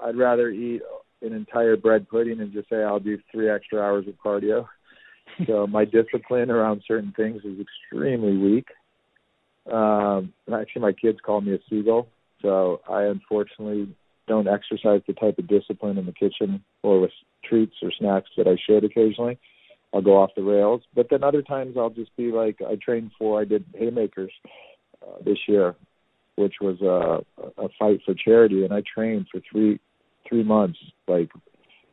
I'd 0.02 0.16
rather 0.16 0.48
eat 0.50 0.82
an 1.22 1.32
entire 1.32 1.76
bread 1.76 2.08
pudding 2.08 2.40
and 2.40 2.52
just 2.52 2.68
say 2.68 2.82
I'll 2.82 3.00
do 3.00 3.18
three 3.30 3.50
extra 3.50 3.80
hours 3.80 4.06
of 4.08 4.14
cardio. 4.24 4.66
so 5.46 5.66
my 5.66 5.84
discipline 5.84 6.50
around 6.50 6.82
certain 6.86 7.12
things 7.16 7.42
is 7.44 7.58
extremely 7.60 8.36
weak. 8.36 8.68
Um, 9.70 10.32
actually, 10.52 10.82
my 10.82 10.92
kids 10.92 11.18
call 11.24 11.40
me 11.40 11.54
a 11.54 11.58
seagull. 11.68 12.08
So 12.42 12.80
I 12.88 13.04
unfortunately 13.04 13.94
don't 14.26 14.48
exercise 14.48 15.02
the 15.06 15.12
type 15.12 15.38
of 15.38 15.48
discipline 15.48 15.98
in 15.98 16.06
the 16.06 16.12
kitchen 16.12 16.64
or 16.82 17.00
with 17.00 17.10
treats 17.44 17.74
or 17.82 17.90
snacks 17.98 18.30
that 18.36 18.46
I 18.46 18.56
should 18.66 18.84
occasionally. 18.84 19.38
I'll 19.92 20.02
go 20.02 20.16
off 20.16 20.30
the 20.36 20.42
rails. 20.42 20.82
But 20.94 21.08
then 21.10 21.24
other 21.24 21.42
times 21.42 21.76
I'll 21.76 21.90
just 21.90 22.16
be 22.16 22.30
like, 22.30 22.60
I 22.66 22.76
trained 22.76 23.10
for, 23.18 23.40
I 23.40 23.44
did 23.44 23.64
haymakers 23.74 24.32
uh, 25.02 25.22
this 25.24 25.38
year, 25.48 25.74
which 26.40 26.54
was 26.60 26.80
a, 26.80 27.62
a 27.62 27.68
fight 27.78 28.00
for 28.04 28.14
charity, 28.14 28.64
and 28.64 28.72
I 28.72 28.82
trained 28.82 29.26
for 29.30 29.40
three 29.50 29.78
three 30.28 30.42
months. 30.42 30.78
Like 31.06 31.30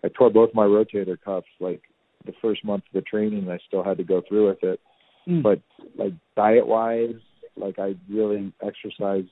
I 0.04 0.10
tore 0.10 0.30
both 0.30 0.54
my 0.54 0.66
rotator 0.66 1.18
cuffs. 1.24 1.48
Like 1.60 1.82
the 2.26 2.34
first 2.42 2.64
month 2.64 2.84
of 2.88 2.94
the 2.94 3.02
training, 3.02 3.50
I 3.50 3.60
still 3.68 3.84
had 3.84 3.98
to 3.98 4.04
go 4.04 4.22
through 4.28 4.48
with 4.48 4.64
it. 4.64 4.80
Mm. 5.28 5.44
But 5.44 5.62
like 5.98 6.14
diet 6.36 6.66
wise, 6.66 7.16
like 7.58 7.80
I 7.80 7.96
really 8.10 8.54
exercised 8.66 9.30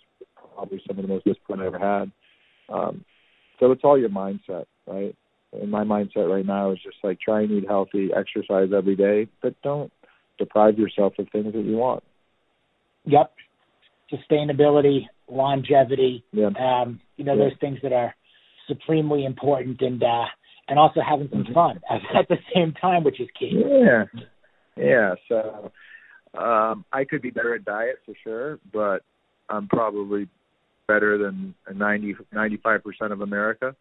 probably 0.55 0.81
some 0.87 0.97
of 0.97 1.03
the 1.03 1.13
most 1.13 1.25
discipline 1.25 1.61
I 1.61 1.67
ever 1.67 1.79
had. 1.79 2.11
Um, 2.73 3.05
so 3.59 3.71
it's 3.71 3.83
all 3.83 3.97
your 3.97 4.09
mindset, 4.09 4.65
right? 4.87 5.15
And 5.53 5.71
my 5.71 5.83
mindset 5.83 6.29
right 6.29 6.45
now 6.45 6.71
is 6.71 6.79
just 6.83 6.97
like 7.03 7.19
try 7.19 7.41
and 7.41 7.51
eat 7.51 7.65
healthy, 7.67 8.09
exercise 8.15 8.69
every 8.75 8.95
day, 8.95 9.27
but 9.41 9.55
don't 9.61 9.91
deprive 10.37 10.77
yourself 10.77 11.13
of 11.19 11.27
things 11.31 11.53
that 11.53 11.63
you 11.63 11.77
want. 11.77 12.03
Yep. 13.05 13.31
Sustainability, 14.11 15.07
longevity, 15.27 16.23
yeah. 16.31 16.49
um, 16.59 16.99
you 17.17 17.25
know, 17.25 17.33
yeah. 17.33 17.45
those 17.45 17.57
things 17.59 17.79
that 17.83 17.93
are 17.93 18.15
supremely 18.67 19.25
important 19.25 19.81
and 19.81 20.01
uh 20.03 20.25
and 20.67 20.79
also 20.79 20.99
having 21.07 21.29
some 21.29 21.43
mm-hmm. 21.43 21.53
fun 21.53 21.79
at, 21.89 22.01
at 22.17 22.27
the 22.27 22.37
same 22.53 22.73
time, 22.73 23.03
which 23.03 23.19
is 23.19 23.27
key. 23.37 23.63
Yeah. 23.63 24.05
Yeah. 24.77 25.15
So 25.29 25.71
um 26.37 26.85
I 26.91 27.05
could 27.05 27.21
be 27.21 27.29
better 27.29 27.55
at 27.55 27.65
diet 27.65 27.97
for 28.05 28.13
sure, 28.23 28.59
but 28.71 29.03
I'm 29.49 29.67
probably 29.67 30.27
better 30.87 31.17
than 31.17 31.55
90 31.73 32.15
95 32.31 32.83
percent 32.83 33.13
of 33.13 33.21
America. 33.21 33.75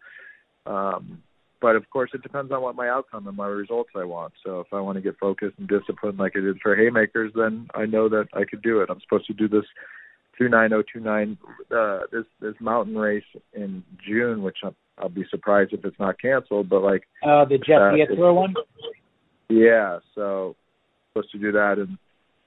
Um, 0.67 1.23
but 1.61 1.77
of 1.77 1.89
course, 1.89 2.11
it 2.13 2.23
depends 2.23 2.53
on 2.53 2.61
what 2.61 2.77
my 2.77 2.89
outcome 2.89 3.27
and 3.27 3.37
my 3.37 3.47
results 3.47 3.91
I 3.97 4.05
want. 4.05 4.35
So 4.45 4.61
if 4.61 4.67
I 4.73 4.81
want 4.81 4.97
to 4.97 5.03
get 5.03 5.19
focused 5.19 5.59
and 5.59 5.67
disciplined 5.67 6.19
like 6.19 6.33
I 6.37 6.41
did 6.41 6.61
for 6.61 6.77
Haymakers, 6.77 7.33
then 7.35 7.69
I 7.75 7.87
know 7.87 8.09
that 8.11 8.27
I 8.35 8.45
could 8.45 8.61
do 8.61 8.81
it. 8.81 8.91
I'm 8.91 9.01
supposed 9.01 9.27
to 9.29 9.33
do 9.33 9.49
this 9.49 9.65
two 10.39 10.49
nine 10.49 10.73
oh 10.73 10.83
two 10.93 11.01
nine 11.01 11.37
uh, 11.75 12.01
this 12.13 12.25
this 12.41 12.55
mountain 12.61 12.97
race 12.97 13.25
in 13.53 13.83
June, 14.07 14.43
which 14.43 14.59
I'll, 14.63 14.75
I'll 14.99 15.09
be 15.09 15.25
surprised 15.31 15.73
if 15.73 15.85
it's 15.85 15.99
not 15.99 16.21
canceled. 16.21 16.69
But 16.69 16.83
like 16.83 17.03
uh, 17.23 17.45
the 17.45 17.59
Jesse 17.59 18.21
uh, 18.21 18.33
one. 18.33 18.55
Yeah, 19.49 19.99
so 20.15 20.57
supposed 21.13 21.33
to 21.33 21.39
do 21.39 21.53
that 21.53 21.79
in 21.79 21.99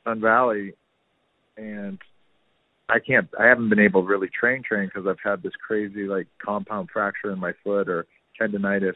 Sun 0.03 0.21
Valley, 0.21 0.73
and 1.55 1.99
I 2.89 2.99
can't. 2.99 3.27
I 3.39 3.47
haven't 3.47 3.69
been 3.69 3.79
able 3.79 4.01
to 4.01 4.07
really 4.07 4.29
train 4.29 4.63
train 4.63 4.87
because 4.87 5.07
I've 5.07 5.23
had 5.23 5.43
this 5.43 5.53
crazy 5.65 6.03
like 6.03 6.27
compound 6.43 6.89
fracture 6.91 7.31
in 7.31 7.39
my 7.39 7.53
foot 7.63 7.89
or 7.89 8.05
tendonitis. 8.39 8.95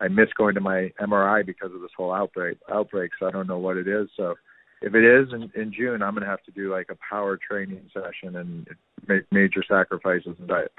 I 0.00 0.08
miss 0.08 0.28
going 0.36 0.54
to 0.54 0.60
my 0.60 0.92
MRI 1.00 1.44
because 1.44 1.70
of 1.74 1.80
this 1.80 1.90
whole 1.96 2.12
outbreak. 2.12 2.58
Outbreak, 2.70 3.12
so 3.18 3.26
I 3.26 3.30
don't 3.30 3.46
know 3.46 3.58
what 3.58 3.76
it 3.76 3.88
is. 3.88 4.08
So 4.16 4.34
if 4.82 4.94
it 4.94 5.04
is 5.04 5.32
in, 5.32 5.50
in 5.60 5.72
June, 5.72 6.02
I'm 6.02 6.14
going 6.14 6.24
to 6.24 6.30
have 6.30 6.42
to 6.44 6.50
do 6.50 6.70
like 6.70 6.88
a 6.90 6.96
power 7.08 7.38
training 7.38 7.88
session 7.92 8.36
and 8.36 8.66
make 9.08 9.22
major 9.30 9.62
sacrifices 9.66 10.36
in 10.38 10.46
diet. 10.46 10.72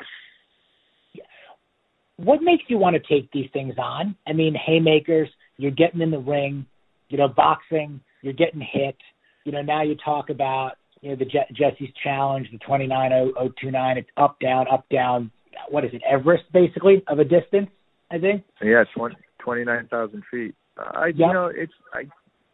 What 2.17 2.41
makes 2.41 2.63
you 2.67 2.77
want 2.77 2.95
to 2.95 3.01
take 3.01 3.31
these 3.31 3.49
things 3.53 3.75
on? 3.77 4.15
I 4.27 4.33
mean, 4.33 4.55
haymakers, 4.55 5.29
you're 5.57 5.71
getting 5.71 6.01
in 6.01 6.11
the 6.11 6.19
ring, 6.19 6.65
you 7.09 7.17
know, 7.17 7.27
boxing, 7.27 8.01
you're 8.21 8.33
getting 8.33 8.61
hit. 8.61 8.97
You 9.45 9.51
know, 9.51 9.61
now 9.61 9.83
you 9.83 9.95
talk 10.03 10.29
about 10.29 10.73
you 11.01 11.09
know 11.09 11.15
the 11.15 11.25
Je- 11.25 11.53
Jesse's 11.53 11.93
challenge, 12.03 12.47
the 12.51 12.57
29029. 12.59 13.97
It's 13.97 14.09
up 14.17 14.39
down, 14.39 14.65
up 14.71 14.87
down. 14.89 15.31
What 15.69 15.85
is 15.85 15.91
it, 15.93 16.01
Everest 16.09 16.43
basically 16.51 17.03
of 17.07 17.19
a 17.19 17.23
distance? 17.23 17.69
I 18.11 18.17
think. 18.19 18.43
Yeah, 18.61 18.83
twenty 18.95 19.15
twenty 19.39 19.63
nine 19.63 19.87
thousand 19.87 20.23
feet. 20.31 20.55
Uh, 20.77 20.91
I 20.93 21.07
yep. 21.07 21.15
you 21.17 21.33
know 21.33 21.51
it's 21.53 21.73
I 21.93 22.03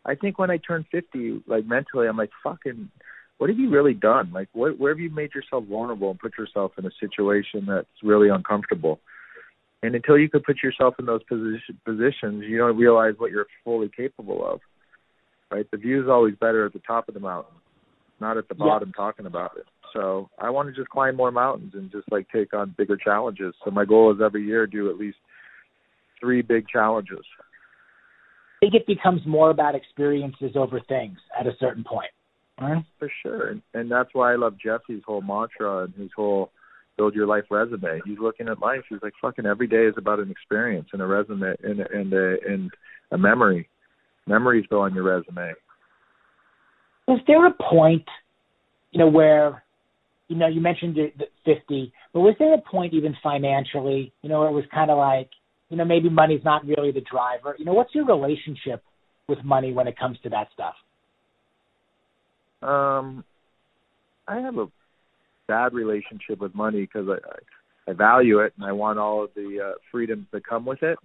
I 0.06 0.16
think 0.16 0.38
when 0.38 0.52
I 0.52 0.58
turn 0.58 0.86
fifty, 0.92 1.42
like 1.48 1.66
mentally, 1.66 2.08
I'm 2.08 2.18
like 2.18 2.32
fucking. 2.44 2.90
What 3.40 3.50
have 3.50 3.60
you 3.60 3.70
really 3.70 3.96
done? 3.96 4.32
Like, 4.32 4.48
what, 4.54 4.80
where 4.80 4.94
have 4.94 5.00
you 5.00 5.10
made 5.10 5.34
yourself 5.34 5.66
vulnerable 5.66 6.12
and 6.12 6.20
put 6.20 6.38
yourself 6.38 6.74
in 6.78 6.86
a 6.86 6.92
situation 7.00 7.66
that's 7.68 7.88
really 8.02 8.30
uncomfortable? 8.30 9.00
And 9.82 9.96
until 9.96 10.18
you 10.18 10.30
could 10.30 10.44
put 10.44 10.64
yourself 10.64 10.94
in 11.00 11.06
those 11.06 11.24
position, 11.24 11.78
positions, 11.84 12.44
you 12.48 12.58
don't 12.58 12.78
realize 12.78 13.16
what 13.18 13.32
you're 13.32 13.48
fully 13.66 13.90
capable 13.90 14.48
of. 14.48 14.62
Right? 15.52 15.70
The 15.70 15.78
view 15.78 16.02
is 16.02 16.08
always 16.08 16.36
better 16.36 16.66
at 16.66 16.74
the 16.74 16.80
top 16.80 17.10
of 17.10 17.16
the 17.16 17.20
mountain 17.20 17.56
not 18.24 18.38
at 18.38 18.48
the 18.48 18.56
bottom 18.56 18.92
yeah. 18.96 19.04
talking 19.04 19.26
about 19.26 19.58
it. 19.58 19.66
So 19.94 20.30
I 20.40 20.50
want 20.50 20.70
to 20.70 20.74
just 20.74 20.90
climb 20.90 21.16
more 21.16 21.32
mountains 21.32 21.74
and 21.76 21.92
just 21.92 22.12
like 22.12 22.28
take 22.34 22.54
on 22.54 22.74
bigger 22.76 22.98
challenges. 22.98 23.54
So 23.64 23.70
my 23.70 23.86
goal 23.86 24.12
is 24.12 24.22
every 24.24 24.44
year 24.44 24.66
do 24.66 24.90
at 24.90 24.98
least 24.98 25.18
three 26.20 26.42
big 26.42 26.68
challenges. 26.68 27.26
Think 28.64 28.76
it 28.76 28.88
becomes 28.88 29.22
more 29.26 29.50
about 29.50 29.76
experiences 29.76 30.52
over 30.56 30.80
things 30.80 31.18
at 31.38 31.48
a 31.48 31.52
certain 31.60 31.84
point. 31.84 32.12
Right? 32.60 32.84
For 33.00 33.12
sure, 33.22 33.56
and 33.74 33.92
that's 33.92 34.10
why 34.14 34.34
I 34.34 34.36
love 34.36 34.56
Jesse's 34.64 35.02
whole 35.06 35.22
mantra 35.22 35.86
and 35.86 35.94
his 35.96 36.12
whole 36.16 36.52
build 36.98 37.16
your 37.16 37.26
life 37.26 37.46
resume. 37.50 38.00
He's 38.06 38.20
looking 38.20 38.48
at 38.48 38.60
life. 38.60 38.82
He's 38.88 39.00
like, 39.02 39.14
fucking 39.20 39.48
every 39.48 39.68
day 39.68 39.86
is 39.86 39.96
about 39.98 40.20
an 40.20 40.30
experience 40.30 40.90
and 40.94 41.02
a 41.02 41.06
resume 41.06 41.56
and 41.64 41.80
and 41.80 42.14
a 42.14 42.36
and 42.48 42.72
a 43.12 43.18
memory. 43.18 43.68
Memories 44.28 44.66
go 44.70 44.82
on 44.82 44.94
your 44.94 45.04
resume 45.04 45.54
was 47.08 47.20
there 47.28 47.46
a 47.46 47.52
point, 47.52 48.06
you 48.92 49.00
know, 49.00 49.08
where, 49.08 49.64
you 50.28 50.36
know, 50.36 50.48
you 50.48 50.62
mentioned 50.62 50.96
the, 50.96 51.12
the 51.18 51.26
50, 51.46 51.92
but 52.14 52.22
was 52.22 52.36
there 52.40 52.54
a 52.54 52.62
point 52.62 52.94
even 52.94 53.16
financially, 53.22 54.14
you 54.22 54.30
know, 54.30 54.40
where 54.40 54.50
it 54.50 54.54
was 54.54 54.66
kind 54.74 54.90
of 54.90 54.98
like, 54.98 55.30
you 55.74 55.78
know, 55.78 55.86
maybe 55.86 56.08
money's 56.08 56.44
not 56.46 56.64
really 56.68 56.92
the 56.92 57.02
driver. 57.02 57.56
You 57.58 57.66
know, 57.66 57.74
what's 57.74 57.96
your 57.96 58.06
relationship 58.06 58.84
with 59.28 59.44
money 59.44 59.74
when 59.74 59.88
it 59.88 59.98
comes 59.98 60.20
to 60.22 60.30
that 60.30 60.50
stuff? 60.54 60.76
Um, 62.62 63.24
I 64.28 64.40
have 64.40 64.60
a 64.60 64.68
bad 65.48 65.74
relationship 65.74 66.40
with 66.40 66.54
money 66.54 66.82
because 66.82 67.08
I, 67.10 67.90
I 67.90 67.94
value 67.96 68.42
it 68.42 68.54
and 68.56 68.68
I 68.68 68.72
want 68.72 69.00
all 69.00 69.24
of 69.24 69.32
the 69.36 69.72
uh, 69.72 69.78
freedoms 69.92 70.28
that 70.32 70.46
come 70.46 70.64
with 70.64 70.84
it. 70.84 71.00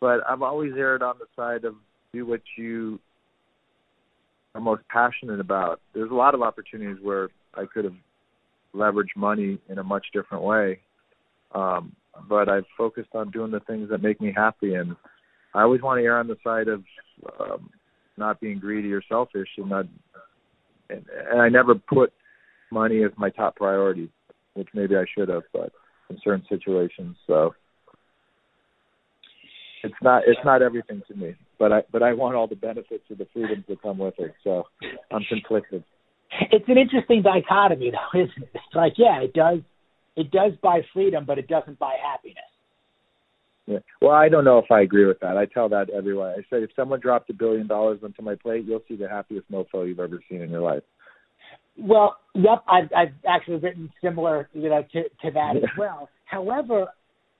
But 0.00 0.20
I've 0.30 0.42
always 0.42 0.74
erred 0.76 1.02
on 1.02 1.16
the 1.18 1.26
side 1.34 1.64
of 1.64 1.74
do 2.12 2.24
what 2.26 2.42
you 2.56 3.00
are 4.54 4.60
most 4.60 4.82
passionate 4.88 5.40
about. 5.40 5.80
There's 5.94 6.12
a 6.12 6.14
lot 6.14 6.36
of 6.36 6.42
opportunities 6.42 7.02
where 7.02 7.28
I 7.54 7.64
could 7.66 7.86
have 7.86 7.96
leveraged 8.72 9.16
money 9.16 9.58
in 9.68 9.78
a 9.78 9.84
much 9.84 10.06
different 10.12 10.44
way. 10.44 10.78
Um, 11.52 11.96
but 12.28 12.48
I've 12.48 12.66
focused 12.76 13.10
on 13.14 13.30
doing 13.30 13.50
the 13.50 13.60
things 13.60 13.90
that 13.90 14.02
make 14.02 14.20
me 14.20 14.32
happy, 14.34 14.74
and 14.74 14.96
I 15.54 15.62
always 15.62 15.82
want 15.82 15.98
to 16.00 16.04
err 16.04 16.18
on 16.18 16.28
the 16.28 16.36
side 16.44 16.68
of 16.68 16.82
um, 17.40 17.70
not 18.16 18.40
being 18.40 18.58
greedy 18.58 18.92
or 18.92 19.02
selfish, 19.08 19.48
and 19.56 19.68
not. 19.68 19.86
And, 20.90 21.04
and 21.30 21.42
I 21.42 21.48
never 21.48 21.74
put 21.74 22.12
money 22.70 23.04
as 23.04 23.10
my 23.16 23.30
top 23.30 23.56
priority, 23.56 24.10
which 24.54 24.68
maybe 24.72 24.96
I 24.96 25.04
should 25.16 25.28
have, 25.28 25.42
but 25.52 25.70
in 26.08 26.18
certain 26.24 26.44
situations, 26.48 27.16
so 27.26 27.54
it's 29.84 29.94
not 30.02 30.22
it's 30.26 30.40
not 30.44 30.62
everything 30.62 31.02
to 31.08 31.14
me. 31.14 31.34
But 31.58 31.72
I 31.72 31.82
but 31.92 32.02
I 32.02 32.12
want 32.14 32.36
all 32.36 32.46
the 32.46 32.56
benefits 32.56 33.04
of 33.10 33.18
the 33.18 33.26
freedoms 33.32 33.64
that 33.68 33.82
come 33.82 33.98
with 33.98 34.14
it. 34.18 34.34
So 34.44 34.64
I'm 35.10 35.22
conflicted. 35.28 35.84
It's 36.52 36.68
an 36.68 36.78
interesting 36.78 37.22
dichotomy, 37.22 37.90
though, 37.90 38.20
isn't 38.20 38.42
it? 38.42 38.50
It's 38.54 38.74
like, 38.74 38.94
yeah, 38.96 39.20
it 39.22 39.32
does 39.32 39.60
it 40.18 40.32
does 40.32 40.52
buy 40.60 40.80
freedom, 40.92 41.24
but 41.24 41.38
it 41.38 41.46
doesn't 41.46 41.78
buy 41.78 41.94
happiness. 42.04 42.42
Yeah. 43.66 43.78
Well, 44.02 44.10
I 44.10 44.28
don't 44.28 44.44
know 44.44 44.58
if 44.58 44.70
I 44.70 44.80
agree 44.80 45.06
with 45.06 45.20
that. 45.20 45.36
I 45.36 45.46
tell 45.46 45.68
that 45.68 45.90
everyone. 45.90 46.30
I 46.30 46.42
said 46.50 46.64
if 46.64 46.70
someone 46.74 46.98
dropped 46.98 47.30
a 47.30 47.34
billion 47.34 47.68
dollars 47.68 48.00
onto 48.02 48.20
my 48.20 48.34
plate, 48.34 48.64
you'll 48.66 48.82
see 48.88 48.96
the 48.96 49.08
happiest 49.08 49.48
mofo 49.50 49.86
you've 49.86 50.00
ever 50.00 50.20
seen 50.28 50.42
in 50.42 50.50
your 50.50 50.62
life. 50.62 50.82
Well, 51.76 52.16
yep, 52.34 52.64
I've, 52.66 52.90
I've 52.96 53.14
actually 53.28 53.58
written 53.58 53.92
similar, 54.02 54.48
you 54.54 54.68
know, 54.68 54.82
to, 54.92 55.02
to 55.04 55.30
that 55.32 55.56
as 55.56 55.70
well. 55.78 56.08
However, 56.24 56.86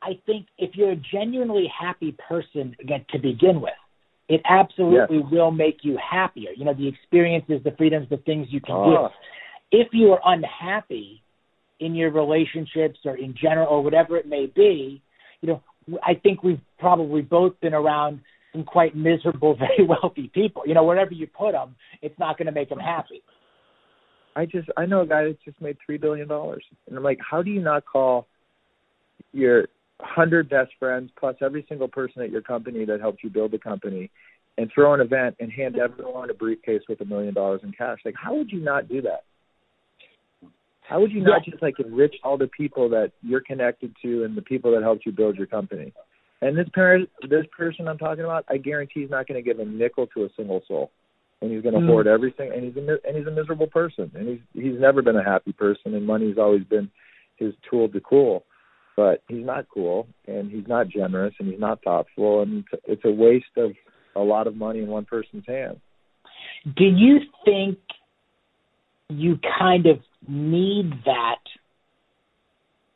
I 0.01 0.21
think 0.25 0.47
if 0.57 0.77
you're 0.77 0.93
a 0.93 1.03
genuinely 1.13 1.67
happy 1.77 2.17
person, 2.29 2.77
again, 2.81 3.05
to 3.11 3.19
begin 3.19 3.61
with, 3.61 3.73
it 4.29 4.41
absolutely 4.49 5.19
yes. 5.19 5.27
will 5.33 5.51
make 5.51 5.79
you 5.83 5.99
happier. 5.99 6.51
You 6.57 6.67
know, 6.67 6.75
the 6.75 6.87
experiences, 6.87 7.61
the 7.65 7.73
freedoms, 7.77 8.07
the 8.09 8.19
things 8.19 8.47
you 8.51 8.61
can 8.61 8.77
ah. 8.77 8.85
oh. 8.85 9.09
do. 9.09 9.79
If 9.81 9.89
you 9.93 10.13
are 10.13 10.21
unhappy 10.25 11.23
in 11.81 11.95
your 11.95 12.11
relationships 12.11 12.99
or 13.05 13.17
in 13.17 13.35
general 13.41 13.69
or 13.69 13.83
whatever 13.83 14.17
it 14.17 14.27
may 14.27 14.47
be, 14.47 15.03
you 15.41 15.49
know, 15.49 15.63
I 16.05 16.15
think 16.15 16.43
we've 16.43 16.61
probably 16.79 17.23
both 17.23 17.59
been 17.61 17.75
around 17.75 18.21
some 18.53 18.65
quite 18.65 18.97
miserable, 18.97 19.57
very 19.59 19.87
wealthy 19.87 20.31
people. 20.33 20.63
You 20.67 20.75
know, 20.75 20.85
wherever 20.85 21.13
you 21.13 21.27
put 21.27 21.53
them, 21.53 21.77
it's 22.03 22.19
not 22.19 22.39
going 22.39 22.47
to 22.47 22.53
make 22.53 22.69
them 22.69 22.79
happy. 22.79 23.23
I 24.37 24.47
just 24.47 24.69
I 24.77 24.87
know 24.87 25.01
a 25.01 25.07
guy 25.07 25.25
that 25.25 25.39
just 25.45 25.61
made 25.61 25.79
three 25.85 25.99
billion 25.99 26.29
dollars, 26.29 26.65
and 26.87 26.97
I'm 26.97 27.03
like, 27.03 27.19
how 27.29 27.43
do 27.43 27.51
you 27.51 27.61
not 27.61 27.85
call 27.85 28.27
your 29.33 29.67
hundred 30.01 30.49
best 30.49 30.71
friends 30.79 31.11
plus 31.19 31.35
every 31.43 31.67
single 31.69 31.89
person 31.89 32.23
at 32.23 32.31
your 32.31 32.43
company 32.43 32.85
that 32.85 33.01
helped 33.01 33.25
you 33.25 33.31
build 33.31 33.51
the 33.51 33.59
company, 33.59 34.11
and 34.57 34.71
throw 34.73 34.95
an 34.95 35.01
event 35.01 35.37
and 35.41 35.51
hand 35.51 35.77
everyone 35.77 36.31
a 36.31 36.35
briefcase 36.35 36.83
with 36.89 37.01
a 37.01 37.05
million 37.05 37.35
dollars 37.35 37.61
in 37.65 37.73
cash? 37.73 37.99
Like, 38.05 38.15
how 38.17 38.35
would 38.35 38.51
you 38.51 38.61
not 38.61 38.89
do 38.89 39.03
that? 39.03 39.25
How 40.89 41.01
would 41.01 41.13
you 41.13 41.21
not 41.21 41.47
Yeah. 41.47 41.53
just 41.53 41.63
like 41.63 41.79
enrich 41.79 42.17
all 42.25 42.39
the 42.39 42.49
people 42.49 42.89
that 42.89 43.13
you're 43.23 43.43
connected 43.43 43.95
to 44.03 44.25
and 44.25 44.35
the 44.35 44.43
people 44.43 44.71
that 44.73 44.83
helped 44.83 45.05
you 45.05 45.13
build 45.13 45.37
your 45.37 45.47
company? 45.47 45.93
And 46.41 46.57
this 46.57 46.69
parent, 46.71 47.11
this 47.29 47.45
person 47.57 47.89
I'm 47.89 47.99
talking 47.99 48.25
about, 48.25 48.47
I 48.49 48.57
guarantee 48.57 49.01
he's 49.01 49.11
not 49.11 49.27
going 49.27 49.43
to 49.43 49.43
give 49.43 49.59
a 49.61 49.67
nickel 49.67 50.07
to 50.09 50.25
a 50.25 50.29
single 50.35 50.63
soul, 50.67 50.91
and 51.43 51.53
he's 51.53 51.63
going 51.63 51.75
to 51.75 51.81
Mm. 51.81 51.89
hoard 51.89 52.07
everything. 52.07 52.53
And 52.53 52.65
he's 52.65 52.77
a 52.77 53.07
and 53.07 53.17
he's 53.17 53.27
a 53.27 53.31
miserable 53.31 53.67
person, 53.67 54.11
and 54.15 54.29
he's 54.29 54.41
he's 54.55 54.81
never 54.81 55.03
been 55.03 55.17
a 55.17 55.23
happy 55.23 55.53
person, 55.53 55.95
and 55.95 56.07
money's 56.07 56.39
always 56.39 56.65
been 56.65 56.91
his 57.37 57.55
tool 57.69 57.89
to 57.91 58.01
cool. 58.01 58.45
But 58.97 59.23
he's 59.29 59.45
not 59.45 59.69
cool, 59.69 60.09
and 60.27 60.51
he's 60.51 60.67
not 60.67 60.89
generous, 60.89 61.35
and 61.39 61.49
he's 61.49 61.61
not 61.61 61.83
thoughtful, 61.83 62.43
and 62.43 62.65
it's, 62.73 62.83
it's 62.87 63.05
a 63.05 63.11
waste 63.13 63.57
of 63.57 63.73
a 64.17 64.21
lot 64.21 64.47
of 64.47 64.57
money 64.57 64.81
in 64.81 64.89
one 64.89 65.05
person's 65.05 65.47
hands. 65.47 65.79
Do 66.77 66.85
you 66.85 67.21
think 67.45 67.79
you 69.09 69.39
kind 69.59 69.87
of 69.87 69.99
need 70.27 70.91
that 71.05 71.41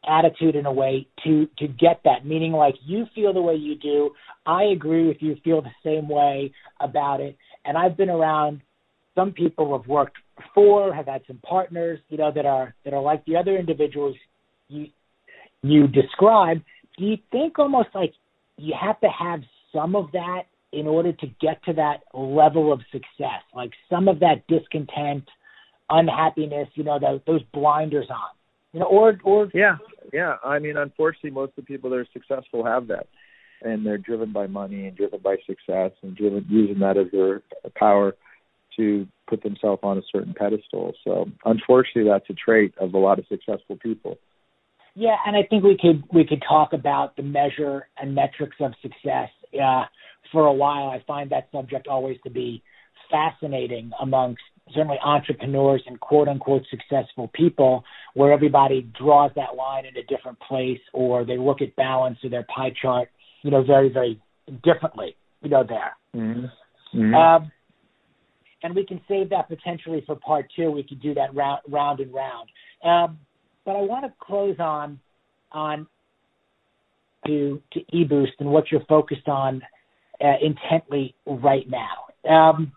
attitude 0.06 0.56
in 0.56 0.66
a 0.66 0.72
way 0.72 1.06
to 1.24 1.48
to 1.58 1.68
get 1.68 2.00
that. 2.04 2.26
Meaning 2.26 2.52
like 2.52 2.74
you 2.84 3.06
feel 3.14 3.32
the 3.32 3.40
way 3.40 3.54
you 3.54 3.76
do. 3.76 4.10
I 4.44 4.64
agree 4.64 5.06
with 5.06 5.18
you 5.20 5.36
feel 5.44 5.62
the 5.62 5.70
same 5.84 6.08
way 6.08 6.52
about 6.80 7.20
it. 7.20 7.36
And 7.64 7.78
i've 7.78 7.96
been 7.96 8.10
around 8.10 8.60
some 9.14 9.32
people 9.32 9.78
have 9.78 9.86
worked 9.86 10.16
for 10.54 10.92
have 10.92 11.06
had 11.06 11.22
some 11.26 11.38
partners 11.38 12.00
you 12.08 12.18
know 12.18 12.32
that 12.34 12.46
are 12.46 12.74
that 12.84 12.92
are 12.92 13.02
like 13.02 13.24
the 13.26 13.36
other 13.36 13.56
individuals 13.56 14.16
you 14.68 14.88
you 15.62 15.86
describe. 15.86 16.60
Do 16.98 17.04
you 17.04 17.16
think 17.30 17.58
almost 17.58 17.88
like 17.94 18.12
you 18.56 18.74
have 18.78 19.00
to 19.00 19.08
have 19.08 19.40
some 19.72 19.96
of 19.96 20.12
that 20.12 20.42
in 20.72 20.86
order 20.86 21.12
to 21.12 21.26
get 21.40 21.62
to 21.64 21.72
that 21.74 21.98
level 22.12 22.72
of 22.72 22.80
success? 22.90 23.42
Like 23.54 23.70
some 23.88 24.08
of 24.08 24.20
that 24.20 24.46
discontent 24.48 25.24
unhappiness 25.92 26.68
you 26.74 26.84
know 26.84 26.98
those, 26.98 27.20
those 27.26 27.42
blinders 27.52 28.06
on 28.10 28.30
you 28.72 28.80
know 28.80 28.86
or 28.86 29.18
or 29.24 29.50
Yeah, 29.54 29.76
yeah. 30.12 30.36
I 30.44 30.58
mean, 30.58 30.76
unfortunately, 30.76 31.30
most 31.30 31.50
of 31.50 31.56
the 31.56 31.62
people 31.62 31.90
that 31.90 31.96
are 31.96 32.08
successful 32.12 32.64
have 32.64 32.88
that, 32.88 33.06
and 33.62 33.84
they're 33.84 33.98
driven 33.98 34.32
by 34.32 34.46
money 34.46 34.86
and 34.86 34.96
driven 34.96 35.20
by 35.20 35.36
success 35.46 35.92
and 36.02 36.16
driven 36.16 36.46
using 36.48 36.78
that 36.80 36.96
as 36.96 37.06
their 37.12 37.42
power 37.76 38.16
to 38.76 39.06
put 39.28 39.42
themselves 39.42 39.80
on 39.82 39.98
a 39.98 40.02
certain 40.10 40.34
pedestal. 40.34 40.94
So, 41.04 41.30
unfortunately, 41.44 42.10
that's 42.10 42.28
a 42.30 42.34
trait 42.34 42.74
of 42.78 42.94
a 42.94 42.98
lot 42.98 43.18
of 43.18 43.26
successful 43.28 43.76
people. 43.76 44.18
Yeah, 44.94 45.16
and 45.26 45.36
I 45.36 45.42
think 45.48 45.64
we 45.64 45.76
could 45.78 46.04
we 46.12 46.24
could 46.26 46.42
talk 46.46 46.72
about 46.72 47.16
the 47.16 47.22
measure 47.22 47.88
and 47.98 48.14
metrics 48.14 48.56
of 48.60 48.72
success 48.82 49.30
uh, 49.62 49.84
for 50.30 50.46
a 50.46 50.52
while. 50.52 50.88
I 50.88 51.02
find 51.06 51.30
that 51.30 51.48
subject 51.52 51.88
always 51.88 52.18
to 52.24 52.30
be 52.30 52.62
fascinating 53.10 53.90
amongst 54.00 54.42
certainly 54.68 54.98
entrepreneurs 55.04 55.82
and 55.86 55.98
quote 56.00 56.28
unquote 56.28 56.62
successful 56.70 57.30
people, 57.34 57.84
where 58.14 58.32
everybody 58.32 58.88
draws 58.98 59.30
that 59.36 59.54
line 59.56 59.84
in 59.86 59.96
a 59.96 60.02
different 60.04 60.38
place, 60.40 60.80
or 60.92 61.24
they 61.24 61.38
look 61.38 61.60
at 61.60 61.74
balance 61.76 62.18
or 62.22 62.30
their 62.30 62.46
pie 62.54 62.72
chart, 62.80 63.08
you 63.42 63.50
know, 63.50 63.62
very 63.62 63.88
very 63.88 64.20
differently. 64.62 65.16
You 65.40 65.50
know, 65.50 65.64
there. 65.68 65.96
Mm-hmm. 66.14 67.14
Um, 67.14 67.50
and 68.62 68.76
we 68.76 68.86
can 68.86 69.00
save 69.08 69.30
that 69.30 69.48
potentially 69.48 70.02
for 70.06 70.14
part 70.16 70.46
two. 70.54 70.70
We 70.70 70.84
could 70.84 71.00
do 71.00 71.14
that 71.14 71.34
round, 71.34 71.60
round 71.68 72.00
and 72.00 72.12
round. 72.14 72.48
Um, 72.84 73.18
but 73.64 73.72
I 73.72 73.82
want 73.82 74.04
to 74.04 74.12
close 74.20 74.56
on 74.58 75.00
on 75.50 75.86
to 77.26 77.60
to 77.72 77.80
eBoost 77.94 78.32
and 78.40 78.50
what 78.50 78.70
you're 78.70 78.84
focused 78.88 79.28
on 79.28 79.62
uh, 80.22 80.34
intently 80.40 81.14
right 81.26 81.66
now. 81.68 82.30
Um, 82.30 82.72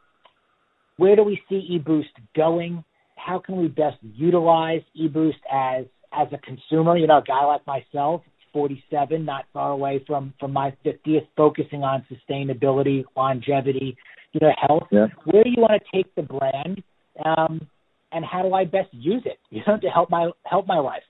where 0.97 1.15
do 1.15 1.23
we 1.23 1.41
see 1.49 1.79
eBoost 1.79 2.05
going? 2.35 2.83
How 3.15 3.39
can 3.39 3.57
we 3.57 3.67
best 3.67 3.97
utilize 4.01 4.81
eBoost 4.99 5.39
as 5.51 5.85
as 6.13 6.27
a 6.31 6.37
consumer? 6.37 6.97
You 6.97 7.07
know, 7.07 7.17
a 7.17 7.23
guy 7.23 7.43
like 7.43 7.65
myself, 7.67 8.21
47, 8.53 9.25
not 9.25 9.45
far 9.53 9.71
away 9.71 10.03
from 10.05 10.33
from 10.39 10.53
my 10.53 10.75
50th, 10.85 11.27
focusing 11.35 11.83
on 11.83 12.05
sustainability, 12.11 13.03
longevity, 13.15 13.97
you 14.33 14.39
know, 14.41 14.53
health. 14.67 14.87
Yeah. 14.91 15.07
Where 15.25 15.43
do 15.43 15.49
you 15.49 15.61
want 15.61 15.81
to 15.81 15.97
take 15.97 16.13
the 16.15 16.23
brand, 16.23 16.83
um, 17.23 17.67
and 18.11 18.23
how 18.23 18.43
do 18.43 18.53
I 18.53 18.65
best 18.65 18.89
use 18.91 19.23
it? 19.25 19.39
You 19.49 19.61
know, 19.67 19.77
to 19.77 19.87
help 19.87 20.09
my 20.09 20.29
help 20.43 20.67
my 20.67 20.79
life. 20.79 21.03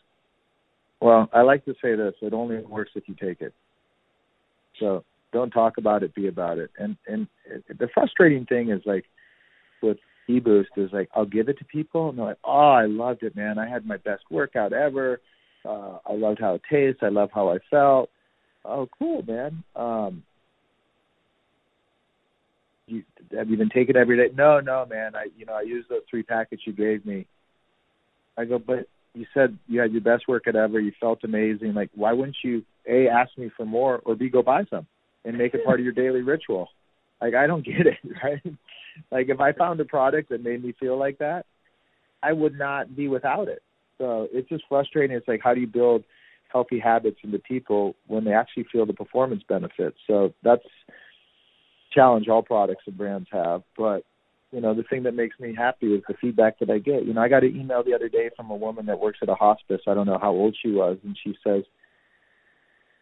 Well, 1.01 1.29
I 1.33 1.41
like 1.41 1.65
to 1.65 1.73
say 1.81 1.95
this: 1.95 2.13
it 2.21 2.33
only 2.33 2.59
works 2.59 2.91
if 2.95 3.03
you 3.07 3.15
take 3.15 3.41
it. 3.41 3.53
So 4.79 5.03
don't 5.33 5.51
talk 5.51 5.77
about 5.77 6.03
it, 6.03 6.15
be 6.15 6.27
about 6.27 6.57
it. 6.57 6.71
And 6.77 6.97
and 7.07 7.27
the 7.67 7.87
frustrating 7.93 8.45
thing 8.45 8.69
is 8.69 8.81
like 8.85 9.05
with 9.81 9.97
eBoost 10.29 10.65
is 10.77 10.89
like 10.91 11.09
I'll 11.15 11.25
give 11.25 11.49
it 11.49 11.57
to 11.59 11.65
people 11.65 12.09
and 12.09 12.17
they're 12.17 12.25
like, 12.25 12.39
oh, 12.43 12.71
I 12.71 12.85
loved 12.85 13.23
it, 13.23 13.35
man. 13.35 13.59
I 13.59 13.67
had 13.67 13.85
my 13.85 13.97
best 13.97 14.23
workout 14.29 14.73
ever. 14.73 15.21
Uh, 15.63 15.97
I 16.05 16.13
loved 16.13 16.39
how 16.39 16.55
it 16.55 16.61
tastes. 16.69 17.01
I 17.03 17.09
love 17.09 17.29
how 17.33 17.49
I 17.51 17.57
felt. 17.69 18.09
Oh, 18.63 18.87
cool, 18.97 19.23
man. 19.23 19.63
Um, 19.75 20.23
you 22.87 23.03
have 23.35 23.49
you 23.49 23.57
been 23.57 23.69
taking 23.69 23.95
every 23.95 24.17
day? 24.17 24.33
No, 24.35 24.59
no, 24.59 24.85
man. 24.85 25.15
I 25.15 25.27
you 25.37 25.45
know 25.45 25.53
I 25.53 25.61
used 25.61 25.89
those 25.89 26.01
three 26.09 26.23
packets 26.23 26.63
you 26.65 26.73
gave 26.73 27.05
me. 27.05 27.25
I 28.37 28.45
go, 28.45 28.59
but 28.59 28.87
you 29.13 29.25
said 29.33 29.57
you 29.67 29.79
had 29.79 29.91
your 29.91 30.01
best 30.01 30.27
workout 30.27 30.55
ever. 30.55 30.79
You 30.79 30.91
felt 30.99 31.23
amazing. 31.23 31.73
Like, 31.73 31.89
why 31.95 32.13
wouldn't 32.13 32.37
you 32.43 32.63
a 32.87 33.07
ask 33.07 33.35
me 33.37 33.49
for 33.55 33.65
more 33.65 34.01
or 34.05 34.15
b 34.15 34.29
go 34.29 34.43
buy 34.43 34.63
some 34.69 34.85
and 35.23 35.37
make 35.37 35.53
it 35.53 35.65
part 35.65 35.79
of 35.79 35.83
your 35.83 35.93
daily 35.93 36.21
ritual? 36.21 36.69
Like, 37.21 37.33
I 37.33 37.47
don't 37.47 37.65
get 37.65 37.87
it, 37.87 37.97
right? 38.23 38.41
Like, 39.11 39.29
if 39.29 39.39
I 39.39 39.51
found 39.51 39.79
a 39.79 39.85
product 39.85 40.29
that 40.29 40.43
made 40.43 40.63
me 40.63 40.73
feel 40.79 40.97
like 40.97 41.17
that, 41.19 41.45
I 42.23 42.33
would 42.33 42.57
not 42.57 42.95
be 42.95 43.07
without 43.07 43.47
it. 43.47 43.61
So 43.97 44.27
it's 44.31 44.49
just 44.49 44.63
frustrating. 44.67 45.15
It's 45.15 45.27
like, 45.27 45.41
how 45.43 45.53
do 45.53 45.61
you 45.61 45.67
build 45.67 46.03
healthy 46.55 46.79
habits 46.79 47.17
into 47.21 47.37
people 47.37 47.95
when 48.07 48.23
they 48.23 48.31
actually 48.31 48.65
feel 48.71 48.85
the 48.85 48.93
performance 48.93 49.43
benefits. 49.47 49.97
So 50.07 50.33
that's 50.41 50.63
challenge 51.91 52.29
all 52.29 52.43
products 52.43 52.83
and 52.87 52.97
brands 52.97 53.27
have. 53.31 53.61
But 53.77 54.03
you 54.51 54.61
know, 54.61 54.73
the 54.73 54.83
thing 54.83 55.03
that 55.03 55.15
makes 55.15 55.37
me 55.37 55.53
happy 55.53 55.87
is 55.87 56.01
the 56.07 56.13
feedback 56.21 56.59
that 56.59 56.69
I 56.69 56.77
get. 56.77 57.05
You 57.05 57.13
know, 57.13 57.21
I 57.21 57.27
got 57.27 57.43
an 57.43 57.59
email 57.59 57.83
the 57.83 57.93
other 57.93 58.07
day 58.07 58.29
from 58.37 58.49
a 58.51 58.55
woman 58.55 58.85
that 58.85 58.99
works 58.99 59.19
at 59.21 59.27
a 59.27 59.35
hospice. 59.35 59.81
I 59.85 59.93
don't 59.93 60.05
know 60.05 60.19
how 60.21 60.31
old 60.31 60.55
she 60.61 60.71
was, 60.71 60.97
and 61.03 61.17
she 61.21 61.35
says, 61.45 61.63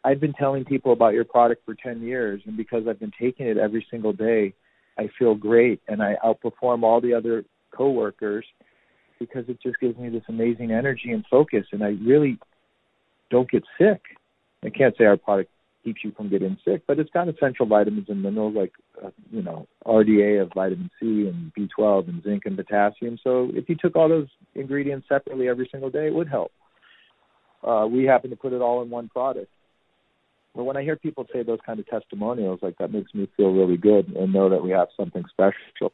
I've 0.04 0.20
been 0.20 0.34
telling 0.34 0.66
people 0.66 0.94
about 0.94 1.14
your 1.14 1.26
product 1.26 1.64
for 1.64 1.76
10 1.76 2.02
years, 2.02 2.42
and 2.46 2.58
because 2.58 2.84
I've 2.90 3.00
been 3.00 3.12
taking 3.20 3.46
it 3.46 3.58
every 3.58 3.86
single 3.92 4.14
day, 4.14 4.56
I 4.98 5.10
feel 5.18 5.36
great 5.36 5.82
and 5.88 6.02
I 6.02 6.16
outperform 6.24 6.84
all 6.84 7.02
the 7.02 7.14
other 7.14 7.46
coworkers 7.76 8.46
because 9.20 9.46
it 9.48 9.62
just 9.62 9.80
gives 9.80 9.98
me 9.98 10.10
this 10.10 10.24
amazing 10.28 10.72
energy 10.72 11.12
and 11.12 11.24
focus, 11.30 11.66
and 11.72 11.84
I 11.84 11.96
really 12.04 12.38
don't 13.30 13.50
get 13.50 13.64
sick. 13.78 14.02
I 14.64 14.70
can't 14.70 14.96
say 14.98 15.06
our 15.06 15.18
product 15.18 15.50
keeps 15.84 16.04
you 16.04 16.12
from 16.16 16.30
getting 16.30 16.58
sick, 16.66 16.84
but 16.88 17.00
it's 17.00 17.10
got 17.12 17.28
essential 17.28 17.66
vitamins 17.66 18.08
and 18.10 18.22
minerals 18.22 18.56
like, 18.56 18.72
uh, 19.04 19.10
you 19.32 19.42
know, 19.42 19.68
RDA 19.86 20.42
of 20.42 20.52
vitamin 20.54 20.90
C 21.00 21.28
and 21.28 21.52
B12 21.58 22.08
and 22.08 22.24
zinc 22.24 22.44
and 22.46 22.56
potassium. 22.56 23.18
So 23.24 23.50
if 23.54 23.68
you 23.68 23.76
took 23.76 23.96
all 23.96 24.08
those 24.08 24.28
ingredients 24.56 25.08
separately 25.10 25.50
every 25.50 25.68
single 25.72 25.90
day, 25.90 26.08
it 26.08 26.14
would 26.14 26.30
help. 26.30 26.52
Uh, 27.64 27.88
we 27.90 28.06
happen 28.06 28.30
to 28.30 28.36
put 28.36 28.54
it 28.54 28.62
all 28.62 28.82
in 28.82 28.90
one 28.90 29.10
product. 29.10 29.50
But 30.56 30.66
when 30.66 30.78
I 30.78 30.84
hear 30.84 30.96
people 30.96 31.26
say 31.34 31.44
those 31.44 31.60
kind 31.66 31.80
of 31.80 31.88
testimonials, 31.88 32.60
like 32.62 32.78
that 32.78 32.92
makes 32.92 33.14
me 33.14 33.28
feel 33.36 33.52
really 33.52 33.78
good 33.78 34.08
and 34.16 34.32
know 34.32 34.50
that 34.50 34.64
we 34.64 34.72
have 34.72 34.90
something 34.96 35.24
special. 35.32 35.92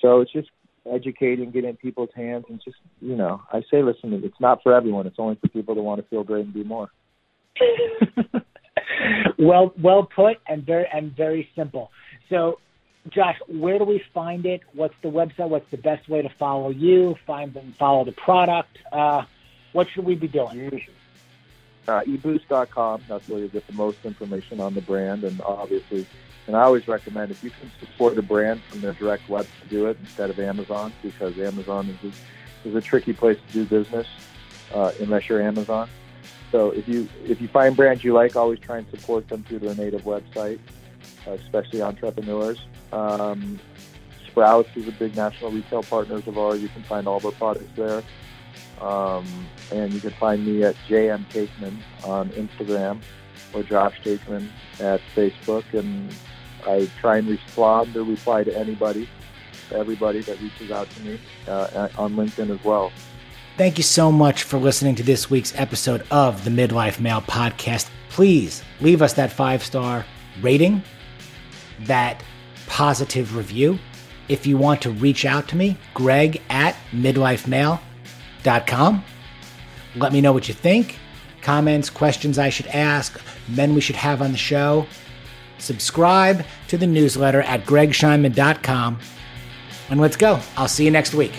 So 0.00 0.20
it's 0.20 0.32
just 0.32 0.48
educating, 0.92 1.50
getting 1.50 1.76
people's 1.76 2.10
hands, 2.14 2.44
and 2.48 2.60
just 2.64 2.76
you 3.00 3.16
know, 3.16 3.42
I 3.52 3.62
say, 3.70 3.82
listen, 3.82 4.12
it's 4.24 4.40
not 4.40 4.62
for 4.62 4.74
everyone. 4.74 5.06
It's 5.06 5.18
only 5.18 5.36
for 5.36 5.48
people 5.48 5.74
that 5.74 5.82
want 5.82 6.02
to 6.02 6.08
feel 6.08 6.24
great 6.24 6.44
and 6.44 6.54
do 6.54 6.64
more. 6.64 6.90
well, 9.38 9.72
well 9.80 10.04
put, 10.04 10.36
and 10.46 10.64
very 10.64 10.86
and 10.92 11.16
very 11.16 11.48
simple. 11.56 11.90
So, 12.28 12.58
Josh, 13.08 13.36
where 13.48 13.78
do 13.78 13.84
we 13.84 14.02
find 14.12 14.44
it? 14.44 14.60
What's 14.74 14.94
the 15.02 15.08
website? 15.08 15.48
What's 15.48 15.70
the 15.70 15.78
best 15.78 16.08
way 16.08 16.22
to 16.22 16.30
follow 16.38 16.70
you? 16.70 17.16
Find 17.26 17.56
and 17.56 17.74
follow 17.76 18.04
the 18.04 18.12
product. 18.12 18.78
Uh, 18.92 19.22
what 19.72 19.88
should 19.94 20.04
we 20.04 20.14
be 20.14 20.28
doing? 20.28 20.88
Uh, 21.88 22.02
eboost.com. 22.02 23.02
That's 23.08 23.26
where 23.30 23.40
you 23.40 23.48
get 23.48 23.66
the 23.66 23.72
most 23.72 24.04
information 24.04 24.60
on 24.60 24.74
the 24.74 24.82
brand, 24.82 25.24
and 25.24 25.40
obviously, 25.40 26.06
and 26.46 26.54
I 26.54 26.60
always 26.60 26.86
recommend 26.86 27.30
if 27.30 27.42
you 27.42 27.48
can 27.48 27.70
support 27.80 28.14
the 28.14 28.20
brand 28.20 28.62
from 28.64 28.82
their 28.82 28.92
direct 28.92 29.26
web 29.30 29.46
to 29.62 29.68
do 29.68 29.86
it 29.86 29.96
instead 29.98 30.28
of 30.28 30.38
Amazon, 30.38 30.92
because 31.02 31.38
Amazon 31.38 31.88
is 31.88 32.12
a, 32.12 32.68
is 32.68 32.74
a 32.74 32.82
tricky 32.82 33.14
place 33.14 33.38
to 33.38 33.52
do 33.54 33.64
business 33.64 34.06
uh, 34.74 34.92
unless 35.00 35.30
you're 35.30 35.40
Amazon. 35.40 35.88
So 36.52 36.72
if 36.72 36.86
you 36.86 37.08
if 37.24 37.40
you 37.40 37.48
find 37.48 37.74
brands 37.74 38.04
you 38.04 38.12
like, 38.12 38.36
always 38.36 38.58
try 38.58 38.76
and 38.76 38.90
support 38.90 39.26
them 39.28 39.42
through 39.44 39.60
their 39.60 39.74
native 39.74 40.02
website, 40.02 40.58
uh, 41.26 41.30
especially 41.32 41.80
entrepreneurs. 41.80 42.58
Um, 42.92 43.58
Sprouts 44.26 44.68
is 44.76 44.86
a 44.86 44.92
big 44.92 45.16
national 45.16 45.52
retail 45.52 45.82
partners 45.82 46.26
of 46.26 46.36
ours. 46.36 46.60
You 46.60 46.68
can 46.68 46.82
find 46.82 47.08
all 47.08 47.16
of 47.16 47.24
our 47.24 47.32
products 47.32 47.70
there. 47.76 48.02
Um, 48.80 49.26
and 49.72 49.92
you 49.92 50.00
can 50.00 50.10
find 50.12 50.46
me 50.46 50.62
at 50.64 50.76
JM 50.88 51.24
Taekman 51.30 51.76
on 52.04 52.30
Instagram 52.30 53.00
or 53.52 53.62
Josh 53.62 54.00
Taekman 54.04 54.48
at 54.80 55.00
Facebook. 55.14 55.64
And 55.72 56.14
I 56.66 56.88
try 57.00 57.18
and 57.18 57.28
respond 57.28 57.96
or 57.96 58.04
reply 58.04 58.44
to 58.44 58.56
anybody, 58.56 59.08
everybody 59.72 60.20
that 60.22 60.40
reaches 60.40 60.70
out 60.70 60.88
to 60.90 61.02
me 61.02 61.20
uh, 61.46 61.88
on 61.96 62.14
LinkedIn 62.14 62.50
as 62.56 62.64
well. 62.64 62.92
Thank 63.56 63.76
you 63.76 63.82
so 63.82 64.12
much 64.12 64.44
for 64.44 64.56
listening 64.56 64.94
to 64.96 65.02
this 65.02 65.28
week's 65.28 65.52
episode 65.56 66.06
of 66.12 66.44
the 66.44 66.50
Midlife 66.50 67.00
Male 67.00 67.22
Podcast. 67.22 67.90
Please 68.08 68.62
leave 68.80 69.02
us 69.02 69.14
that 69.14 69.32
five 69.32 69.64
star 69.64 70.06
rating, 70.40 70.82
that 71.80 72.22
positive 72.68 73.36
review. 73.36 73.78
If 74.28 74.46
you 74.46 74.58
want 74.58 74.82
to 74.82 74.90
reach 74.90 75.24
out 75.24 75.48
to 75.48 75.56
me, 75.56 75.76
greg 75.94 76.40
at 76.50 76.76
Let 79.96 80.12
me 80.12 80.20
know 80.20 80.32
what 80.32 80.48
you 80.48 80.54
think, 80.54 80.98
comments, 81.42 81.90
questions 81.90 82.38
I 82.38 82.48
should 82.48 82.66
ask, 82.68 83.20
men 83.48 83.74
we 83.74 83.80
should 83.80 83.96
have 83.96 84.22
on 84.22 84.32
the 84.32 84.38
show. 84.38 84.86
Subscribe 85.58 86.44
to 86.68 86.78
the 86.78 86.86
newsletter 86.86 87.42
at 87.42 87.64
gregscheinman.com. 87.64 88.98
And 89.90 90.00
let's 90.00 90.16
go. 90.16 90.40
I'll 90.56 90.68
see 90.68 90.84
you 90.84 90.90
next 90.90 91.14
week. 91.14 91.32